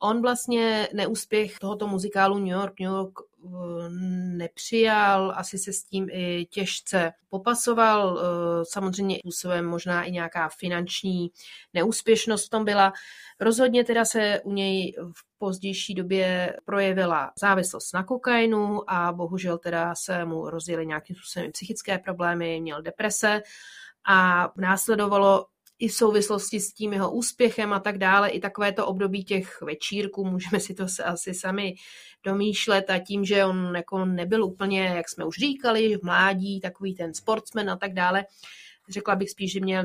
On 0.00 0.22
vlastně 0.22 0.88
neúspěch 0.94 1.58
tohoto 1.58 1.86
muzikálu 1.86 2.38
New 2.38 2.48
York, 2.48 2.80
New 2.80 2.90
York 2.92 3.12
eh, 3.18 3.48
nepřijal, 4.36 5.32
asi 5.36 5.58
se 5.58 5.72
s 5.72 5.84
tím 5.84 6.08
i 6.12 6.46
těžce 6.50 7.12
popasoval. 7.28 8.20
Eh, 8.20 8.64
samozřejmě 8.64 9.18
způsobem 9.18 9.66
možná 9.66 10.04
i 10.04 10.10
nějaká 10.10 10.48
finanční 10.48 11.30
neúspěšnost 11.74 12.46
v 12.46 12.50
tom 12.50 12.64
byla. 12.64 12.92
Rozhodně 13.40 13.84
teda 13.84 14.04
se 14.04 14.40
u 14.44 14.52
něj 14.52 14.94
v 14.98 15.38
pozdější 15.38 15.94
době 15.94 16.56
projevila 16.64 17.32
závislost 17.40 17.94
na 17.94 18.02
kokainu 18.02 18.90
a 18.90 19.12
bohužel 19.12 19.58
teda 19.58 19.94
se 19.94 20.24
mu 20.24 20.50
rozjeli 20.50 20.86
nějakým 20.86 21.16
způsobem 21.16 21.52
psychické 21.52 21.98
problémy, 21.98 22.60
měl 22.60 22.82
deprese 22.82 23.42
a 24.08 24.48
následovalo 24.56 25.46
i 25.78 25.88
v 25.88 25.94
souvislosti 25.94 26.60
s 26.60 26.72
tím 26.72 26.92
jeho 26.92 27.10
úspěchem 27.12 27.72
a 27.72 27.80
tak 27.80 27.98
dále, 27.98 28.28
i 28.28 28.40
takové 28.40 28.72
to 28.72 28.86
období 28.86 29.24
těch 29.24 29.62
večírků, 29.62 30.24
můžeme 30.24 30.60
si 30.60 30.74
to 30.74 30.86
asi 31.04 31.34
sami 31.34 31.74
domýšlet 32.24 32.90
a 32.90 32.98
tím, 32.98 33.24
že 33.24 33.44
on 33.44 33.76
jako 33.76 34.04
nebyl 34.04 34.44
úplně, 34.44 34.84
jak 34.84 35.08
jsme 35.08 35.24
už 35.24 35.36
říkali, 35.36 35.96
v 35.96 36.02
mládí, 36.02 36.60
takový 36.60 36.94
ten 36.94 37.14
sportsman 37.14 37.70
a 37.70 37.76
tak 37.76 37.94
dále, 37.94 38.24
řekla 38.88 39.16
bych 39.16 39.30
spíš, 39.30 39.52
že 39.52 39.60
měl 39.60 39.84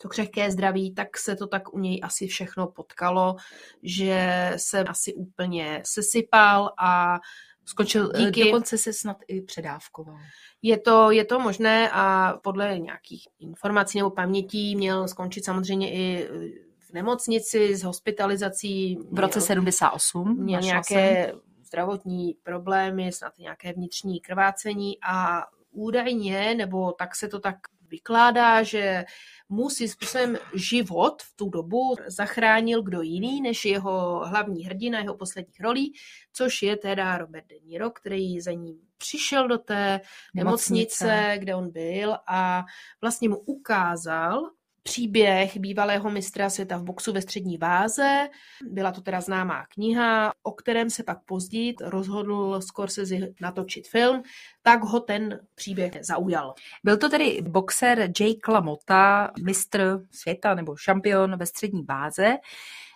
to 0.00 0.08
křehké 0.08 0.50
zdraví, 0.50 0.94
tak 0.94 1.18
se 1.18 1.36
to 1.36 1.46
tak 1.46 1.74
u 1.74 1.78
něj 1.78 2.00
asi 2.02 2.26
všechno 2.26 2.66
potkalo, 2.66 3.36
že 3.82 4.52
se 4.56 4.84
asi 4.84 5.14
úplně 5.14 5.82
sesypal 5.84 6.70
a 6.78 7.18
skončil 7.66 8.12
eh, 8.14 8.18
díky. 8.18 8.44
Dokonce 8.44 8.78
se 8.78 8.92
snad 8.92 9.16
i 9.28 9.40
předávkoval. 9.42 10.18
Je 10.62 10.78
to, 10.78 11.10
je 11.10 11.24
to 11.24 11.40
možné 11.40 11.90
a 11.92 12.34
podle 12.42 12.78
nějakých 12.78 13.28
informací 13.38 13.98
nebo 13.98 14.10
pamětí 14.10 14.76
měl 14.76 15.08
skončit 15.08 15.44
samozřejmě 15.44 15.92
i 15.92 16.24
eh, 16.24 16.66
v 16.78 16.92
nemocnici 16.92 17.76
s 17.76 17.82
hospitalizací. 17.82 18.98
V 19.10 19.18
roce 19.18 19.40
78. 19.40 20.44
Měl 20.44 20.60
nějaké 20.60 21.26
jsem. 21.26 21.40
zdravotní 21.64 22.36
problémy, 22.42 23.12
snad 23.12 23.38
nějaké 23.38 23.72
vnitřní 23.72 24.20
krvácení 24.20 24.98
a 25.08 25.42
údajně, 25.70 26.54
nebo 26.54 26.92
tak 26.92 27.16
se 27.16 27.28
to 27.28 27.40
tak 27.40 27.56
vykládá, 27.90 28.62
že 28.62 29.04
mu 29.48 29.70
si 29.70 29.88
způsobem 29.88 30.38
život 30.54 31.22
v 31.22 31.36
tu 31.36 31.48
dobu 31.48 31.96
zachránil 32.06 32.82
kdo 32.82 33.02
jiný 33.02 33.40
než 33.40 33.64
jeho 33.64 34.24
hlavní 34.26 34.64
hrdina, 34.64 34.98
jeho 35.00 35.16
posledních 35.16 35.60
rolí, 35.60 35.92
což 36.32 36.62
je 36.62 36.76
teda 36.76 37.18
Robert 37.18 37.46
De 37.46 37.58
Niro, 37.64 37.90
který 37.90 38.40
za 38.40 38.52
ním 38.52 38.78
přišel 38.98 39.48
do 39.48 39.58
té 39.58 40.00
nemocnice, 40.34 41.06
nemocnice 41.06 41.38
kde 41.38 41.54
on 41.54 41.70
byl 41.70 42.16
a 42.26 42.64
vlastně 43.00 43.28
mu 43.28 43.36
ukázal, 43.36 44.50
příběh 44.86 45.56
bývalého 45.56 46.10
mistra 46.10 46.50
světa 46.50 46.76
v 46.76 46.82
boxu 46.82 47.12
ve 47.12 47.22
střední 47.22 47.58
váze. 47.58 48.28
Byla 48.70 48.92
to 48.92 49.00
teda 49.00 49.20
známá 49.20 49.66
kniha, 49.66 50.32
o 50.42 50.52
kterém 50.52 50.90
se 50.90 51.02
pak 51.02 51.18
později 51.24 51.74
rozhodl 51.80 52.60
Scorsese 52.60 53.14
natočit 53.40 53.88
film, 53.88 54.22
tak 54.62 54.82
ho 54.82 55.00
ten 55.00 55.40
příběh 55.54 55.92
zaujal. 56.00 56.54
Byl 56.84 56.96
to 56.96 57.08
tedy 57.08 57.42
boxer 57.42 57.98
Jake 57.98 58.52
LaMotta, 58.52 59.30
mistr 59.44 60.00
světa 60.10 60.54
nebo 60.54 60.76
šampion 60.76 61.36
ve 61.36 61.46
střední 61.46 61.82
váze, 61.82 62.36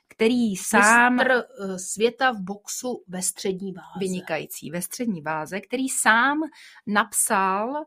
který 0.08 0.56
sám... 0.56 1.14
Mistr 1.14 1.32
eh, 1.32 1.78
světa 1.78 2.30
v 2.30 2.40
boxu 2.40 3.04
ve 3.08 3.22
střední 3.22 3.72
váze. 3.72 3.98
Vynikající, 4.00 4.70
ve 4.70 4.82
střední 4.82 5.22
váze, 5.22 5.60
který 5.60 5.88
sám 5.88 6.40
napsal 6.86 7.84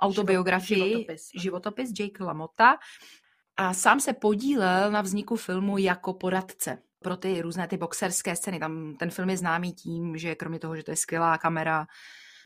autobiografii, 0.00 0.90
životopis, 0.90 1.30
životopis 1.34 1.90
Jake 1.98 2.24
LaMotta, 2.24 2.76
a 3.56 3.74
sám 3.74 4.00
se 4.00 4.12
podílel 4.12 4.90
na 4.90 5.00
vzniku 5.00 5.36
filmu 5.36 5.78
jako 5.78 6.14
poradce 6.14 6.78
pro 7.02 7.16
ty 7.16 7.42
různé 7.42 7.68
ty 7.68 7.76
boxerské 7.76 8.36
scény. 8.36 8.58
Tam 8.58 8.96
ten 8.98 9.10
film 9.10 9.30
je 9.30 9.36
známý 9.36 9.72
tím, 9.72 10.18
že 10.18 10.34
kromě 10.34 10.58
toho, 10.58 10.76
že 10.76 10.82
to 10.82 10.90
je 10.90 10.96
skvělá 10.96 11.38
kamera, 11.38 11.86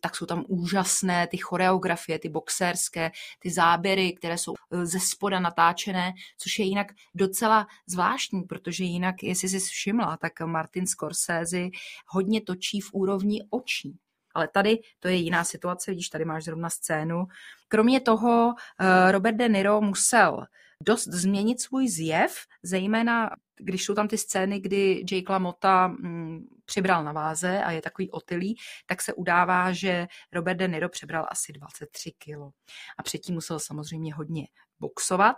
tak 0.05 0.17
jsou 0.17 0.27
tam 0.27 0.45
úžasné 0.49 1.27
ty 1.27 1.37
choreografie, 1.37 2.19
ty 2.19 2.29
boxerské, 2.29 3.11
ty 3.39 3.51
záběry, 3.51 4.13
které 4.13 4.39
jsou 4.39 4.55
eh, 4.55 4.87
ze 4.87 5.01
spoda 5.01 5.41
natáčené, 5.41 6.13
což 6.39 6.59
je 6.59 6.65
jinak 6.65 6.87
docela 7.15 7.67
zvláštní, 7.87 8.43
protože 8.43 8.85
jinak, 8.85 9.23
jestli 9.23 9.49
jsi 9.49 9.61
všimla, 9.61 10.17
tak 10.17 10.41
Martin 10.41 10.87
Scorsese 10.87 11.69
hodně 12.07 12.41
točí 12.41 12.81
v 12.81 12.93
úrovni 12.93 13.41
očí. 13.51 13.99
Ale 14.35 14.49
tady 14.49 14.79
to 15.01 15.09
je 15.09 15.15
jiná 15.15 15.45
situace, 15.45 15.91
vidíš, 15.91 16.09
tady 16.09 16.25
máš 16.25 16.45
zrovna 16.45 16.71
scénu. 16.71 17.27
Kromě 17.69 18.01
toho 18.01 18.55
eh, 18.81 19.13
Robert 19.13 19.37
De 19.37 19.49
Niro 19.49 19.81
musel 19.81 20.47
dost 20.81 21.09
změnit 21.09 21.61
svůj 21.61 21.89
zjev, 21.89 22.37
zejména 22.63 23.31
když 23.61 23.85
jsou 23.85 23.95
tam 23.95 24.09
ty 24.09 24.19
scény, 24.19 24.61
kdy 24.61 25.05
Jake 25.11 25.33
LaMotta 25.33 25.89
mm, 25.89 26.47
přibral 26.65 27.05
na 27.05 27.13
váze 27.13 27.65
a 27.65 27.71
je 27.71 27.83
takový 27.83 28.11
otylý, 28.11 28.57
tak 28.87 29.03
se 29.03 29.13
udává, 29.13 29.73
že 29.73 30.07
Robert 30.33 30.57
De 30.57 30.69
Niro 30.69 30.89
přebral 30.89 31.27
asi 31.31 31.53
23 31.53 32.13
kilo. 32.19 32.51
A 32.99 33.03
předtím 33.03 33.35
musel 33.35 33.59
samozřejmě 33.59 34.15
hodně 34.15 34.47
boxovat. 34.81 35.37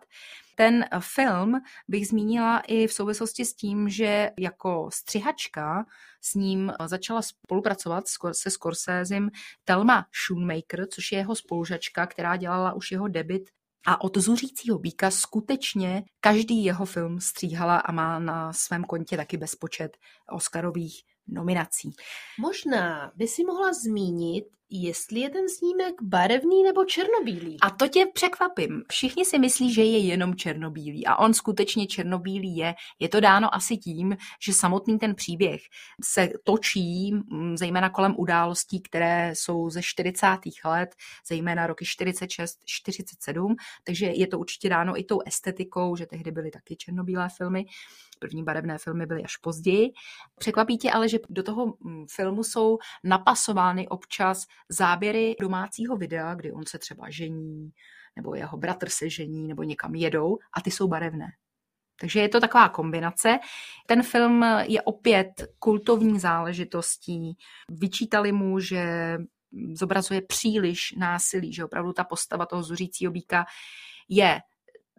Ten 0.54 0.84
film 1.00 1.60
bych 1.88 2.08
zmínila 2.08 2.60
i 2.60 2.86
v 2.86 2.92
souvislosti 2.92 3.44
s 3.44 3.54
tím, 3.54 3.88
že 3.88 4.30
jako 4.38 4.88
střihačka 4.92 5.84
s 6.20 6.34
ním 6.34 6.72
začala 6.86 7.22
spolupracovat 7.22 8.04
se 8.32 8.50
Scorsesem 8.50 9.30
Telma 9.64 10.06
Schoonmaker, 10.12 10.86
což 10.86 11.12
je 11.12 11.18
jeho 11.18 11.36
spolužačka, 11.36 12.06
která 12.06 12.36
dělala 12.36 12.72
už 12.72 12.92
jeho 12.92 13.08
debit 13.08 13.50
a 13.86 14.00
od 14.00 14.16
Zuřícího 14.16 14.78
býka 14.78 15.10
skutečně 15.10 16.04
každý 16.20 16.64
jeho 16.64 16.84
film 16.86 17.20
stříhala 17.20 17.76
a 17.76 17.92
má 17.92 18.18
na 18.18 18.52
svém 18.52 18.84
kontě 18.84 19.16
taky 19.16 19.36
bezpočet 19.36 19.96
Oscarových 20.32 21.02
nominací. 21.26 21.90
Možná 22.40 23.12
by 23.16 23.28
si 23.28 23.44
mohla 23.44 23.72
zmínit, 23.72 24.44
jestli 24.70 25.20
je 25.20 25.30
ten 25.30 25.48
snímek 25.48 25.94
barevný 26.02 26.62
nebo 26.62 26.84
černobílý. 26.84 27.56
A 27.60 27.70
to 27.70 27.88
tě 27.88 28.06
překvapím. 28.14 28.82
Všichni 28.88 29.24
si 29.24 29.38
myslí, 29.38 29.74
že 29.74 29.82
je 29.82 29.98
jenom 29.98 30.34
černobílý 30.34 31.06
a 31.06 31.16
on 31.16 31.34
skutečně 31.34 31.86
černobílý 31.86 32.56
je. 32.56 32.74
Je 32.98 33.08
to 33.08 33.20
dáno 33.20 33.54
asi 33.54 33.76
tím, 33.76 34.16
že 34.42 34.52
samotný 34.52 34.98
ten 34.98 35.14
příběh 35.14 35.60
se 36.04 36.28
točí 36.44 37.12
mm, 37.12 37.56
zejména 37.56 37.90
kolem 37.90 38.14
událostí, 38.18 38.82
které 38.82 39.32
jsou 39.34 39.70
ze 39.70 39.82
40. 39.82 40.26
let, 40.64 40.94
zejména 41.28 41.66
roky 41.66 41.84
46, 41.84 42.58
47, 42.64 43.56
takže 43.84 44.06
je 44.06 44.26
to 44.26 44.38
určitě 44.38 44.68
dáno 44.68 45.00
i 45.00 45.04
tou 45.04 45.20
estetikou, 45.26 45.96
že 45.96 46.06
tehdy 46.06 46.30
byly 46.30 46.50
taky 46.50 46.76
černobílé 46.76 47.28
filmy. 47.36 47.64
První 48.18 48.44
barevné 48.44 48.78
filmy 48.78 49.06
byly 49.06 49.22
až 49.22 49.36
později. 49.36 49.92
Překvapí 50.38 50.78
tě 50.78 50.90
ale, 50.90 51.08
že 51.08 51.18
do 51.30 51.42
toho 51.42 51.74
mm, 51.80 52.06
filmu 52.10 52.44
jsou 52.44 52.78
napasovány 53.04 53.88
občas 53.88 54.46
záběry 54.68 55.36
domácího 55.40 55.96
videa, 55.96 56.34
kdy 56.34 56.52
on 56.52 56.62
se 56.66 56.78
třeba 56.78 57.10
žení, 57.10 57.70
nebo 58.16 58.34
jeho 58.34 58.58
bratr 58.58 58.88
se 58.88 59.10
žení, 59.10 59.48
nebo 59.48 59.62
někam 59.62 59.94
jedou 59.94 60.38
a 60.52 60.60
ty 60.60 60.70
jsou 60.70 60.88
barevné. 60.88 61.26
Takže 62.00 62.20
je 62.20 62.28
to 62.28 62.40
taková 62.40 62.68
kombinace. 62.68 63.38
Ten 63.86 64.02
film 64.02 64.44
je 64.62 64.82
opět 64.82 65.28
kultovní 65.58 66.20
záležitostí. 66.20 67.36
Vyčítali 67.70 68.32
mu, 68.32 68.60
že 68.60 69.16
zobrazuje 69.72 70.22
příliš 70.22 70.94
násilí, 70.98 71.52
že 71.52 71.64
opravdu 71.64 71.92
ta 71.92 72.04
postava 72.04 72.46
toho 72.46 72.62
zuřícího 72.62 73.12
býka 73.12 73.46
je 74.08 74.40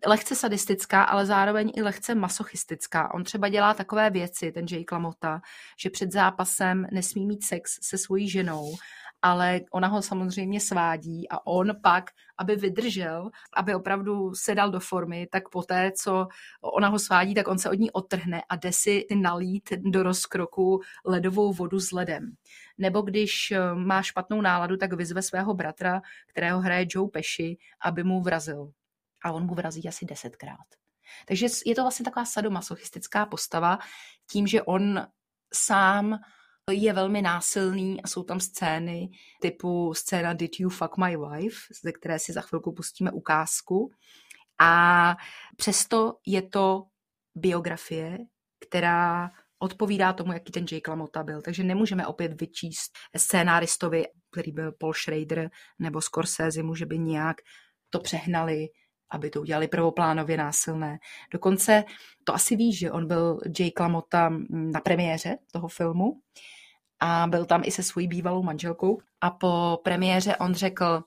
lehce 0.05 0.35
sadistická, 0.35 1.03
ale 1.03 1.25
zároveň 1.25 1.71
i 1.75 1.81
lehce 1.81 2.15
masochistická. 2.15 3.13
On 3.13 3.23
třeba 3.23 3.49
dělá 3.49 3.73
takové 3.73 4.09
věci, 4.09 4.51
ten 4.51 4.65
Jake 4.71 4.95
LaMotta, 4.95 5.41
že 5.79 5.89
před 5.89 6.11
zápasem 6.11 6.87
nesmí 6.91 7.25
mít 7.25 7.43
sex 7.43 7.79
se 7.81 7.97
svojí 7.97 8.29
ženou, 8.29 8.75
ale 9.21 9.61
ona 9.71 9.87
ho 9.87 10.01
samozřejmě 10.01 10.59
svádí 10.59 11.29
a 11.29 11.47
on 11.47 11.71
pak, 11.83 12.09
aby 12.37 12.55
vydržel, 12.55 13.29
aby 13.53 13.75
opravdu 13.75 14.35
se 14.35 14.55
dal 14.55 14.71
do 14.71 14.79
formy, 14.79 15.27
tak 15.31 15.49
poté, 15.49 15.91
co 15.91 16.27
ona 16.61 16.87
ho 16.87 16.99
svádí, 16.99 17.33
tak 17.33 17.47
on 17.47 17.59
se 17.59 17.69
od 17.69 17.79
ní 17.79 17.91
odtrhne 17.91 18.41
a 18.49 18.55
jde 18.55 18.71
si 18.73 19.05
nalít 19.15 19.69
do 19.77 20.03
rozkroku 20.03 20.81
ledovou 21.05 21.53
vodu 21.53 21.79
s 21.79 21.91
ledem. 21.91 22.31
Nebo 22.77 23.01
když 23.01 23.51
eh, 23.51 23.75
má 23.75 24.01
špatnou 24.01 24.41
náladu, 24.41 24.77
tak 24.77 24.93
vyzve 24.93 25.21
svého 25.21 25.53
bratra, 25.53 26.01
kterého 26.27 26.59
hraje 26.59 26.85
Joe 26.89 27.09
Pesci, 27.09 27.57
aby 27.81 28.03
mu 28.03 28.21
vrazil 28.21 28.71
a 29.27 29.31
on 29.31 29.45
mu 29.45 29.55
vrazí 29.55 29.87
asi 29.87 30.05
desetkrát. 30.05 30.67
Takže 31.25 31.47
je 31.65 31.75
to 31.75 31.81
vlastně 31.81 32.05
taková 32.05 32.25
sadomasochistická 32.25 33.25
postava 33.25 33.79
tím, 34.31 34.47
že 34.47 34.61
on 34.61 35.07
sám 35.53 36.19
je 36.71 36.93
velmi 36.93 37.21
násilný 37.21 38.03
a 38.03 38.07
jsou 38.07 38.23
tam 38.23 38.39
scény 38.39 39.09
typu 39.41 39.93
scéna 39.93 40.33
Did 40.33 40.59
you 40.59 40.69
fuck 40.69 40.97
my 40.97 41.17
wife, 41.17 41.57
ze 41.83 41.91
které 41.91 42.19
si 42.19 42.33
za 42.33 42.41
chvilku 42.41 42.73
pustíme 42.73 43.11
ukázku. 43.11 43.91
A 44.59 45.15
přesto 45.57 46.13
je 46.25 46.41
to 46.41 46.83
biografie, 47.35 48.17
která 48.67 49.31
odpovídá 49.59 50.13
tomu, 50.13 50.33
jaký 50.33 50.51
ten 50.51 50.65
Jake 50.71 50.91
LaMotta 50.91 51.23
byl. 51.23 51.41
Takže 51.41 51.63
nemůžeme 51.63 52.07
opět 52.07 52.41
vyčíst 52.41 52.97
scénáristovi, 53.17 54.05
který 54.31 54.51
byl 54.51 54.71
Paul 54.71 54.93
Schrader 54.93 55.49
nebo 55.79 56.01
Scorsese, 56.01 56.63
může 56.63 56.85
by 56.85 56.99
nějak 56.99 57.37
to 57.89 57.99
přehnali, 57.99 58.67
aby 59.09 59.29
to 59.29 59.41
udělali 59.41 59.67
prvoplánově 59.67 60.37
násilné. 60.37 60.99
Dokonce 61.31 61.83
to 62.23 62.33
asi 62.33 62.55
víš, 62.55 62.79
že 62.79 62.91
on 62.91 63.07
byl 63.07 63.39
Jake 63.59 63.83
LaMotta 63.83 64.31
na 64.49 64.79
premiéře 64.79 65.37
toho 65.51 65.67
filmu 65.67 66.21
a 66.99 67.27
byl 67.27 67.45
tam 67.45 67.61
i 67.65 67.71
se 67.71 67.83
svojí 67.83 68.07
bývalou 68.07 68.43
manželkou 68.43 69.01
a 69.21 69.29
po 69.29 69.79
premiéře 69.83 70.35
on 70.35 70.53
řekl, 70.53 71.03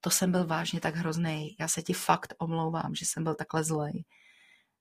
to 0.00 0.10
jsem 0.10 0.32
byl 0.32 0.46
vážně 0.46 0.80
tak 0.80 0.94
hrozný, 0.94 1.56
já 1.60 1.68
se 1.68 1.82
ti 1.82 1.92
fakt 1.92 2.34
omlouvám, 2.38 2.94
že 2.94 3.04
jsem 3.06 3.24
byl 3.24 3.34
takhle 3.34 3.64
zlej. 3.64 4.04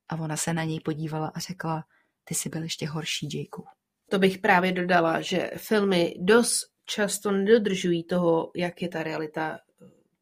A 0.09 0.15
ona 0.15 0.37
se 0.37 0.53
na 0.53 0.63
něj 0.63 0.79
podívala 0.79 1.27
a 1.27 1.39
řekla, 1.39 1.83
ty 2.23 2.35
jsi 2.35 2.49
byl 2.49 2.63
ještě 2.63 2.87
horší, 2.87 3.29
Jakeu. 3.33 3.63
To 4.09 4.19
bych 4.19 4.37
právě 4.37 4.71
dodala, 4.71 5.21
že 5.21 5.51
filmy 5.57 6.15
dost 6.19 6.59
často 6.85 7.31
nedodržují 7.31 8.03
toho, 8.03 8.51
jak 8.55 8.81
je 8.81 8.89
ta 8.89 9.03
realita 9.03 9.59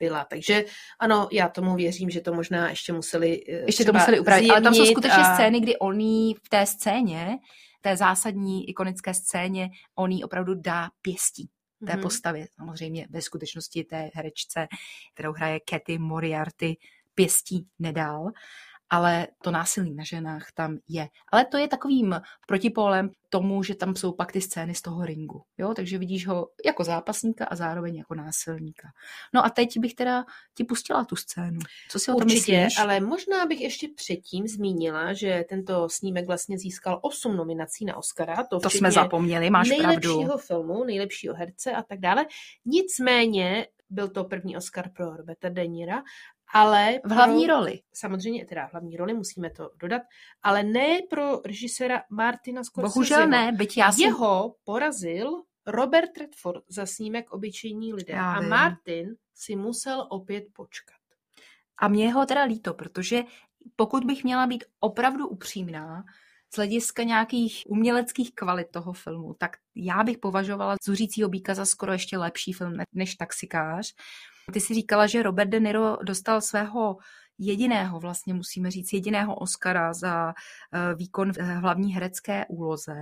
byla. 0.03 0.25
Takže 0.25 0.65
ano, 0.99 1.27
já 1.31 1.49
tomu 1.49 1.75
věřím, 1.75 2.09
že 2.09 2.21
to 2.21 2.33
možná 2.33 2.69
ještě 2.69 2.93
museli 2.93 3.43
eh, 3.49 3.65
Ještě 3.65 3.85
to 3.85 3.93
museli 3.93 4.19
upravit, 4.19 4.51
ale 4.51 4.61
tam 4.61 4.73
jsou 4.73 4.85
skutečně 4.85 5.23
a... 5.23 5.33
scény, 5.33 5.59
kdy 5.59 5.77
on 5.77 5.99
jí 5.99 6.33
v 6.33 6.49
té 6.49 6.65
scéně, 6.65 7.37
té 7.81 7.97
zásadní 7.97 8.69
ikonické 8.69 9.13
scéně, 9.13 9.69
on 9.95 10.11
jí 10.11 10.23
opravdu 10.23 10.53
dá 10.55 10.89
pěstí 11.01 11.49
té 11.85 11.93
mm-hmm. 11.93 12.01
postavě. 12.01 12.47
Samozřejmě 12.55 13.07
ve 13.09 13.21
skutečnosti 13.21 13.83
té 13.83 14.09
herečce, 14.13 14.67
kterou 15.13 15.33
hraje 15.33 15.59
Katy 15.69 15.97
Moriarty, 15.97 16.77
pěstí 17.15 17.67
nedál 17.79 18.31
ale 18.93 19.27
to 19.43 19.51
násilí 19.51 19.93
na 19.93 20.03
ženách 20.03 20.51
tam 20.53 20.77
je. 20.87 21.07
Ale 21.31 21.45
to 21.45 21.57
je 21.57 21.67
takovým 21.67 22.21
protipólem 22.47 23.09
tomu, 23.29 23.63
že 23.63 23.75
tam 23.75 23.95
jsou 23.95 24.11
pak 24.11 24.31
ty 24.31 24.41
scény 24.41 24.75
z 24.75 24.81
toho 24.81 25.05
ringu. 25.05 25.41
Jo? 25.57 25.73
Takže 25.73 25.97
vidíš 25.97 26.27
ho 26.27 26.47
jako 26.65 26.83
zápasníka 26.83 27.45
a 27.45 27.55
zároveň 27.55 27.95
jako 27.95 28.15
násilníka. 28.15 28.87
No 29.33 29.45
a 29.45 29.49
teď 29.49 29.77
bych 29.77 29.93
teda 29.93 30.25
ti 30.53 30.63
pustila 30.63 31.05
tu 31.05 31.15
scénu. 31.15 31.59
Co 31.89 31.99
si 31.99 32.11
o 32.11 32.13
tom 32.13 32.23
Určitě, 32.23 32.63
myslíš? 32.63 32.79
ale 32.79 32.99
možná 32.99 33.45
bych 33.45 33.61
ještě 33.61 33.87
předtím 33.95 34.47
zmínila, 34.47 35.13
že 35.13 35.45
tento 35.49 35.89
snímek 35.89 36.27
vlastně 36.27 36.57
získal 36.57 36.99
osm 37.01 37.37
nominací 37.37 37.85
na 37.85 37.97
Oscara. 37.97 38.35
To, 38.49 38.59
to 38.59 38.69
jsme 38.69 38.91
zapomněli, 38.91 39.49
máš 39.49 39.69
nejlepšího 39.69 40.23
pravdu. 40.23 40.37
filmu, 40.37 40.83
nejlepšího 40.83 41.35
herce 41.35 41.71
a 41.71 41.83
tak 41.83 41.99
dále. 41.99 42.25
Nicméně 42.65 43.67
byl 43.89 44.09
to 44.09 44.23
první 44.23 44.57
Oscar 44.57 44.89
pro 44.89 45.17
Roberta 45.17 45.49
De 45.49 45.67
Nira 45.67 46.03
ale 46.53 46.99
v 47.03 47.11
hlavní 47.11 47.45
pro, 47.45 47.55
roli. 47.55 47.79
Samozřejmě 47.93 48.45
teda 48.45 48.69
hlavní 48.71 48.97
roli, 48.97 49.13
musíme 49.13 49.49
to 49.49 49.69
dodat, 49.79 50.01
ale 50.43 50.63
ne 50.63 50.99
pro 51.09 51.41
režiséra 51.45 52.03
Martina 52.09 52.63
Scorsese. 52.63 52.93
Bohužel 52.93 53.27
ne, 53.27 53.51
byť 53.51 53.77
já 53.77 53.91
jsem... 53.91 54.05
Jeho 54.05 54.55
porazil 54.63 55.43
Robert 55.67 56.17
Redford 56.17 56.63
za 56.69 56.85
snímek 56.85 57.31
Obyčejní 57.31 57.93
lidé 57.93 58.13
já 58.13 58.33
a 58.33 58.39
vím. 58.39 58.49
Martin 58.49 59.15
si 59.35 59.55
musel 59.55 60.07
opět 60.09 60.43
počkat. 60.53 60.97
A 61.77 61.87
mě 61.87 62.13
ho 62.13 62.25
teda 62.25 62.43
líto, 62.43 62.73
protože 62.73 63.23
pokud 63.75 64.03
bych 64.03 64.23
měla 64.23 64.47
být 64.47 64.63
opravdu 64.79 65.27
upřímná, 65.27 66.03
z 66.53 66.55
hlediska 66.55 67.03
nějakých 67.03 67.63
uměleckých 67.67 68.35
kvalit 68.35 68.67
toho 68.71 68.93
filmu, 68.93 69.33
tak 69.33 69.57
já 69.75 70.03
bych 70.03 70.17
považovala 70.17 70.75
Zuřícího 70.85 71.29
býka 71.29 71.53
za 71.53 71.65
skoro 71.65 71.91
ještě 71.91 72.17
lepší 72.17 72.53
film 72.53 72.73
než 72.93 73.15
Taxikář. 73.15 73.93
Ty 74.51 74.59
si 74.59 74.73
říkala, 74.73 75.07
že 75.07 75.23
Robert 75.23 75.49
De 75.49 75.59
Niro 75.59 75.97
dostal 76.03 76.41
svého 76.41 76.97
jediného, 77.37 77.99
vlastně 77.99 78.33
musíme 78.33 78.71
říct, 78.71 78.93
jediného 78.93 79.35
Oscara 79.35 79.93
za 79.93 80.33
eh, 80.73 80.95
výkon 80.95 81.33
v 81.33 81.37
eh, 81.37 81.43
hlavní 81.43 81.93
herecké 81.93 82.45
úloze, 82.49 82.95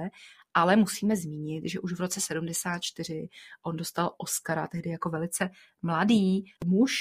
ale 0.54 0.76
musíme 0.76 1.16
zmínit, 1.16 1.70
že 1.70 1.80
už 1.80 1.94
v 1.94 2.00
roce 2.00 2.22
74 2.22 3.30
on 3.66 3.78
dostal 3.78 4.16
Oscara, 4.18 4.68
tehdy 4.68 4.90
jako 4.90 5.10
velice 5.10 5.50
mladý 5.82 6.44
muž, 6.66 6.94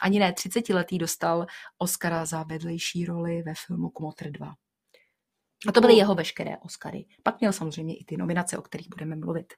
ani 0.00 0.18
ne 0.18 0.32
30 0.32 0.68
letý, 0.68 0.98
dostal 0.98 1.46
Oscara 1.78 2.24
za 2.24 2.42
vedlejší 2.42 3.04
roli 3.04 3.42
ve 3.42 3.54
filmu 3.66 3.90
Kmotr 3.90 4.30
2. 4.30 4.54
A 5.68 5.72
to 5.72 5.80
byly 5.80 5.94
jeho 5.94 6.14
veškeré 6.14 6.58
Oscary. 6.58 7.06
Pak 7.22 7.40
měl 7.40 7.52
samozřejmě 7.52 7.96
i 7.96 8.04
ty 8.04 8.16
nominace, 8.16 8.58
o 8.58 8.62
kterých 8.62 8.88
budeme 8.88 9.16
mluvit. 9.16 9.54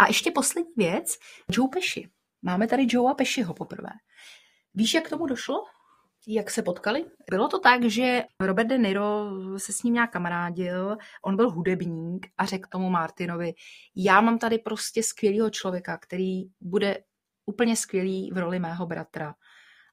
A 0.00 0.06
ještě 0.06 0.30
poslední 0.30 0.72
věc, 0.76 1.18
Joe 1.50 1.68
Pesci. 1.72 2.10
Máme 2.46 2.66
tady 2.66 2.86
Joea 2.88 3.14
Pesciho 3.14 3.54
poprvé. 3.54 3.90
Víš, 4.74 4.94
jak 4.94 5.08
tomu 5.08 5.26
došlo? 5.26 5.64
Jak 6.28 6.50
se 6.50 6.62
potkali? 6.62 7.04
Bylo 7.30 7.48
to 7.48 7.58
tak, 7.58 7.84
že 7.84 8.22
Robert 8.40 8.66
De 8.66 8.78
Niro 8.78 9.30
se 9.56 9.72
s 9.72 9.82
ním 9.82 9.94
nějak 9.94 10.12
kamarádil, 10.12 10.96
on 11.24 11.36
byl 11.36 11.50
hudebník 11.50 12.26
a 12.38 12.44
řekl 12.44 12.68
tomu 12.72 12.90
Martinovi, 12.90 13.52
já 13.96 14.20
mám 14.20 14.38
tady 14.38 14.58
prostě 14.58 15.02
skvělého 15.02 15.50
člověka, 15.50 15.98
který 15.98 16.42
bude 16.60 16.98
úplně 17.46 17.76
skvělý 17.76 18.30
v 18.32 18.38
roli 18.38 18.58
mého 18.58 18.86
bratra. 18.86 19.34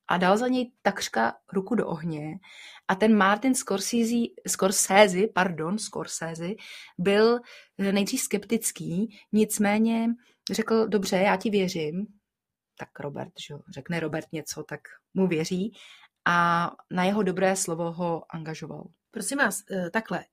A 0.07 0.17
dal 0.17 0.37
za 0.37 0.47
něj 0.47 0.71
takřka 0.81 1.33
ruku 1.53 1.75
do 1.75 1.87
ohně. 1.87 2.39
A 2.87 2.95
ten 2.95 3.17
Martin 3.17 3.55
Scorsese, 3.55 4.15
Scorsese, 4.47 5.27
pardon, 5.35 5.77
Scorsese, 5.77 6.49
byl 6.97 7.39
nejdřív 7.77 8.21
skeptický, 8.21 9.19
nicméně 9.31 10.07
řekl, 10.51 10.87
dobře, 10.87 11.17
já 11.17 11.35
ti 11.35 11.49
věřím, 11.49 12.07
tak 12.81 12.99
Robert, 12.99 13.31
že 13.47 13.55
řekne 13.73 13.99
Robert 13.99 14.27
něco, 14.31 14.63
tak 14.63 14.79
mu 15.13 15.27
věří 15.27 15.73
a 16.25 16.71
na 16.91 17.03
jeho 17.03 17.23
dobré 17.23 17.55
slovo 17.55 17.91
ho 17.91 18.23
angažoval. 18.29 18.83
Prosím 19.11 19.37
vás, 19.37 19.63
eh, 19.71 19.89
takhle, 19.89 20.25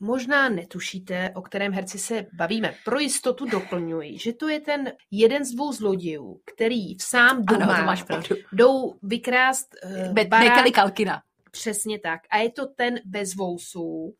možná 0.00 0.48
netušíte, 0.48 1.32
o 1.34 1.42
kterém 1.42 1.72
herci 1.72 1.98
se 1.98 2.26
bavíme. 2.32 2.74
Pro 2.84 2.98
jistotu 2.98 3.46
doplňuji, 3.46 4.18
že 4.18 4.32
to 4.32 4.48
je 4.48 4.60
ten 4.60 4.92
jeden 5.10 5.44
z 5.44 5.50
dvou 5.50 5.72
zlodějů, 5.72 6.40
který 6.54 6.94
v 6.94 7.02
sám 7.02 7.44
doma 7.44 7.64
ano, 7.64 7.76
to 7.76 7.82
máš 7.82 8.02
pravdu. 8.02 8.36
jdou 8.52 8.94
vykrást 9.02 9.74
uh, 9.84 10.12
Be- 10.12 10.24
barák. 10.24 10.72
Kalkina. 10.74 11.22
Přesně 11.50 11.98
tak. 11.98 12.20
A 12.30 12.36
je 12.36 12.50
to 12.50 12.66
ten 12.66 13.00
bez 13.04 13.34
vousů. 13.34 14.14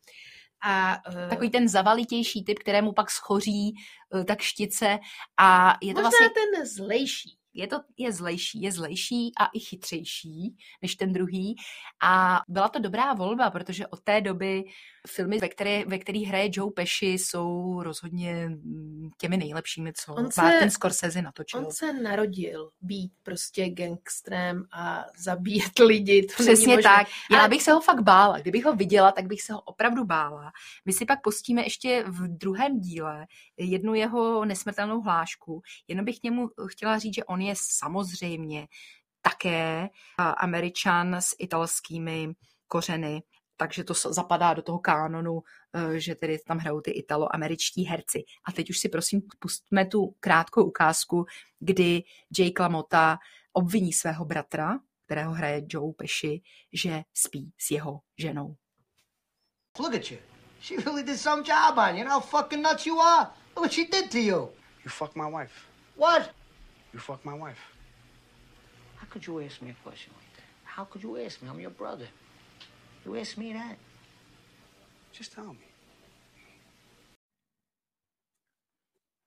A, 0.61 0.97
uh, 1.09 1.29
Takový 1.29 1.49
ten 1.49 1.67
zavalitější 1.67 2.43
typ, 2.43 2.59
kterému 2.59 2.91
pak 2.91 3.11
schoří 3.11 3.73
uh, 4.13 4.23
tak 4.23 4.41
štice. 4.41 4.99
A 5.37 5.77
je 5.81 5.93
to 5.93 6.01
vlastně... 6.01 6.29
ten 6.29 6.65
zlejší 6.65 7.37
je 7.57 7.67
to 7.67 7.79
je 7.97 8.11
zlejší, 8.11 8.61
je 8.61 8.71
zlejší 8.71 9.31
a 9.39 9.45
i 9.45 9.59
chytřejší 9.59 10.57
než 10.81 10.95
ten 10.95 11.13
druhý. 11.13 11.55
A 12.03 12.41
byla 12.47 12.69
to 12.69 12.79
dobrá 12.79 13.13
volba, 13.13 13.51
protože 13.51 13.87
od 13.87 14.03
té 14.03 14.21
doby 14.21 14.63
filmy, 15.07 15.37
ve, 15.39 15.49
které, 15.49 15.85
ve 15.85 15.99
kterých 15.99 16.27
hraje 16.27 16.49
Joe 16.51 16.71
Pesci, 16.71 17.05
jsou 17.05 17.81
rozhodně 17.83 18.49
mm, 18.49 19.09
těmi 19.17 19.37
nejlepšími, 19.37 19.93
co 19.93 20.13
on 20.15 20.31
se, 20.31 20.41
Martin 20.41 20.71
Scorsese 20.71 21.21
natočil. 21.21 21.59
On 21.59 21.71
se 21.71 21.93
narodil 21.93 22.69
být 22.81 23.11
prostě 23.23 23.69
gangstrem 23.69 24.63
a 24.71 25.05
zabíjet 25.17 25.79
lidi. 25.85 26.27
To 26.27 26.43
Přesně 26.43 26.77
tak. 26.77 27.07
Já 27.31 27.39
Ale... 27.39 27.49
bych 27.49 27.63
se 27.63 27.71
ho 27.71 27.81
fakt 27.81 28.01
bála. 28.01 28.39
Kdybych 28.39 28.65
ho 28.65 28.75
viděla, 28.75 29.11
tak 29.11 29.25
bych 29.25 29.41
se 29.41 29.53
ho 29.53 29.61
opravdu 29.61 30.05
bála. 30.05 30.51
My 30.85 30.93
si 30.93 31.05
pak 31.05 31.21
pustíme 31.21 31.63
ještě 31.63 32.03
v 32.07 32.27
druhém 32.27 32.79
díle 32.79 33.27
jednu 33.57 33.93
jeho 33.93 34.45
nesmrtelnou 34.45 35.01
hlášku. 35.01 35.61
Jenom 35.87 36.05
bych 36.05 36.19
k 36.19 36.23
němu 36.23 36.49
chtěla 36.67 36.97
říct, 36.99 37.15
že 37.15 37.23
on 37.23 37.41
je 37.41 37.53
samozřejmě 37.57 38.67
také 39.21 39.89
američan 40.17 41.15
s 41.15 41.35
italskými 41.39 42.33
kořeny 42.67 43.23
takže 43.57 43.83
to 43.83 43.93
zapadá 43.93 44.53
do 44.53 44.61
toho 44.61 44.79
kánonu, 44.79 45.43
eh, 45.73 45.99
že 45.99 46.15
tedy 46.15 46.39
tam 46.39 46.57
hrajou 46.57 46.81
ty 46.81 46.91
italoameričtí 46.91 47.83
herci. 47.83 48.23
A 48.45 48.51
teď 48.51 48.69
už 48.69 48.79
si 48.79 48.89
prosím 48.89 49.21
pustíme 49.39 49.85
tu 49.85 50.15
krátkou 50.19 50.63
ukázku, 50.63 51.25
kdy 51.59 52.03
Jake 52.37 52.63
LaMotta 52.63 53.17
obviní 53.53 53.93
svého 53.93 54.25
bratra, 54.25 54.79
kterého 55.05 55.33
hraje 55.33 55.61
Joe 55.69 55.93
Pesci, 55.93 56.41
že 56.73 57.03
spí 57.13 57.53
s 57.57 57.71
jeho 57.71 57.99
ženou. 58.17 58.55
Look 59.79 59.95
at 59.95 60.11
you. 60.11 60.17
She 60.61 60.75
really 60.77 61.03
did 61.03 61.19
some 61.19 61.43
job 61.43 61.77
on 61.77 61.89
you. 61.89 61.97
You 61.97 62.03
know 62.03 62.19
how 62.19 62.19
fucking 62.19 62.61
nuts 62.61 62.85
you 62.85 62.99
are. 62.99 63.29
Look 63.55 63.63
what 63.63 63.71
she 63.71 63.85
did 63.85 64.11
to 64.11 64.17
you. 64.17 64.49
You 64.83 64.89
fuck 64.89 65.15
my 65.15 65.29
wife. 65.31 65.53
What? 65.95 66.33
You 66.93 66.99
fuck 66.99 67.25
my 67.25 67.33
wife. 67.33 67.59
How 68.95 69.07
could 69.07 69.25
you 69.27 69.39
ask 69.41 69.61
me 69.61 69.69
a 69.69 69.75
question 69.83 70.13
like 70.17 70.33
that? 70.35 70.43
How 70.63 70.85
could 70.85 71.03
you 71.03 71.17
ask 71.17 71.41
me? 71.41 71.49
I'm 71.49 71.59
your 71.59 71.71
brother. 71.71 72.07
You 73.07 73.15
ask 73.15 73.37
me 73.37 73.53
that. 73.53 73.77
Just 75.17 75.35
tell 75.35 75.45
me. 75.45 75.67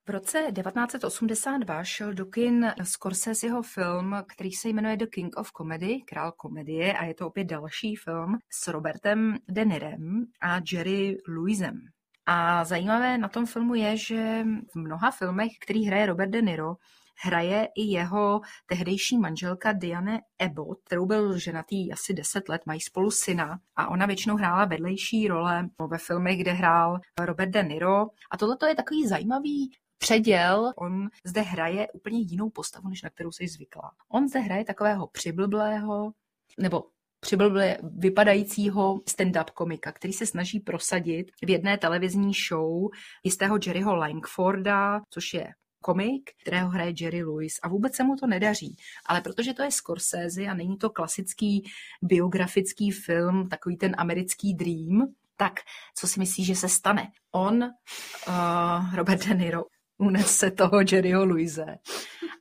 V 0.06 0.10
roce 0.12 0.52
1982 0.52 1.84
šel 1.84 2.14
do 2.14 2.26
kin 2.26 2.72
Scorseseho 2.82 3.62
film, 3.62 4.16
který 4.26 4.52
se 4.52 4.68
jmenuje 4.68 4.96
The 4.96 5.06
King 5.06 5.36
of 5.36 5.50
Comedy, 5.52 6.00
Král 6.00 6.32
komedie, 6.32 6.92
a 6.92 7.04
je 7.04 7.14
to 7.14 7.26
opět 7.26 7.44
další 7.44 7.96
film 7.96 8.38
s 8.50 8.68
Robertem 8.68 9.38
De 9.48 9.64
Nirem 9.64 10.24
a 10.40 10.60
Jerry 10.72 11.16
Louisem. 11.28 11.80
A 12.26 12.64
zajímavé 12.64 13.18
na 13.18 13.28
tom 13.28 13.46
filmu 13.46 13.74
je, 13.74 13.96
že 13.96 14.44
v 14.72 14.76
mnoha 14.76 15.10
filmech, 15.10 15.50
který 15.60 15.84
hraje 15.84 16.06
Robert 16.06 16.30
De 16.30 16.42
Niro, 16.42 16.74
hraje 17.22 17.68
i 17.76 17.82
jeho 17.82 18.40
tehdejší 18.66 19.18
manželka 19.18 19.72
Diane 19.72 20.20
Abbott, 20.38 20.80
kterou 20.84 21.06
byl 21.06 21.38
ženatý 21.38 21.92
asi 21.92 22.14
10 22.14 22.48
let, 22.48 22.62
mají 22.66 22.80
spolu 22.80 23.10
syna 23.10 23.60
a 23.76 23.88
ona 23.88 24.06
většinou 24.06 24.36
hrála 24.36 24.64
vedlejší 24.64 25.28
role 25.28 25.68
ve 25.88 25.98
filmech, 25.98 26.38
kde 26.38 26.52
hrál 26.52 26.98
Robert 27.20 27.50
De 27.50 27.62
Niro. 27.62 28.06
A 28.30 28.36
tohle 28.38 28.56
je 28.68 28.74
takový 28.74 29.08
zajímavý 29.08 29.70
předěl, 29.98 30.72
on 30.76 31.08
zde 31.24 31.40
hraje 31.40 31.88
úplně 31.92 32.18
jinou 32.18 32.50
postavu, 32.50 32.88
než 32.88 33.02
na 33.02 33.10
kterou 33.10 33.32
jsi 33.32 33.48
zvykla. 33.48 33.92
On 34.08 34.28
zde 34.28 34.40
hraje 34.40 34.64
takového 34.64 35.06
přiblblého, 35.06 36.12
nebo 36.58 36.84
přiblblě 37.20 37.78
vypadajícího 37.82 39.00
stand-up 39.08 39.50
komika, 39.54 39.92
který 39.92 40.12
se 40.12 40.26
snaží 40.26 40.60
prosadit 40.60 41.30
v 41.44 41.50
jedné 41.50 41.78
televizní 41.78 42.32
show 42.48 42.88
jistého 43.24 43.58
Jerryho 43.66 43.96
Langforda, 43.96 45.00
což 45.10 45.34
je 45.34 45.54
komik, 45.80 46.30
kterého 46.42 46.68
hraje 46.68 46.92
Jerry 47.00 47.22
Lewis 47.22 47.54
a 47.62 47.68
vůbec 47.68 47.94
se 47.94 48.04
mu 48.04 48.16
to 48.16 48.26
nedaří. 48.26 48.76
Ale 49.06 49.20
protože 49.20 49.54
to 49.54 49.62
je 49.62 49.70
Scorsese 49.70 50.46
a 50.46 50.54
není 50.54 50.76
to 50.76 50.90
klasický 50.90 51.64
biografický 52.02 52.90
film, 52.90 53.48
takový 53.48 53.76
ten 53.76 53.94
americký 53.98 54.54
dream, 54.54 55.14
tak 55.36 55.60
co 55.98 56.08
si 56.08 56.20
myslíš, 56.20 56.46
že 56.46 56.54
se 56.54 56.68
stane? 56.68 57.08
On, 57.32 57.62
uh, 57.62 58.94
Robert 58.94 59.26
De 59.26 59.34
Niro, 59.34 59.62
unese 59.98 60.50
toho 60.50 60.80
Jerryho 60.92 61.24
Louise 61.24 61.78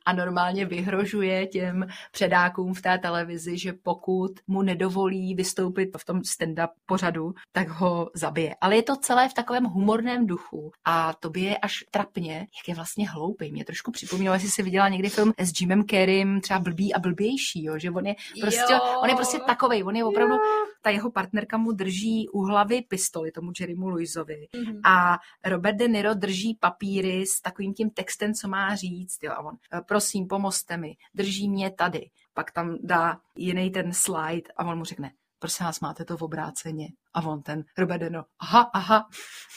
a 0.06 0.12
normálně 0.12 0.66
vyhrožuje 0.66 1.46
těm 1.46 1.86
předákům 2.12 2.74
v 2.74 2.82
té 2.82 2.98
televizi, 2.98 3.58
že 3.58 3.72
pokud 3.72 4.30
mu 4.46 4.62
nedovolí 4.62 5.34
vystoupit 5.34 5.90
v 5.98 6.04
tom 6.04 6.20
stand-up 6.20 6.68
pořadu, 6.86 7.34
tak 7.52 7.68
ho 7.68 8.10
zabije. 8.14 8.54
Ale 8.60 8.76
je 8.76 8.82
to 8.82 8.96
celé 8.96 9.28
v 9.28 9.34
takovém 9.34 9.64
humorném 9.64 10.26
duchu 10.26 10.72
a 10.84 11.12
to 11.12 11.30
by 11.30 11.40
je 11.40 11.58
až 11.58 11.84
trapně, 11.90 12.34
jak 12.34 12.68
je 12.68 12.74
vlastně 12.74 13.10
hloupý. 13.10 13.52
Mě 13.52 13.64
trošku 13.64 13.90
připomínalo, 13.90 14.34
jestli 14.34 14.50
si 14.50 14.62
viděla 14.62 14.88
někdy 14.88 15.08
film 15.08 15.32
s 15.38 15.60
Jimem 15.60 15.84
Carreym, 15.84 16.40
třeba 16.40 16.60
blbý 16.60 16.94
a 16.94 16.98
blbější, 16.98 17.64
jo? 17.64 17.78
že 17.78 17.90
on 17.90 18.06
je 18.06 18.14
prostě, 18.40 18.74
on 19.02 19.08
je 19.08 19.16
prostě 19.16 19.38
takovej, 19.46 19.84
on 19.84 19.96
je 19.96 20.04
opravdu, 20.04 20.34
jo. 20.34 20.40
ta 20.82 20.90
jeho 20.90 21.10
partnerka 21.10 21.56
mu 21.56 21.72
drží 21.72 22.28
u 22.28 22.40
hlavy 22.40 22.82
pistoli, 22.88 23.30
tomu 23.30 23.52
Jerrymu 23.60 23.88
Louisovi 23.88 24.46
mm-hmm. 24.54 24.80
a 24.84 25.18
Robert 25.44 25.76
De 25.76 25.88
Niro 25.88 26.14
drží 26.14 26.56
papíry 26.60 27.26
s 27.26 27.40
takovým 27.40 27.74
tím 27.74 27.90
textem, 27.90 28.34
co 28.34 28.48
má 28.48 28.74
říct, 28.74 29.18
jo? 29.22 29.32
a 29.32 29.38
on 29.38 29.56
prosím, 29.88 30.26
pomozte 30.26 30.76
mi, 30.76 30.96
drží 31.14 31.48
mě 31.48 31.70
tady. 31.70 32.10
Pak 32.34 32.52
tam 32.52 32.78
dá 32.82 33.20
jiný 33.36 33.70
ten 33.70 33.92
slide 33.92 34.50
a 34.56 34.64
on 34.64 34.78
mu 34.78 34.84
řekne, 34.84 35.12
prosím 35.38 35.66
vás, 35.66 35.80
máte 35.80 36.04
to 36.04 36.16
v 36.16 36.22
obráceně. 36.22 36.88
A 37.14 37.22
on 37.22 37.42
ten 37.42 37.64
Robert 37.78 38.00
Deno, 38.00 38.24
aha, 38.38 38.70
aha. 38.74 39.08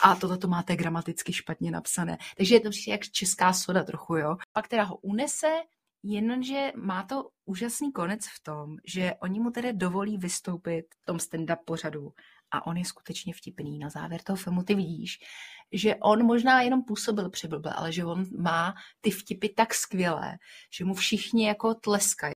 A 0.04 0.16
tohle 0.16 0.38
to 0.38 0.48
máte 0.48 0.76
gramaticky 0.76 1.34
špatně 1.34 1.72
napsané. 1.72 2.18
Takže 2.38 2.56
je 2.56 2.60
to 2.60 2.70
jak 2.88 3.02
česká 3.02 3.54
soda 3.54 3.84
trochu, 3.84 4.16
jo. 4.16 4.36
Pak 4.54 4.68
teda 4.68 4.84
ho 4.84 4.96
unese, 4.98 5.48
Jenže 6.06 6.72
má 6.76 7.04
to 7.04 7.30
úžasný 7.46 7.92
konec 7.92 8.28
v 8.28 8.44
tom, 8.44 8.78
že 8.86 9.14
oni 9.22 9.40
mu 9.40 9.52
tedy 9.52 9.74
dovolí 9.74 10.18
vystoupit 10.18 10.86
v 11.02 11.06
tom 11.06 11.18
stand-up 11.18 11.58
pořadu 11.66 12.14
a 12.52 12.68
on 12.68 12.78
je 12.78 12.86
skutečně 12.86 13.34
vtipný. 13.34 13.80
Na 13.80 13.90
závěr 13.90 14.22
toho 14.22 14.38
filmu 14.38 14.64
ty 14.64 14.76
vidíš, 14.76 15.20
že 15.74 15.96
on 15.96 16.26
možná 16.26 16.62
jenom 16.62 16.84
působil 16.84 17.30
přiblble, 17.30 17.74
ale 17.74 17.92
že 17.92 18.06
on 18.06 18.26
má 18.38 18.76
ty 19.02 19.12
vtipy 19.12 19.48
tak 19.50 19.74
skvělé, 19.74 20.38
že 20.72 20.86
mu 20.86 20.94
všichni 20.94 21.48
jako 21.48 21.74
tleskají. 21.74 22.34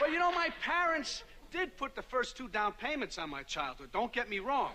Well, 0.00 0.12
you 0.12 0.18
know, 0.18 0.34
my 0.38 0.52
parents 0.66 1.24
did 1.52 1.72
put 1.72 1.94
the 1.94 2.02
first 2.02 2.36
two 2.36 2.48
down 2.48 2.72
payments 2.72 3.18
on 3.18 3.30
my 3.30 3.44
childhood, 3.44 3.90
don't 3.92 4.12
get 4.12 4.28
me 4.28 4.40
wrong. 4.40 4.74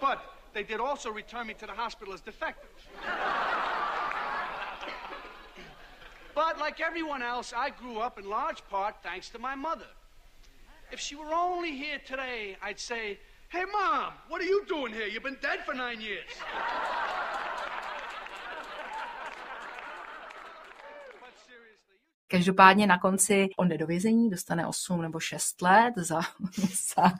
But 0.00 0.18
they 0.52 0.64
did 0.64 0.80
also 0.80 1.12
return 1.12 1.46
me 1.46 1.54
to 1.54 1.66
the 1.66 1.72
hospital 1.72 2.14
as 2.14 2.20
defective. 2.20 2.70
But 6.34 6.58
like 6.58 6.80
everyone 6.80 7.22
else, 7.22 7.52
I 7.56 7.70
grew 7.70 7.98
up 7.98 8.18
in 8.18 8.28
large 8.28 8.62
part 8.68 8.96
thanks 9.02 9.28
to 9.30 9.38
my 9.38 9.54
mother. 9.54 9.86
If 10.92 11.00
she 11.00 11.14
were 11.16 11.32
only 11.32 11.76
here 11.76 12.00
today, 12.04 12.56
I'd 12.62 12.80
say, 12.80 13.18
Hey, 13.54 13.66
Mom, 13.66 14.12
what 14.28 14.40
are 14.40 14.48
you 14.48 14.64
doing 14.66 14.92
here? 14.92 15.06
You've 15.06 15.22
been 15.22 15.38
dead 15.40 15.64
for 15.64 15.74
nine 15.74 16.00
years. 16.00 16.30
Každopádně 22.28 22.86
na 22.86 22.98
konci 22.98 23.48
on 23.58 23.68
jde 23.68 23.78
do 23.78 23.86
vězení, 23.86 24.30
dostane 24.30 24.66
8 24.66 25.02
nebo 25.02 25.20
6 25.20 25.62
let 25.62 25.94
za, 25.96 26.20
za, 26.96 27.12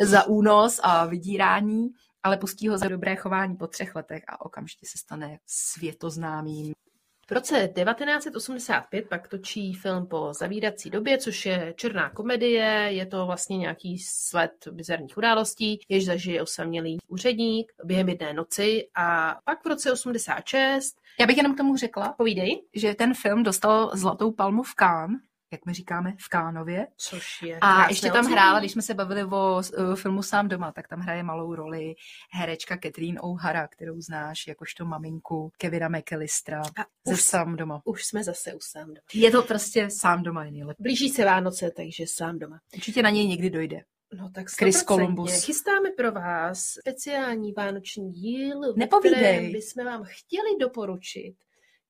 za 0.00 0.24
únos 0.24 0.80
a 0.82 1.06
vydírání, 1.06 1.88
ale 2.22 2.36
pustí 2.36 2.68
ho 2.68 2.78
za 2.78 2.88
dobré 2.88 3.16
chování 3.16 3.56
po 3.56 3.66
třech 3.66 3.94
letech 3.94 4.22
a 4.28 4.40
okamžitě 4.40 4.86
se 4.86 4.98
stane 4.98 5.38
světoznámým 5.46 6.74
v 7.28 7.32
roce 7.32 7.72
1985 7.74 9.08
pak 9.08 9.28
točí 9.28 9.74
film 9.74 10.06
po 10.06 10.32
zavírací 10.32 10.90
době, 10.90 11.18
což 11.18 11.46
je 11.46 11.74
černá 11.76 12.10
komedie, 12.10 12.64
je 12.88 13.06
to 13.06 13.26
vlastně 13.26 13.58
nějaký 13.58 13.98
sled 13.98 14.52
bizarních 14.70 15.16
událostí, 15.16 15.80
jež 15.88 16.04
zažije 16.04 16.42
osamělý 16.42 16.98
úředník 17.08 17.72
během 17.84 18.08
jedné 18.08 18.32
noci 18.32 18.88
a 18.94 19.36
pak 19.44 19.64
v 19.64 19.68
roce 19.68 19.92
86 19.92 20.96
já 21.20 21.26
bych 21.26 21.36
jenom 21.36 21.54
k 21.54 21.56
tomu 21.56 21.76
řekla, 21.76 22.14
povídej, 22.18 22.62
že 22.74 22.94
ten 22.94 23.14
film 23.14 23.42
dostal 23.42 23.90
Zlatou 23.94 24.32
palmu 24.32 24.62
v 24.62 24.74
Cannes 24.74 25.27
jak 25.52 25.66
my 25.66 25.74
říkáme, 25.74 26.14
v 26.18 26.28
Kánově. 26.28 26.86
Což 26.96 27.42
je 27.42 27.58
A 27.60 27.88
ještě 27.88 28.10
tam 28.10 28.26
hrála, 28.26 28.58
když 28.58 28.72
jsme 28.72 28.82
se 28.82 28.94
bavili 28.94 29.24
o 29.24 29.60
uh, 29.78 29.94
filmu 29.94 30.22
Sám 30.22 30.48
doma, 30.48 30.72
tak 30.72 30.88
tam 30.88 31.00
hraje 31.00 31.22
malou 31.22 31.54
roli 31.54 31.94
herečka 32.32 32.78
Catherine 32.82 33.20
O'Hara, 33.20 33.68
kterou 33.68 34.00
znáš 34.00 34.46
jakožto 34.46 34.84
maminku 34.84 35.52
Kevina 35.58 35.88
McAllistera 35.88 36.62
ze 37.06 37.14
už, 37.14 37.22
Sám 37.22 37.56
doma. 37.56 37.82
Už 37.84 38.04
jsme 38.04 38.24
zase 38.24 38.54
u 38.54 38.58
Sám 38.60 38.86
doma. 38.86 39.00
Je 39.14 39.30
to 39.30 39.42
prostě 39.42 39.90
Sám 39.90 40.22
doma 40.22 40.44
je 40.44 40.50
nejlepší. 40.50 40.82
Blíží 40.82 41.08
se 41.08 41.24
Vánoce, 41.24 41.70
takže 41.76 42.04
Sám 42.06 42.38
doma. 42.38 42.60
Určitě 42.74 43.02
na 43.02 43.10
něj 43.10 43.28
někdy 43.28 43.50
dojde. 43.50 43.80
No 44.12 44.30
tak 44.30 44.46
Chris 44.50 44.82
Columbus. 44.82 45.44
Chystáme 45.44 45.90
pro 45.90 46.12
vás 46.12 46.64
speciální 46.64 47.52
vánoční 47.52 48.12
díl, 48.12 48.60
Nepovídej. 48.76 49.18
kterém 49.18 49.52
bychom 49.52 49.84
vám 49.84 50.04
chtěli 50.04 50.56
doporučit, 50.60 51.34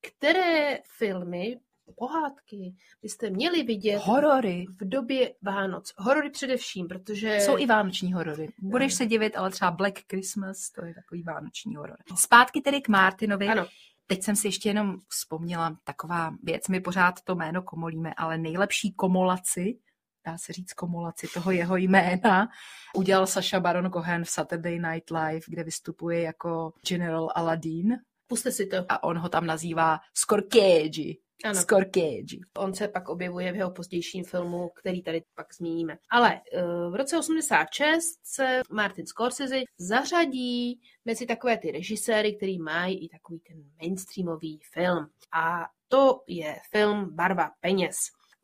které 0.00 0.78
filmy 0.98 1.56
pohádky 1.96 2.74
byste 3.02 3.30
měli 3.30 3.62
vidět 3.62 3.98
horory 3.98 4.66
v 4.80 4.88
době 4.88 5.34
Vánoc. 5.42 5.92
Horory 5.96 6.30
především, 6.30 6.88
protože... 6.88 7.40
Jsou 7.40 7.58
i 7.58 7.66
vánoční 7.66 8.12
horory. 8.12 8.48
Budeš 8.58 8.94
se 8.94 9.06
divit, 9.06 9.36
ale 9.36 9.50
třeba 9.50 9.70
Black 9.70 9.98
Christmas, 10.10 10.70
to 10.70 10.84
je 10.84 10.94
takový 10.94 11.22
vánoční 11.22 11.76
horor. 11.76 11.96
Zpátky 12.16 12.60
tedy 12.60 12.80
k 12.80 12.88
Martinovi. 12.88 13.48
Ano. 13.48 13.66
Teď 14.06 14.22
jsem 14.22 14.36
si 14.36 14.48
ještě 14.48 14.68
jenom 14.68 14.98
vzpomněla 15.08 15.76
taková 15.84 16.34
věc, 16.42 16.68
my 16.68 16.80
pořád 16.80 17.20
to 17.24 17.34
jméno 17.34 17.62
komolíme, 17.62 18.14
ale 18.16 18.38
nejlepší 18.38 18.92
komolaci, 18.92 19.78
dá 20.26 20.38
se 20.38 20.52
říct 20.52 20.72
komolaci 20.72 21.28
toho 21.34 21.50
jeho 21.50 21.76
jména, 21.76 22.48
udělal 22.94 23.26
Saša 23.26 23.60
Baron 23.60 23.92
Cohen 23.92 24.24
v 24.24 24.30
Saturday 24.30 24.78
Night 24.78 25.10
Live, 25.10 25.40
kde 25.46 25.64
vystupuje 25.64 26.22
jako 26.22 26.72
General 26.88 27.32
Aladdin. 27.34 27.98
Puste 28.26 28.52
si 28.52 28.66
to. 28.66 28.76
A 28.88 29.02
on 29.02 29.18
ho 29.18 29.28
tam 29.28 29.46
nazývá 29.46 30.00
Scorcage. 30.14 31.14
Ano. 31.44 31.60
Scorcage. 31.60 32.36
On 32.58 32.74
se 32.74 32.88
pak 32.88 33.08
objevuje 33.08 33.52
v 33.52 33.56
jeho 33.56 33.70
pozdějším 33.70 34.24
filmu, 34.24 34.68
který 34.68 35.02
tady 35.02 35.22
pak 35.34 35.54
zmíníme. 35.54 35.98
Ale 36.10 36.40
eh, 36.52 36.62
v 36.90 36.94
roce 36.94 37.18
86 37.18 38.18
se 38.22 38.62
Martin 38.70 39.06
Scorsese 39.06 39.60
zařadí 39.78 40.80
mezi 41.04 41.26
takové 41.26 41.58
ty 41.58 41.72
režiséry, 41.72 42.36
který 42.36 42.58
mají 42.58 43.04
i 43.04 43.08
takový 43.08 43.40
ten 43.40 43.56
mainstreamový 43.82 44.60
film. 44.72 45.06
A 45.32 45.66
to 45.88 46.22
je 46.26 46.56
film 46.70 47.14
Barva 47.14 47.50
peněz. 47.60 47.96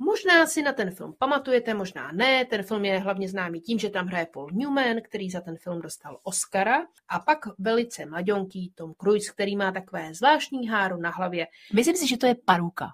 Možná 0.04 0.46
si 0.46 0.62
na 0.62 0.72
ten 0.72 0.90
film 0.90 1.14
pamatujete, 1.18 1.74
možná 1.74 2.12
ne. 2.12 2.44
Ten 2.44 2.62
film 2.62 2.84
je 2.84 2.98
hlavně 2.98 3.28
známý 3.28 3.60
tím, 3.60 3.78
že 3.78 3.90
tam 3.90 4.06
hraje 4.06 4.26
Paul 4.32 4.50
Newman, 4.52 4.96
který 5.04 5.30
za 5.30 5.40
ten 5.40 5.56
film 5.56 5.80
dostal 5.80 6.18
Oscara. 6.22 6.86
A 7.08 7.18
pak 7.18 7.38
velice 7.58 8.06
mladionký 8.06 8.72
Tom 8.74 8.94
Cruise, 9.00 9.32
který 9.32 9.56
má 9.56 9.72
takové 9.72 10.14
zvláštní 10.14 10.68
háro 10.68 10.96
na 10.96 11.10
hlavě. 11.10 11.46
Myslím 11.74 11.96
si, 11.96 12.08
že 12.08 12.16
to 12.16 12.26
je 12.26 12.34
paruka. 12.44 12.88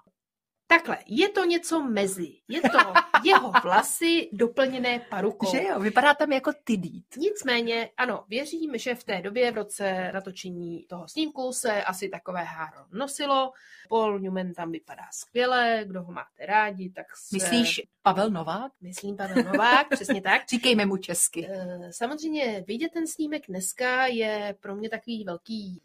Takhle, 0.67 0.97
je 1.07 1.29
to 1.29 1.45
něco 1.45 1.83
mezi. 1.83 2.27
Je 2.47 2.61
to 2.61 2.93
jeho 3.23 3.51
vlasy 3.63 4.29
doplněné 4.33 4.99
parukou. 4.99 5.51
Že 5.51 5.63
jo, 5.63 5.79
vypadá 5.79 6.13
tam 6.13 6.31
jako 6.31 6.51
dít. 6.67 7.05
Nicméně, 7.17 7.89
ano, 7.97 8.23
věřím, 8.27 8.77
že 8.77 8.95
v 8.95 9.03
té 9.03 9.21
době, 9.21 9.51
v 9.51 9.55
roce 9.55 10.11
natočení 10.13 10.85
toho 10.89 11.07
snímku, 11.07 11.53
se 11.53 11.83
asi 11.83 12.09
takové 12.09 12.43
háro 12.43 12.77
nosilo. 12.91 13.51
Paul 13.89 14.19
Newman 14.19 14.53
tam 14.53 14.71
vypadá 14.71 15.03
skvěle, 15.11 15.83
kdo 15.85 16.03
ho 16.03 16.11
máte 16.11 16.45
rádi, 16.45 16.89
tak 16.89 17.05
se... 17.17 17.35
Myslíš 17.35 17.81
Pavel 18.01 18.29
Novák? 18.29 18.71
Myslím 18.81 19.17
Pavel 19.17 19.43
Novák, 19.43 19.89
přesně 19.91 20.21
tak. 20.21 20.47
Říkejme 20.49 20.85
mu 20.85 20.97
česky. 20.97 21.47
Eh, 21.49 21.93
samozřejmě 21.93 22.63
vidět 22.67 22.91
ten 22.93 23.07
snímek 23.07 23.43
dneska 23.47 24.05
je 24.05 24.55
pro 24.59 24.75
mě 24.75 24.89
takový 24.89 25.23
velký 25.23 25.81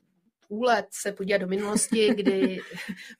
úlet 0.48 0.86
se 0.90 1.12
podívat 1.12 1.38
do 1.38 1.46
minulosti, 1.46 2.14
kdy 2.14 2.58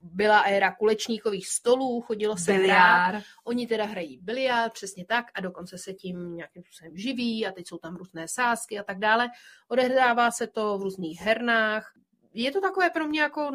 byla 0.01 0.41
éra 0.41 0.75
kulečníkových 0.75 1.49
stolů, 1.49 2.01
chodilo 2.01 2.37
se 2.37 2.53
biliár. 2.53 3.09
hrát. 3.15 3.25
Oni 3.45 3.67
teda 3.67 3.85
hrají 3.85 4.19
biliár, 4.23 4.71
přesně 4.71 5.05
tak, 5.05 5.27
a 5.35 5.41
dokonce 5.41 5.79
se 5.79 5.95
tím 5.95 6.37
nějakým 6.37 6.63
způsobem 6.63 6.97
živí 6.97 7.47
a 7.47 7.53
teď 7.53 7.69
jsou 7.69 7.79
tam 7.79 7.97
různé 7.97 8.29
sázky 8.29 8.79
a 8.79 8.83
tak 8.83 8.99
dále. 8.99 9.29
Odehrává 9.69 10.31
se 10.31 10.47
to 10.47 10.79
v 10.79 10.83
různých 10.83 11.21
hernách. 11.21 11.93
Je 12.35 12.53
to 12.53 12.61
takové 12.61 12.91
pro 12.91 13.07
mě 13.07 13.21
jako 13.21 13.51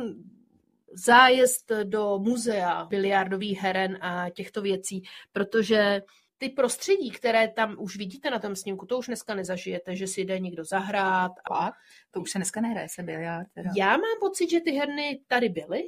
zájezd 0.93 1.71
do 1.83 2.19
muzea 2.19 2.85
biliardových 2.85 3.59
heren 3.59 3.97
a 4.01 4.29
těchto 4.29 4.61
věcí, 4.61 5.03
protože 5.31 6.01
ty 6.41 6.49
prostředí, 6.49 7.11
které 7.11 7.47
tam 7.47 7.75
už 7.79 7.97
vidíte 7.97 8.29
na 8.29 8.39
tom 8.39 8.55
snímku, 8.55 8.85
to 8.85 8.97
už 8.97 9.07
dneska 9.07 9.35
nezažijete, 9.35 9.95
že 9.95 10.07
si 10.07 10.21
jde 10.21 10.39
někdo 10.39 10.63
zahrát. 10.63 11.31
A 11.51 11.71
to 12.11 12.21
už 12.21 12.31
se 12.31 12.37
dneska 12.37 12.61
nehraje 12.61 12.89
se 12.89 13.03
biliard. 13.03 13.47
Teda. 13.53 13.69
Já 13.77 13.91
mám 13.91 14.19
pocit, 14.19 14.49
že 14.49 14.59
ty 14.59 14.71
herny 14.71 15.21
tady 15.27 15.49
byly, 15.49 15.83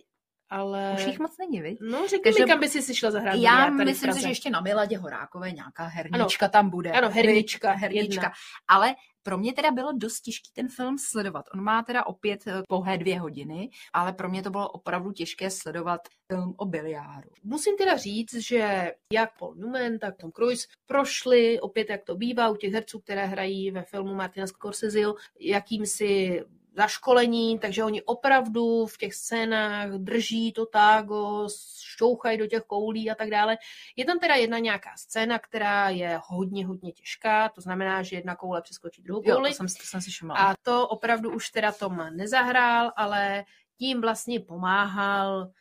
ale... 0.54 0.96
Už 0.98 1.06
jich 1.06 1.20
moc 1.20 1.38
není, 1.38 1.62
viď? 1.62 1.78
No, 1.82 2.08
řekni 2.08 2.24
Každou... 2.24 2.44
mi, 2.44 2.50
kam 2.50 2.60
by 2.60 2.70
si 2.70 2.82
si 2.82 2.96
šla 2.96 3.12
zahrát. 3.12 3.36
Já 3.36 3.70
myslím 3.70 4.14
si, 4.14 4.22
že 4.22 4.28
ještě 4.28 4.50
na 4.50 4.62
Miladě 4.62 4.98
Horákové 4.98 5.52
nějaká 5.52 5.86
hernička 5.86 6.46
ano. 6.46 6.52
tam 6.52 6.70
bude. 6.70 6.92
Ano, 6.92 7.10
hernička. 7.10 7.72
hernička. 7.72 8.14
Jedna. 8.14 8.32
Ale 8.68 8.96
pro 9.24 9.38
mě 9.38 9.54
teda 9.54 9.72
bylo 9.72 9.92
dost 9.92 10.22
těžký 10.22 10.52
ten 10.54 10.68
film 10.70 10.98
sledovat. 10.98 11.46
On 11.54 11.64
má 11.64 11.84
teda 11.84 12.06
opět 12.06 12.48
eh, 12.48 12.62
pouhé 12.68 12.98
dvě 12.98 13.20
hodiny, 13.20 13.70
ale 13.94 14.14
pro 14.14 14.30
mě 14.30 14.44
to 14.44 14.50
bylo 14.50 14.70
opravdu 14.70 15.12
těžké 15.12 15.50
sledovat 15.50 16.02
film 16.32 16.54
o 16.58 16.66
biliáru. 16.66 17.30
Musím 17.44 17.78
teda 17.78 17.98
říct, 17.98 18.34
že 18.34 18.92
jak 19.14 19.38
Paul 19.40 19.56
Newman, 19.56 20.00
tak 20.00 20.18
Tom 20.18 20.32
Cruise 20.32 20.68
prošli, 20.86 21.60
opět 21.60 21.90
jak 21.90 22.04
to 22.04 22.16
bývá 22.16 22.50
u 22.50 22.56
těch 22.56 22.74
herců, 22.74 23.00
které 23.00 23.26
hrají 23.26 23.72
ve 23.72 23.84
filmu 23.84 24.16
Martina 24.16 24.48
Scorsese, 24.48 25.00
jakýmsi 25.40 26.42
zaškolení, 26.76 27.60
takže 27.60 27.84
oni 27.84 28.02
opravdu 28.02 28.86
v 28.86 28.98
těch 28.98 29.14
scénách 29.14 29.90
drží 29.90 30.54
to 30.54 30.66
tágo, 30.66 31.48
šťouchají 31.94 32.38
do 32.38 32.48
těch 32.48 32.64
koulí 32.64 33.12
a 33.12 33.16
tak 33.16 33.30
dále. 33.30 33.58
Je 33.96 34.06
tam 34.06 34.20
teda 34.20 34.36
jedna 34.36 34.60
nějaká 34.60 34.90
scéna, 34.98 35.40
která 35.40 35.90
je 35.90 36.20
hodně, 36.26 36.66
hodně 36.66 36.92
těžká, 36.92 37.50
to 37.50 37.62
znamená, 37.62 38.04
že 38.04 38.16
jedna 38.16 38.36
koule 38.36 38.62
přeskočí 38.62 39.02
druhou 39.02 39.22
kouli. 39.22 39.32
Jo, 39.32 39.40
to 39.48 39.54
jsem, 39.54 39.68
to 39.68 39.84
jsem 39.84 40.02
si. 40.02 40.12
A 40.36 40.54
to 40.62 40.88
opravdu 40.88 41.32
už 41.32 41.50
teda 41.50 41.72
Tom 41.72 42.02
nezahrál, 42.16 42.92
ale 42.96 43.44
tím 43.78 44.02
vlastně 44.02 44.40
pomáhal 44.40 45.52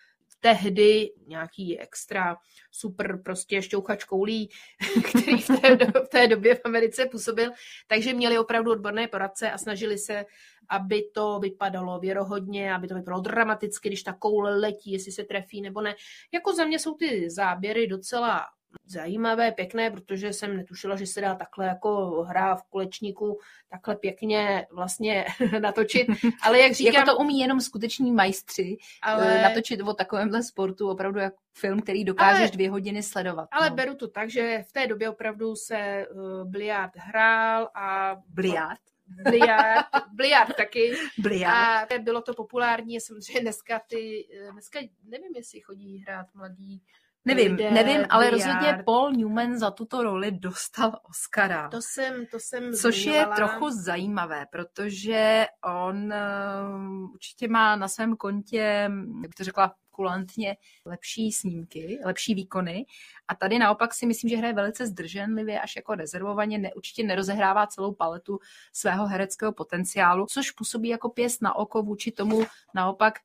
tehdy 0.43 1.13
nějaký 1.27 1.81
extra 1.81 2.37
super 2.71 3.23
prostě 3.23 3.63
šťouchač 3.63 4.05
koulí, 4.05 4.51
který 5.09 5.39
v 5.39 5.47
té, 5.61 5.77
do, 5.77 5.87
v 6.05 6.09
té 6.09 6.27
době 6.27 6.55
v 6.55 6.61
Americe 6.65 7.07
působil. 7.07 7.51
Takže 7.87 8.15
měli 8.15 8.39
opravdu 8.39 8.71
odborné 8.71 9.09
poradce 9.09 9.51
a 9.51 9.59
snažili 9.59 9.99
se, 9.99 10.25
aby 10.69 11.03
to 11.15 11.39
vypadalo 11.39 11.99
věrohodně, 11.99 12.75
aby 12.75 12.89
to 12.89 12.95
vypadalo 12.95 13.23
dramaticky, 13.23 13.89
když 13.89 14.03
ta 14.03 14.13
koule 14.13 14.59
letí, 14.59 14.93
jestli 14.93 15.13
se 15.13 15.25
trefí 15.25 15.61
nebo 15.61 15.81
ne. 15.81 15.95
Jako 16.33 16.55
za 16.55 16.65
mě 16.65 16.79
jsou 16.79 16.95
ty 16.95 17.31
záběry 17.31 17.87
docela 17.87 18.47
zajímavé, 18.87 19.53
pěkné, 19.53 19.91
protože 19.91 20.33
jsem 20.33 20.57
netušila, 20.57 20.97
že 20.97 21.07
se 21.07 21.21
dá 21.21 21.35
takhle 21.35 21.67
jako 21.67 22.23
hra 22.29 22.57
v 22.57 22.63
kulečníku 22.63 23.39
takhle 23.71 23.97
pěkně 23.97 24.67
vlastně 24.73 25.25
natočit. 25.61 26.07
Ale 26.43 26.61
jak 26.61 26.73
říkám... 26.73 26.95
jako 26.95 27.11
to 27.11 27.19
umí 27.19 27.41
jenom 27.41 27.61
skuteční 27.61 28.13
majstři 28.13 28.77
ale... 29.03 29.39
Eh, 29.39 29.43
natočit 29.43 29.81
o 29.81 29.95
takovémhle 29.95 30.43
sportu 30.43 30.89
opravdu 30.89 31.21
jako 31.21 31.37
film, 31.55 31.81
který 31.81 32.05
dokážeš 32.05 32.41
ale... 32.41 32.51
dvě 32.51 32.71
hodiny 32.71 33.03
sledovat. 33.03 33.49
Ale 33.53 33.71
no. 33.71 33.77
beru 33.77 33.95
to 33.95 34.09
tak, 34.09 34.31
že 34.31 34.65
v 34.69 34.73
té 34.73 34.87
době 34.87 35.11
opravdu 35.11 35.57
se 35.57 36.07
uh, 36.11 36.51
biliard 36.51 36.93
hrál 36.97 37.69
a... 37.75 38.17
Biliard? 38.29 38.81
Bliard, 39.07 39.87
bliard 40.13 40.57
taky. 40.57 40.95
Bliard. 41.19 41.93
A 41.93 41.99
bylo 41.99 42.23
to 42.23 42.35
populární, 42.35 43.01
samozřejmě 43.01 43.41
dneska 43.41 43.81
ty, 43.89 44.29
eh, 44.35 44.53
dneska 44.53 44.81
nevím, 45.05 45.33
jestli 45.37 45.61
chodí 45.61 45.99
hrát 45.99 46.35
mladí 46.35 46.83
Nevím, 47.25 47.53
lidé, 47.53 47.71
nevím, 47.71 48.07
ale 48.11 48.31
biliard. 48.31 48.47
rozhodně 48.47 48.83
Paul 48.85 49.13
Newman 49.13 49.59
za 49.59 49.71
tuto 49.71 50.03
roli 50.03 50.31
dostal 50.31 51.01
Oscara. 51.11 51.69
To 51.69 51.83
jsem, 51.83 52.27
to 52.27 52.41
jsem 52.41 52.73
Což 52.73 53.03
zmiňovala. 53.03 53.31
je 53.31 53.37
trochu 53.37 53.71
zajímavé, 53.71 54.47
protože 54.53 55.47
on 55.65 55.97
uh, 55.97 57.11
určitě 57.13 57.49
má 57.49 57.77
na 57.77 57.89
svém 57.89 58.17
kontě, 58.17 58.91
jak 59.23 59.35
to 59.37 59.45
řekla 59.45 59.75
kulantně, 59.91 60.57
lepší 60.85 61.33
snímky, 61.33 61.99
lepší 62.05 62.35
výkony. 62.35 62.87
A 63.29 63.35
tady 63.35 63.59
naopak 63.59 63.95
si 63.95 64.07
myslím, 64.07 64.31
že 64.31 64.37
hraje 64.37 64.55
velice 64.55 64.87
zdrženlivě, 64.87 65.61
až 65.61 65.77
jako 65.77 65.95
rezervovaně, 65.95 66.59
ne, 66.59 66.75
určitě 66.75 67.03
nerozehrává 67.03 67.67
celou 67.67 67.95
paletu 67.95 68.39
svého 68.73 69.07
hereckého 69.07 69.53
potenciálu, 69.53 70.27
což 70.27 70.51
působí 70.51 70.89
jako 70.89 71.09
pěst 71.09 71.43
na 71.43 71.57
oko 71.57 71.83
vůči 71.83 72.13
tomu 72.13 72.43
naopak 72.75 73.19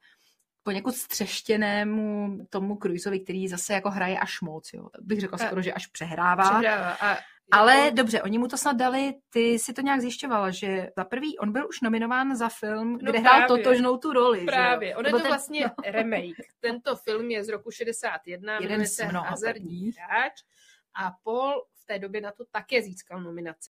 poněkud 0.68 0.95
střeštěnému 0.95 2.38
tomu 2.49 2.76
Cruiseovi, 2.76 3.20
který 3.20 3.47
zase 3.47 3.74
jako 3.74 3.89
hraje 3.89 4.20
až 4.20 4.41
moc, 4.41 4.74
jo. 4.74 4.89
Bych 5.01 5.20
řekla 5.20 5.38
skoro, 5.38 5.61
že 5.61 5.74
až 5.74 5.88
přehrává. 5.88 6.59
přehrává. 6.59 6.93
A 6.93 7.18
ale 7.51 7.91
dobře, 7.91 8.22
oni 8.22 8.38
mu 8.38 8.47
to 8.47 8.57
snad 8.57 8.78
dali, 8.78 9.13
ty 9.30 9.59
si 9.59 9.74
to 9.74 9.82
nějak 9.82 10.01
zjišťovala, 10.01 10.51
že 10.51 10.89
za 10.97 11.03
prvý 11.03 11.38
on 11.38 11.51
byl 11.51 11.68
už 11.70 11.82
nominován 11.82 12.36
za 12.36 12.49
film, 12.49 12.91
no 12.91 13.11
kde 13.11 13.20
no 13.20 13.20
hrál 13.20 13.47
totožnou 13.47 13.97
tu 13.97 14.13
roli. 14.13 14.45
Právě, 14.45 14.95
on 14.95 15.05
je 15.05 15.11
to 15.11 15.20
ten... 15.20 15.28
vlastně 15.28 15.65
no. 15.65 15.91
remake. 15.91 16.36
Tento 16.59 16.95
film 16.95 17.32
je 17.32 17.43
z 17.43 17.49
roku 17.49 17.72
61, 17.72 18.59
Jeden 18.61 18.86
z 18.86 19.03
mnoha 19.09 19.30
Hazardní 19.30 19.91
hráč 19.91 20.34
a 20.95 21.11
Paul 21.24 21.63
v 21.82 21.86
té 21.86 21.99
době 21.99 22.22
na 22.22 22.32
to 22.32 22.45
také 22.51 22.82
získal 22.82 23.22
nominaci. 23.22 23.66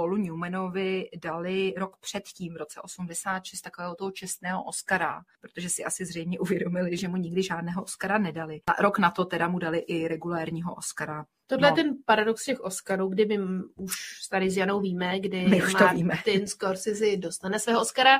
Paulu 0.00 0.16
Newmanovi 0.16 1.08
dali 1.22 1.74
rok 1.76 1.96
předtím, 2.00 2.54
v 2.54 2.56
roce 2.56 2.80
86, 2.80 3.60
takového 3.60 3.94
toho 3.94 4.10
čestného 4.10 4.64
Oscara, 4.64 5.22
protože 5.40 5.68
si 5.68 5.84
asi 5.84 6.04
zřejmě 6.04 6.38
uvědomili, 6.38 6.96
že 6.96 7.08
mu 7.08 7.16
nikdy 7.16 7.42
žádného 7.42 7.82
Oscara 7.82 8.18
nedali. 8.18 8.60
A 8.66 8.82
rok 8.82 8.98
na 8.98 9.10
to 9.10 9.24
teda 9.24 9.48
mu 9.48 9.58
dali 9.58 9.78
i 9.78 10.08
regulérního 10.08 10.74
Oscara. 10.74 11.24
Tohle 11.46 11.70
no. 11.70 11.76
je 11.76 11.82
ten 11.82 11.94
paradox 12.04 12.44
těch 12.44 12.60
Oscarů, 12.60 13.08
kdy 13.08 13.26
my 13.26 13.38
už 13.76 13.94
tady 14.30 14.50
s 14.50 14.56
Janou 14.56 14.80
víme, 14.80 15.20
kdy 15.20 15.46
my 15.46 15.62
už 15.62 15.74
to 15.74 15.88
víme. 15.88 16.14
Martin 16.14 16.46
Scorsese 16.46 17.16
dostane 17.16 17.58
svého 17.58 17.80
Oscara 17.80 18.18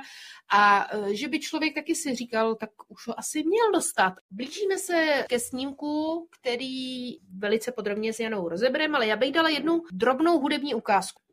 a 0.52 0.88
e, 0.96 1.14
že 1.14 1.28
by 1.28 1.40
člověk 1.40 1.74
taky 1.74 1.94
si 1.94 2.14
říkal, 2.14 2.54
tak 2.54 2.70
už 2.88 3.06
ho 3.06 3.18
asi 3.18 3.42
měl 3.42 3.72
dostat. 3.72 4.14
Blížíme 4.30 4.78
se 4.78 5.24
ke 5.28 5.38
snímku, 5.38 6.26
který 6.40 7.16
velice 7.38 7.72
podrobně 7.72 8.12
s 8.12 8.20
Janou 8.20 8.48
rozebereme, 8.48 8.96
ale 8.96 9.06
já 9.06 9.16
bych 9.16 9.32
dala 9.32 9.48
jednu 9.48 9.82
drobnou 9.92 10.38
hudební 10.38 10.74
ukázku. 10.74 11.29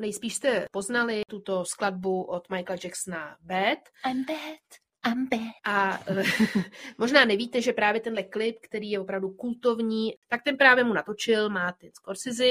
Nejspíš 0.00 0.34
jste 0.34 0.66
poznali 0.72 1.22
tuto 1.30 1.64
skladbu 1.64 2.22
od 2.22 2.50
Michaela 2.50 2.80
Jacksona 2.84 3.36
Bad. 3.40 3.78
I'm 4.06 4.26
bad. 4.26 4.83
Bad. 5.04 5.40
A 5.64 6.00
možná 6.98 7.24
nevíte, 7.24 7.62
že 7.62 7.72
právě 7.72 8.00
tenhle 8.00 8.22
klip, 8.22 8.56
který 8.60 8.90
je 8.90 9.00
opravdu 9.00 9.30
kultovní, 9.30 10.14
tak 10.28 10.42
ten 10.42 10.56
právě 10.56 10.84
mu 10.84 10.92
natočil 10.92 11.50
Martin 11.50 11.90
Scorsese. 11.94 12.44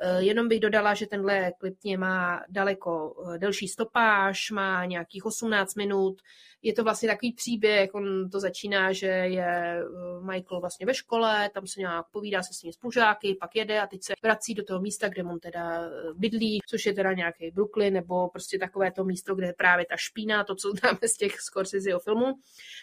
Eh, 0.00 0.22
jenom 0.22 0.48
bych 0.48 0.60
dodala, 0.60 0.94
že 0.94 1.06
tenhle 1.06 1.52
klip 1.58 1.74
má 1.96 2.40
daleko 2.48 3.14
eh, 3.34 3.38
delší 3.38 3.68
stopáž, 3.68 4.50
má 4.50 4.84
nějakých 4.84 5.26
18 5.26 5.74
minut, 5.74 6.22
je 6.62 6.72
to 6.72 6.84
vlastně 6.84 7.08
takový 7.08 7.32
příběh, 7.32 7.94
on 7.94 8.30
to 8.30 8.40
začíná, 8.40 8.92
že 8.92 9.06
je 9.06 9.46
eh, 9.46 9.84
Michael 10.20 10.60
vlastně 10.60 10.86
ve 10.86 10.94
škole, 10.94 11.50
tam 11.54 11.66
se 11.66 11.80
nějak 11.80 12.06
povídá 12.12 12.42
se 12.42 12.54
svými 12.54 12.72
spolužáky, 12.72 13.36
pak 13.40 13.56
jede 13.56 13.80
a 13.80 13.86
teď 13.86 14.02
se 14.02 14.12
vrací 14.22 14.54
do 14.54 14.64
toho 14.64 14.80
místa, 14.80 15.08
kde 15.08 15.24
on 15.24 15.40
teda 15.40 15.90
bydlí, 16.14 16.60
což 16.68 16.86
je 16.86 16.94
teda 16.94 17.12
nějaký 17.12 17.50
Brooklyn, 17.50 17.94
nebo 17.94 18.28
prostě 18.28 18.58
takové 18.58 18.92
to 18.92 19.04
místo, 19.04 19.34
kde 19.34 19.46
je 19.46 19.54
právě 19.58 19.86
ta 19.86 19.96
špína, 19.96 20.44
to, 20.44 20.54
co 20.54 20.70
známe 20.70 21.08
z 21.08 21.16
těch 21.16 21.40
Scorseseho 21.72 22.00
filmů. 22.00 22.34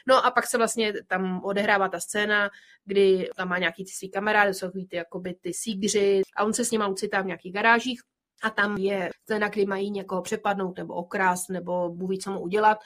No 0.07 0.25
a 0.25 0.31
pak 0.31 0.47
se 0.47 0.57
vlastně 0.57 0.93
tam 1.07 1.41
odehrává 1.43 1.89
ta 1.89 1.99
scéna, 1.99 2.49
kdy 2.85 3.29
tam 3.35 3.49
má 3.49 3.57
nějaký 3.57 3.85
ty 3.85 3.91
svý 3.91 4.11
kamarády, 4.11 4.53
jsou 4.53 4.69
ty, 4.69 4.95
jakoby 4.95 5.33
ty 5.33 5.53
sígři 5.53 6.21
a 6.37 6.43
on 6.43 6.53
se 6.53 6.65
s 6.65 6.71
nimi 6.71 6.83
ucitá 6.89 7.21
v 7.21 7.25
nějakých 7.25 7.53
garážích 7.53 8.01
a 8.43 8.49
tam 8.49 8.77
je 8.77 9.09
scéna, 9.23 9.47
kdy 9.47 9.65
mají 9.65 9.91
někoho 9.91 10.21
přepadnout 10.21 10.77
nebo 10.77 10.93
okrást 10.93 11.49
nebo 11.49 11.89
buví, 11.89 12.19
co 12.19 12.31
mu 12.31 12.39
udělat 12.39 12.77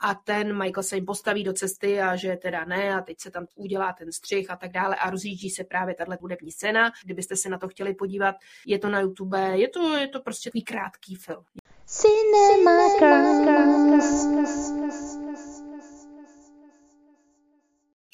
a 0.00 0.14
ten 0.14 0.58
Michael 0.58 0.82
se 0.82 0.96
jim 0.96 1.04
postaví 1.04 1.44
do 1.44 1.52
cesty 1.52 2.00
a 2.00 2.16
že 2.16 2.36
teda 2.36 2.64
ne 2.64 2.94
a 2.94 3.00
teď 3.00 3.20
se 3.20 3.30
tam 3.30 3.46
udělá 3.54 3.92
ten 3.92 4.12
střih 4.12 4.50
a 4.50 4.56
tak 4.56 4.72
dále 4.72 4.96
a 4.96 5.10
rozjíždí 5.10 5.50
se 5.50 5.64
právě 5.64 5.94
tahle 5.94 6.18
hudební 6.20 6.52
scéna. 6.52 6.92
Kdybyste 7.04 7.36
se 7.36 7.48
na 7.48 7.58
to 7.58 7.68
chtěli 7.68 7.94
podívat, 7.94 8.34
je 8.66 8.78
to 8.78 8.88
na 8.88 9.00
YouTube, 9.00 9.58
je 9.58 9.68
to, 9.68 9.96
je 9.96 10.08
to 10.08 10.20
prostě 10.20 10.50
takový 10.50 10.64
krátký 10.64 11.14
film. 11.14 11.44
Cinema 11.86 12.88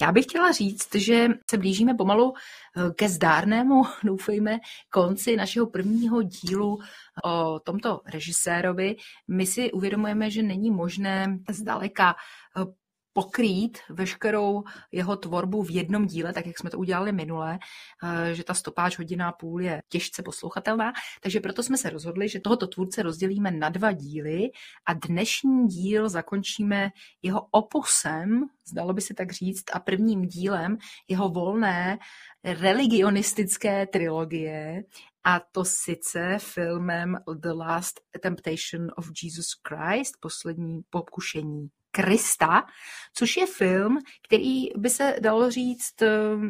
Já 0.03 0.11
bych 0.11 0.25
chtěla 0.25 0.51
říct, 0.51 0.95
že 0.95 1.27
se 1.49 1.57
blížíme 1.57 1.93
pomalu 1.93 2.33
eh, 2.33 2.93
ke 2.95 3.09
zdárnému, 3.09 3.83
doufejme, 4.03 4.59
konci 4.89 5.35
našeho 5.35 5.67
prvního 5.67 6.21
dílu 6.21 6.79
o 7.23 7.59
tomto 7.59 8.01
režisérovi. 8.05 8.95
My 9.27 9.45
si 9.45 9.71
uvědomujeme, 9.71 10.29
že 10.29 10.43
není 10.43 10.71
možné 10.71 11.39
zdaleka 11.49 12.15
eh, 12.57 12.65
pokrýt 13.13 13.77
veškerou 13.89 14.63
jeho 14.91 15.17
tvorbu 15.17 15.63
v 15.63 15.71
jednom 15.71 16.05
díle, 16.05 16.33
tak 16.33 16.45
jak 16.47 16.59
jsme 16.59 16.69
to 16.69 16.77
udělali 16.77 17.11
minule, 17.11 17.59
eh, 18.03 18.35
že 18.35 18.43
ta 18.43 18.53
stopáž 18.53 18.97
hodina 18.97 19.31
půl 19.31 19.61
je 19.61 19.81
těžce 19.89 20.23
poslouchatelná, 20.23 20.93
takže 21.21 21.39
proto 21.39 21.63
jsme 21.63 21.77
se 21.77 21.89
rozhodli, 21.89 22.29
že 22.29 22.39
tohoto 22.39 22.67
tvůrce 22.67 23.03
rozdělíme 23.03 23.51
na 23.51 23.69
dva 23.69 23.91
díly 23.91 24.49
a 24.85 24.93
dnešní 24.93 25.67
díl 25.67 26.09
zakončíme 26.09 26.89
jeho 27.21 27.47
opusem, 27.51 28.45
zdalo 28.65 28.93
by 28.93 29.01
se 29.01 29.13
tak 29.13 29.31
říct, 29.31 29.63
a 29.73 29.79
prvním 29.79 30.25
dílem 30.25 30.77
jeho 31.07 31.29
volné 31.29 31.97
religionistické 32.43 33.87
trilogie, 33.87 34.83
a 35.23 35.39
to 35.39 35.65
sice 35.65 36.37
filmem 36.39 37.17
The 37.35 37.51
Last 37.51 38.01
Temptation 38.21 38.91
of 38.97 39.05
Jesus 39.23 39.47
Christ, 39.67 40.13
poslední 40.19 40.81
pokušení 40.89 41.69
Krista, 41.95 42.63
což 43.13 43.37
je 43.37 43.45
film, 43.45 43.99
který 44.27 44.65
by 44.77 44.89
se 44.89 45.15
dalo 45.21 45.51
říct, 45.51 46.01
eh, 46.01 46.09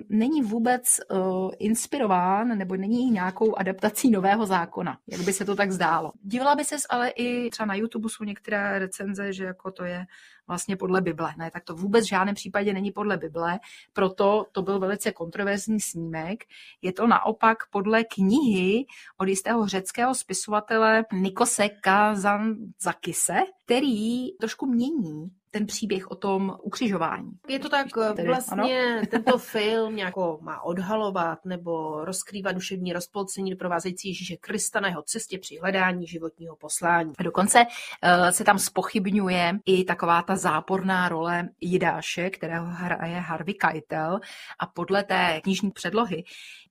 není 0.09 0.41
vůbec 0.41 0.99
uh, 1.11 1.51
inspirován 1.59 2.57
nebo 2.57 2.75
není 2.75 3.11
nějakou 3.11 3.55
adaptací 3.55 4.11
nového 4.11 4.45
zákona, 4.45 4.97
jak 5.07 5.21
by 5.21 5.33
se 5.33 5.45
to 5.45 5.55
tak 5.55 5.71
zdálo. 5.71 6.11
Dívala 6.21 6.55
by 6.55 6.65
ses 6.65 6.85
ale 6.89 7.09
i 7.09 7.49
třeba 7.49 7.65
na 7.65 7.75
YouTube 7.75 8.09
jsou 8.09 8.23
některé 8.23 8.79
recenze, 8.79 9.33
že 9.33 9.43
jako 9.43 9.71
to 9.71 9.83
je 9.83 10.05
vlastně 10.47 10.77
podle 10.77 11.01
Bible. 11.01 11.33
Ne, 11.37 11.51
tak 11.51 11.63
to 11.63 11.75
vůbec 11.75 12.05
v 12.05 12.09
žádném 12.09 12.35
případě 12.35 12.73
není 12.73 12.91
podle 12.91 13.17
Bible, 13.17 13.59
proto 13.93 14.45
to 14.51 14.61
byl 14.61 14.79
velice 14.79 15.11
kontroverzní 15.11 15.79
snímek. 15.79 16.43
Je 16.81 16.93
to 16.93 17.07
naopak 17.07 17.57
podle 17.71 18.03
knihy 18.03 18.85
od 19.17 19.27
jistého 19.27 19.67
řeckého 19.67 20.15
spisovatele 20.15 21.05
Nikose 21.13 21.69
Kazanzakise, 21.69 23.39
který 23.65 24.31
trošku 24.31 24.65
mění 24.65 25.31
ten 25.53 25.65
příběh 25.65 26.11
o 26.11 26.15
tom 26.15 26.57
ukřižování. 26.61 27.31
Je 27.47 27.59
to 27.59 27.69
tak 27.69 27.87
Tedy, 28.15 28.27
vlastně 28.27 28.93
ano? 28.95 29.05
tento 29.11 29.37
film 29.37 29.95
nějako 29.95 30.39
má 30.41 30.61
odhalovat 30.61 31.45
nebo 31.45 32.05
rozkrývat 32.05 32.55
duševní 32.55 32.93
rozpolcení 32.93 33.51
doprovázející 33.51 34.07
Ježíše 34.07 34.37
Krista 34.37 34.79
na 34.79 34.87
jeho 34.87 35.01
cestě 35.01 35.37
při 35.37 35.57
hledání 35.61 36.07
životního 36.07 36.55
poslání. 36.55 37.13
A 37.17 37.23
dokonce 37.23 37.65
uh, 37.65 38.29
se 38.29 38.43
tam 38.43 38.59
spochybňuje 38.59 39.59
i 39.65 39.83
taková 39.83 40.21
ta 40.21 40.35
záporná 40.35 41.09
role 41.09 41.49
Jidáše, 41.61 42.29
kterého 42.29 42.65
hraje 42.65 43.15
Harvey 43.15 43.53
Keitel 43.53 44.19
a 44.59 44.65
podle 44.65 45.03
té 45.03 45.41
knižní 45.43 45.71
předlohy 45.71 46.23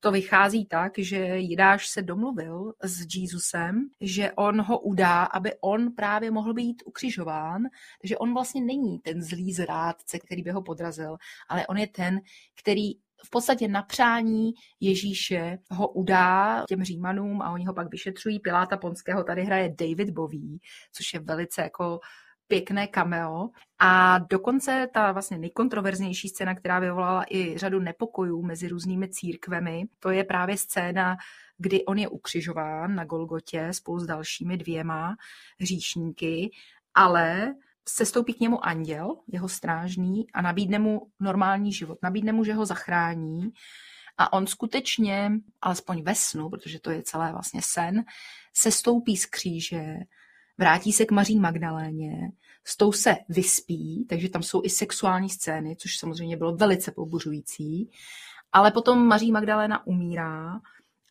to 0.03 0.13
vychází 0.13 0.67
tak, 0.67 0.93
že 0.99 1.17
Jidáš 1.39 1.89
se 1.89 2.03
domluvil 2.03 2.73
s 2.83 3.17
Jesusem, 3.17 3.89
že 4.01 4.33
on 4.33 4.63
ho 4.63 4.79
udá, 4.79 5.25
aby 5.25 5.53
on 5.61 5.93
právě 5.93 6.31
mohl 6.31 6.55
být 6.55 6.83
ukřižován, 6.87 7.63
takže 8.01 8.19
on 8.19 8.35
vlastně 8.35 8.61
není 8.73 8.99
ten 8.99 9.23
zlý 9.23 9.53
zrádce, 9.53 10.19
který 10.19 10.43
by 10.43 10.51
ho 10.51 10.63
podrazil, 10.63 11.17
ale 11.49 11.67
on 11.67 11.77
je 11.77 11.87
ten, 11.87 12.21
který 12.63 12.93
v 13.25 13.31
podstatě 13.31 13.69
na 13.69 13.83
přání 13.83 14.53
Ježíše 14.81 15.59
ho 15.71 15.89
udá 15.89 16.65
těm 16.69 16.85
Římanům 16.85 17.43
a 17.43 17.51
oni 17.51 17.65
ho 17.67 17.75
pak 17.75 17.91
vyšetřují. 17.91 18.41
Piláta 18.41 18.77
Ponského 18.77 19.25
tady 19.25 19.45
hraje 19.45 19.75
David 19.79 20.11
Boví, 20.11 20.61
což 20.93 21.15
je 21.15 21.21
velice 21.21 21.63
jako 21.63 22.01
pěkné 22.47 22.87
cameo. 22.87 23.49
A 23.79 24.19
dokonce 24.19 24.89
ta 24.95 25.13
vlastně 25.13 25.39
nejkontroverznější 25.39 26.29
scéna, 26.29 26.55
která 26.55 26.79
vyvolala 26.79 27.25
i 27.31 27.59
řadu 27.59 27.81
nepokojů 27.81 28.43
mezi 28.43 28.69
různými 28.69 29.09
církvemi, 29.09 29.85
to 29.99 30.11
je 30.11 30.25
právě 30.25 30.57
scéna, 30.57 31.17
kdy 31.59 31.85
on 31.85 31.99
je 31.99 32.09
ukřižován 32.09 32.95
na 32.95 33.05
Golgotě 33.05 33.69
spolu 33.73 33.99
s 33.99 34.07
dalšími 34.07 34.57
dvěma 34.57 35.17
hříšníky, 35.61 36.51
ale 36.95 37.55
se 37.89 38.07
stoupí 38.07 38.35
k 38.35 38.41
němu 38.41 38.67
anděl, 38.67 39.17
jeho 39.27 39.49
strážný, 39.49 40.27
a 40.35 40.43
nabídne 40.43 40.79
mu 40.79 41.11
normální 41.21 41.73
život. 41.73 41.99
Nabídne 42.03 42.33
mu, 42.33 42.45
že 42.45 42.55
ho 42.55 42.67
zachrání. 42.67 43.51
A 44.19 44.33
on 44.33 44.47
skutečně, 44.47 45.33
alespoň 45.63 46.03
ve 46.03 46.15
snu, 46.15 46.51
protože 46.51 46.81
to 46.81 46.91
je 46.91 47.03
celé 47.03 47.33
vlastně 47.33 47.61
sen, 47.65 48.05
se 48.55 48.71
stoupí 48.71 49.17
z 49.17 49.27
kříže, 49.27 49.97
vrátí 50.59 50.93
se 50.93 51.05
k 51.05 51.11
Maří 51.11 51.39
Magdaléně, 51.39 52.33
s 52.65 52.77
tou 52.77 52.93
se 52.93 53.17
vyspí, 53.29 54.07
takže 54.09 54.29
tam 54.29 54.43
jsou 54.43 54.63
i 54.65 54.71
sexuální 54.71 55.31
scény, 55.31 55.77
což 55.77 55.99
samozřejmě 55.99 56.37
bylo 56.37 56.57
velice 56.57 56.93
pobuřující. 56.93 57.91
Ale 58.53 58.71
potom 58.71 59.07
Maří 59.07 59.33
Magdaléna 59.33 59.87
umírá 59.87 60.61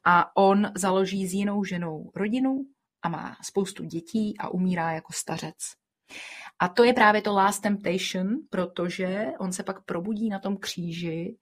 a 0.03 0.37
on 0.37 0.71
založí 0.75 1.27
s 1.27 1.33
jinou 1.33 1.63
ženou 1.63 2.11
rodinu 2.15 2.65
a 3.01 3.09
má 3.09 3.37
spoustu 3.43 3.83
dětí 3.83 4.37
a 4.37 4.49
umírá 4.49 4.91
jako 4.91 5.13
stařec. 5.13 5.55
A 6.61 6.67
to 6.67 6.83
je 6.83 6.93
právě 6.93 7.21
to 7.21 7.33
Last 7.33 7.61
Temptation, 7.61 8.37
protože 8.49 9.25
on 9.39 9.53
se 9.53 9.63
pak 9.63 9.85
probudí 9.85 10.29
na 10.29 10.39
tom 10.39 10.57
kříži 10.57 11.37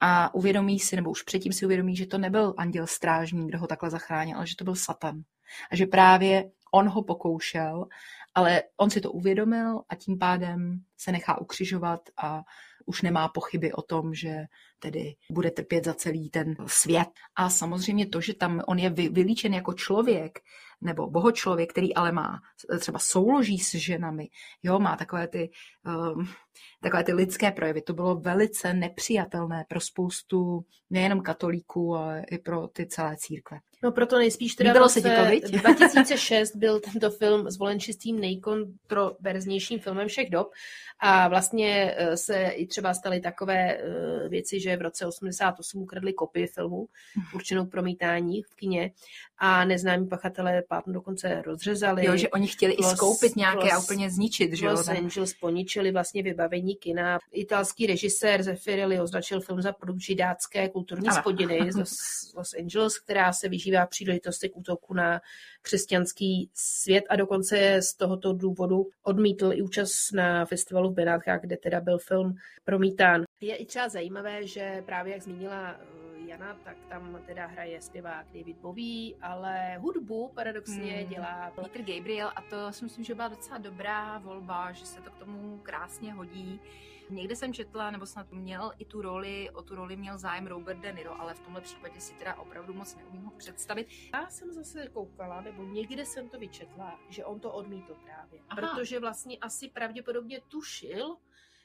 a 0.00 0.34
uvědomí 0.34 0.78
si, 0.78 0.96
nebo 0.96 1.10
už 1.10 1.22
předtím 1.22 1.52
si 1.52 1.64
uvědomí, 1.64 1.96
že 1.96 2.06
to 2.06 2.18
nebyl 2.18 2.54
anděl 2.56 2.86
strážní, 2.86 3.46
kdo 3.46 3.58
ho 3.58 3.66
takhle 3.66 3.90
zachránil, 3.90 4.36
ale 4.36 4.46
že 4.46 4.56
to 4.56 4.64
byl 4.64 4.74
Satan. 4.74 5.22
A 5.70 5.76
že 5.76 5.86
právě 5.86 6.50
on 6.74 6.88
ho 6.88 7.02
pokoušel, 7.02 7.86
ale 8.34 8.62
on 8.76 8.90
si 8.90 9.00
to 9.00 9.12
uvědomil 9.12 9.80
a 9.88 9.94
tím 9.94 10.18
pádem 10.18 10.80
se 10.96 11.12
nechá 11.12 11.40
ukřižovat 11.40 12.00
a 12.16 12.42
už 12.86 13.02
nemá 13.02 13.28
pochyby 13.28 13.72
o 13.72 13.82
tom, 13.82 14.14
že 14.14 14.36
tedy 14.78 15.14
bude 15.30 15.50
trpět 15.50 15.84
za 15.84 15.94
celý 15.94 16.30
ten 16.30 16.56
svět. 16.66 17.08
A 17.36 17.50
samozřejmě 17.50 18.06
to, 18.06 18.20
že 18.20 18.34
tam 18.34 18.62
on 18.66 18.78
je 18.78 18.90
vylíčen 18.90 19.54
jako 19.54 19.72
člověk, 19.72 20.38
nebo 20.82 21.10
bohočlověk, 21.10 21.70
který 21.70 21.94
ale 21.94 22.12
má 22.12 22.40
třeba 22.78 22.98
souloží 22.98 23.58
s 23.58 23.74
ženami, 23.74 24.28
jo, 24.62 24.78
má 24.78 24.96
takové 24.96 25.28
ty, 25.28 25.50
um, 26.14 26.28
takové 26.82 27.04
ty 27.04 27.12
lidské 27.12 27.50
projevy. 27.50 27.82
To 27.82 27.94
bylo 27.94 28.16
velice 28.16 28.74
nepřijatelné 28.74 29.64
pro 29.68 29.80
spoustu 29.80 30.64
nejenom 30.90 31.20
katolíků, 31.20 31.96
ale 31.96 32.24
i 32.30 32.38
pro 32.38 32.68
ty 32.68 32.86
celé 32.86 33.16
církve. 33.16 33.58
No 33.84 33.92
proto 33.92 34.18
nejspíš 34.18 34.54
teda 34.54 34.70
Líbilo 34.70 34.88
se 34.88 35.00
ti 35.00 35.08
to, 35.08 35.24
viď? 35.30 35.44
2006 35.62 36.56
byl 36.56 36.80
tento 36.80 37.10
film 37.10 37.50
zvolen 37.50 37.80
čistým 37.80 38.20
nejkontroverznějším 38.20 39.78
filmem 39.78 40.08
všech 40.08 40.30
dob 40.30 40.50
a 40.98 41.28
vlastně 41.28 41.94
eh, 41.96 42.16
se 42.16 42.48
i 42.48 42.66
třeba 42.66 42.94
staly 42.94 43.20
takové 43.20 43.76
eh, 43.76 44.28
věci, 44.28 44.60
že 44.60 44.76
v 44.76 44.82
roce 44.82 45.06
88 45.06 45.82
ukradli 45.82 46.12
kopii 46.12 46.46
filmu 46.46 46.86
určenou 47.34 47.66
promítání 47.66 48.42
v 48.42 48.54
kině 48.54 48.90
a 49.38 49.64
neznámí 49.64 50.06
pachatelé 50.06 50.62
plátno 50.72 50.92
dokonce 50.92 51.42
rozřezali. 51.42 52.06
Jo, 52.06 52.16
že 52.16 52.28
oni 52.28 52.46
chtěli 52.46 52.76
Los, 52.78 52.92
i 52.92 52.96
skoupit 52.96 53.36
nějaké 53.36 53.64
Los, 53.64 53.72
a 53.72 53.78
úplně 53.78 54.10
zničit, 54.10 54.52
že 54.52 54.66
jo? 54.66 54.72
Los 54.72 54.88
Angeles 54.88 55.34
poničili 55.34 55.92
vlastně 55.92 56.22
vybavení 56.22 56.76
kina. 56.76 57.18
Italský 57.32 57.86
režisér 57.86 58.42
Zeffirelli 58.42 59.00
označil 59.00 59.40
film 59.40 59.62
za 59.62 59.72
produkt 59.72 60.00
židácké 60.00 60.68
kulturní 60.68 61.08
ano. 61.08 61.20
spodiny 61.20 61.72
z 61.84 62.34
Los 62.34 62.54
Angeles, 62.54 62.98
která 62.98 63.32
se 63.32 63.48
vyžívá 63.48 63.86
příležitosti 63.86 64.48
k 64.48 64.56
útoku 64.56 64.94
na 64.94 65.20
křesťanský 65.62 66.50
svět 66.54 67.04
a 67.08 67.16
dokonce 67.16 67.82
z 67.82 67.94
tohoto 67.94 68.32
důvodu 68.32 68.86
odmítl 69.02 69.52
i 69.52 69.62
účast 69.62 70.12
na 70.14 70.44
festivalu 70.44 70.90
v 70.90 70.94
Benátkách, 70.94 71.40
kde 71.40 71.56
teda 71.56 71.80
byl 71.80 71.98
film 71.98 72.34
promítán. 72.64 73.22
Je 73.40 73.56
i 73.56 73.66
třeba 73.66 73.88
zajímavé, 73.88 74.46
že 74.46 74.82
právě 74.86 75.12
jak 75.12 75.22
zmínila 75.22 75.76
eh, 75.80 76.28
Jana, 76.28 76.56
tak 76.64 76.76
tam 76.88 77.22
teda 77.26 77.46
hraje 77.46 77.80
zpěvák 77.80 78.26
David 78.26 78.56
Bowie, 78.56 79.14
ale 79.20 79.76
hudbu 79.78 80.30
paradoxně 80.34 80.92
hmm. 80.92 81.08
dělá 81.08 81.52
Peter 81.54 81.82
Gabriel 81.82 82.28
a 82.36 82.42
to 82.50 82.72
si 82.72 82.84
myslím, 82.84 83.04
že 83.04 83.14
byla 83.14 83.28
docela 83.28 83.58
dobrá 83.58 84.18
volba, 84.18 84.72
že 84.72 84.86
se 84.86 85.00
to 85.00 85.10
k 85.10 85.18
tomu 85.18 85.60
krásně 85.62 86.12
hodí. 86.12 86.60
Někde 87.10 87.36
jsem 87.36 87.54
četla, 87.54 87.90
nebo 87.90 88.06
snad 88.06 88.32
měl 88.32 88.72
i 88.78 88.84
tu 88.84 89.02
roli, 89.02 89.50
o 89.50 89.62
tu 89.62 89.74
roli 89.74 89.96
měl 89.96 90.18
zájem 90.18 90.46
Robert 90.46 90.78
De 90.80 90.92
Niro, 90.92 91.20
ale 91.20 91.34
v 91.34 91.40
tomhle 91.40 91.60
případě 91.60 92.00
si 92.00 92.14
teda 92.14 92.34
opravdu 92.34 92.74
moc 92.74 92.96
neumím 92.96 93.24
ho 93.24 93.30
představit. 93.30 93.88
Já 94.14 94.30
jsem 94.30 94.52
zase 94.52 94.88
koukala, 94.88 95.40
nebo 95.40 95.64
někde 95.64 96.04
jsem 96.04 96.28
to 96.28 96.38
vyčetla, 96.38 97.00
že 97.08 97.24
on 97.24 97.40
to 97.40 97.52
odmítl 97.52 97.94
právě. 98.04 98.40
Aha. 98.48 98.60
Protože 98.60 99.00
vlastně 99.00 99.38
asi 99.38 99.68
pravděpodobně 99.68 100.40
tušil, 100.48 101.16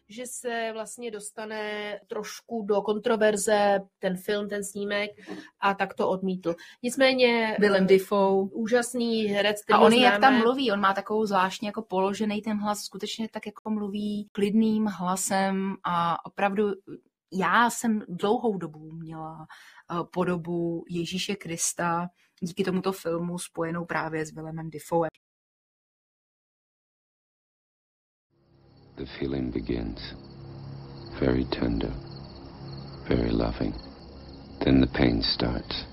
že 0.10 0.24
se 0.26 0.70
vlastně 0.74 1.12
dostane 1.12 2.00
trošku 2.08 2.62
do 2.62 2.82
kontroverze 2.82 3.80
ten 4.00 4.18
film, 4.18 4.50
ten 4.50 4.64
snímek 4.64 5.12
a 5.60 5.74
tak 5.74 5.94
to 5.94 6.10
odmítl. 6.10 6.56
Nicméně 6.84 7.58
Willem 7.60 7.88
eh, 7.90 7.98
Dafoe. 7.98 8.50
úžasný 8.52 9.26
herec, 9.26 9.62
A 9.72 9.80
on 9.80 9.94
jak 9.94 10.22
tam 10.22 10.38
mluví, 10.38 10.72
on 10.72 10.80
má 10.80 10.94
takovou 10.94 11.26
zvláštně 11.26 11.68
jako 11.68 11.82
položený 11.82 12.42
ten 12.42 12.58
hlas, 12.58 12.80
skutečně 12.80 13.30
tak 13.30 13.46
jako 13.46 13.70
mluví 13.70 14.30
klidným 14.32 14.86
hlasem 14.86 15.76
a 15.84 16.26
opravdu 16.26 16.74
já 17.34 17.70
jsem 17.70 18.02
dlouhou 18.08 18.58
dobu 18.58 18.92
měla 18.92 19.48
eh, 19.92 20.04
podobu 20.14 20.84
Ježíše 20.90 21.36
Krista 21.36 22.08
díky 22.42 22.64
tomuto 22.64 22.92
filmu 22.92 23.40
spojenou 23.40 23.86
právě 23.86 24.26
s 24.26 24.32
Willemem 24.32 24.70
Dafoe. 24.70 25.10
The 28.98 29.08
feeling 29.20 29.52
begins. 29.52 30.14
Very 31.20 31.46
tender, 31.52 31.94
very 33.08 33.30
loving. 33.30 33.74
Then 34.66 34.82
the 34.82 34.88
pain 34.88 35.22
starts. 35.22 35.86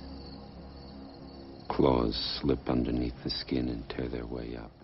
Claws 1.69 2.15
slip 2.41 2.67
underneath 2.67 3.13
the 3.23 3.29
skin 3.29 3.69
and 3.69 3.87
tear 3.89 4.09
their 4.09 4.25
way 4.25 4.57
up. 4.57 4.74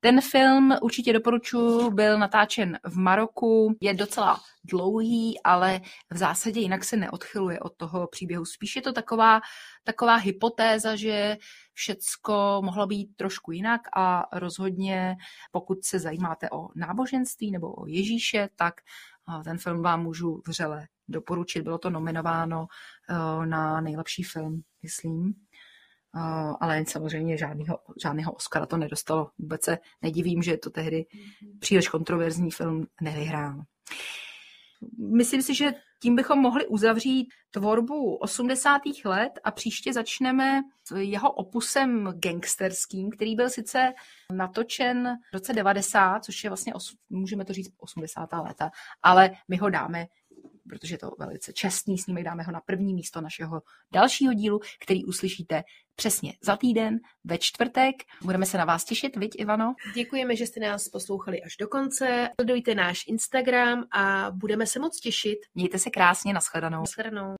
Ten 0.00 0.20
film 0.20 0.74
určitě 0.82 1.12
doporučuji, 1.12 1.90
byl 1.90 2.18
natáčen 2.18 2.78
v 2.84 2.96
Maroku, 2.96 3.76
je 3.80 3.94
docela 3.94 4.40
dlouhý, 4.64 5.40
ale 5.44 5.80
v 6.12 6.16
zásadě 6.16 6.60
jinak 6.60 6.84
se 6.84 6.96
neodchyluje 6.96 7.60
od 7.60 7.76
toho 7.76 8.06
příběhu. 8.06 8.44
Spíš 8.44 8.76
je 8.76 8.82
to 8.82 8.92
taková, 8.92 9.40
taková 9.84 10.16
hypotéza, 10.16 10.96
že 10.96 11.36
všecko 11.72 12.60
mohlo 12.64 12.86
být 12.86 13.16
trošku 13.16 13.52
jinak 13.52 13.80
a 13.96 14.24
rozhodně, 14.32 15.16
pokud 15.52 15.84
se 15.84 15.98
zajímáte 15.98 16.50
o 16.50 16.68
náboženství 16.74 17.50
nebo 17.50 17.72
o 17.72 17.86
Ježíše, 17.86 18.48
tak 18.56 18.74
ten 19.44 19.58
film 19.58 19.82
vám 19.82 20.02
můžu 20.02 20.42
vřele 20.46 20.86
doporučit. 21.08 21.62
Bylo 21.62 21.78
to 21.78 21.90
nominováno 21.90 22.66
eh, 23.10 23.46
na 23.46 23.80
nejlepší 23.80 24.22
film, 24.22 24.62
myslím. 24.82 25.34
Ale 26.60 26.84
samozřejmě 26.88 27.38
žádného, 27.38 27.78
žádného 28.02 28.32
Oscara 28.32 28.66
to 28.66 28.76
nedostalo. 28.76 29.30
Vůbec 29.38 29.64
se 29.64 29.78
nedivím, 30.02 30.42
že 30.42 30.56
to 30.56 30.70
tehdy 30.70 31.06
mhm. 31.14 31.58
příliš 31.58 31.88
kontroverzní 31.88 32.50
film 32.50 32.86
nevyhrál. 33.00 33.62
Myslím 34.98 35.42
si, 35.42 35.54
že 35.54 35.74
tím 36.02 36.16
bychom 36.16 36.38
mohli 36.38 36.66
uzavřít 36.66 37.28
tvorbu 37.50 38.16
80. 38.16 38.82
let 39.04 39.32
a 39.44 39.50
příště 39.50 39.92
začneme 39.92 40.62
jeho 40.96 41.32
opusem 41.32 42.14
gangsterským, 42.18 43.10
který 43.10 43.36
byl 43.36 43.50
sice 43.50 43.92
natočen 44.32 45.16
v 45.30 45.34
roce 45.34 45.52
90, 45.52 46.24
což 46.24 46.44
je 46.44 46.50
vlastně, 46.50 46.72
můžeme 47.10 47.44
to 47.44 47.52
říct, 47.52 47.74
80. 47.78 48.28
léta, 48.32 48.70
ale 49.02 49.30
my 49.48 49.56
ho 49.56 49.70
dáme 49.70 50.06
protože 50.68 50.94
je 50.94 50.98
to 50.98 51.10
velice 51.18 51.52
čestný 51.52 51.98
snímek, 51.98 52.24
dáme 52.24 52.42
ho 52.42 52.52
na 52.52 52.60
první 52.66 52.94
místo 52.94 53.20
našeho 53.20 53.62
dalšího 53.92 54.32
dílu, 54.32 54.60
který 54.82 55.04
uslyšíte 55.04 55.62
přesně 55.96 56.32
za 56.42 56.56
týden, 56.56 56.98
ve 57.24 57.38
čtvrtek. 57.38 57.94
Budeme 58.22 58.46
se 58.46 58.58
na 58.58 58.64
vás 58.64 58.84
těšit, 58.84 59.16
viď 59.16 59.30
Ivano? 59.38 59.74
Děkujeme, 59.94 60.36
že 60.36 60.46
jste 60.46 60.60
nás 60.60 60.88
poslouchali 60.88 61.42
až 61.42 61.56
do 61.56 61.68
konce. 61.68 62.28
Sledujte 62.40 62.74
náš 62.74 63.04
Instagram 63.06 63.84
a 63.92 64.30
budeme 64.30 64.66
se 64.66 64.78
moc 64.78 65.00
těšit. 65.00 65.38
Mějte 65.54 65.78
se 65.78 65.90
krásně, 65.90 66.32
nashledanou. 66.32 66.80
Nashledanou. 66.80 67.34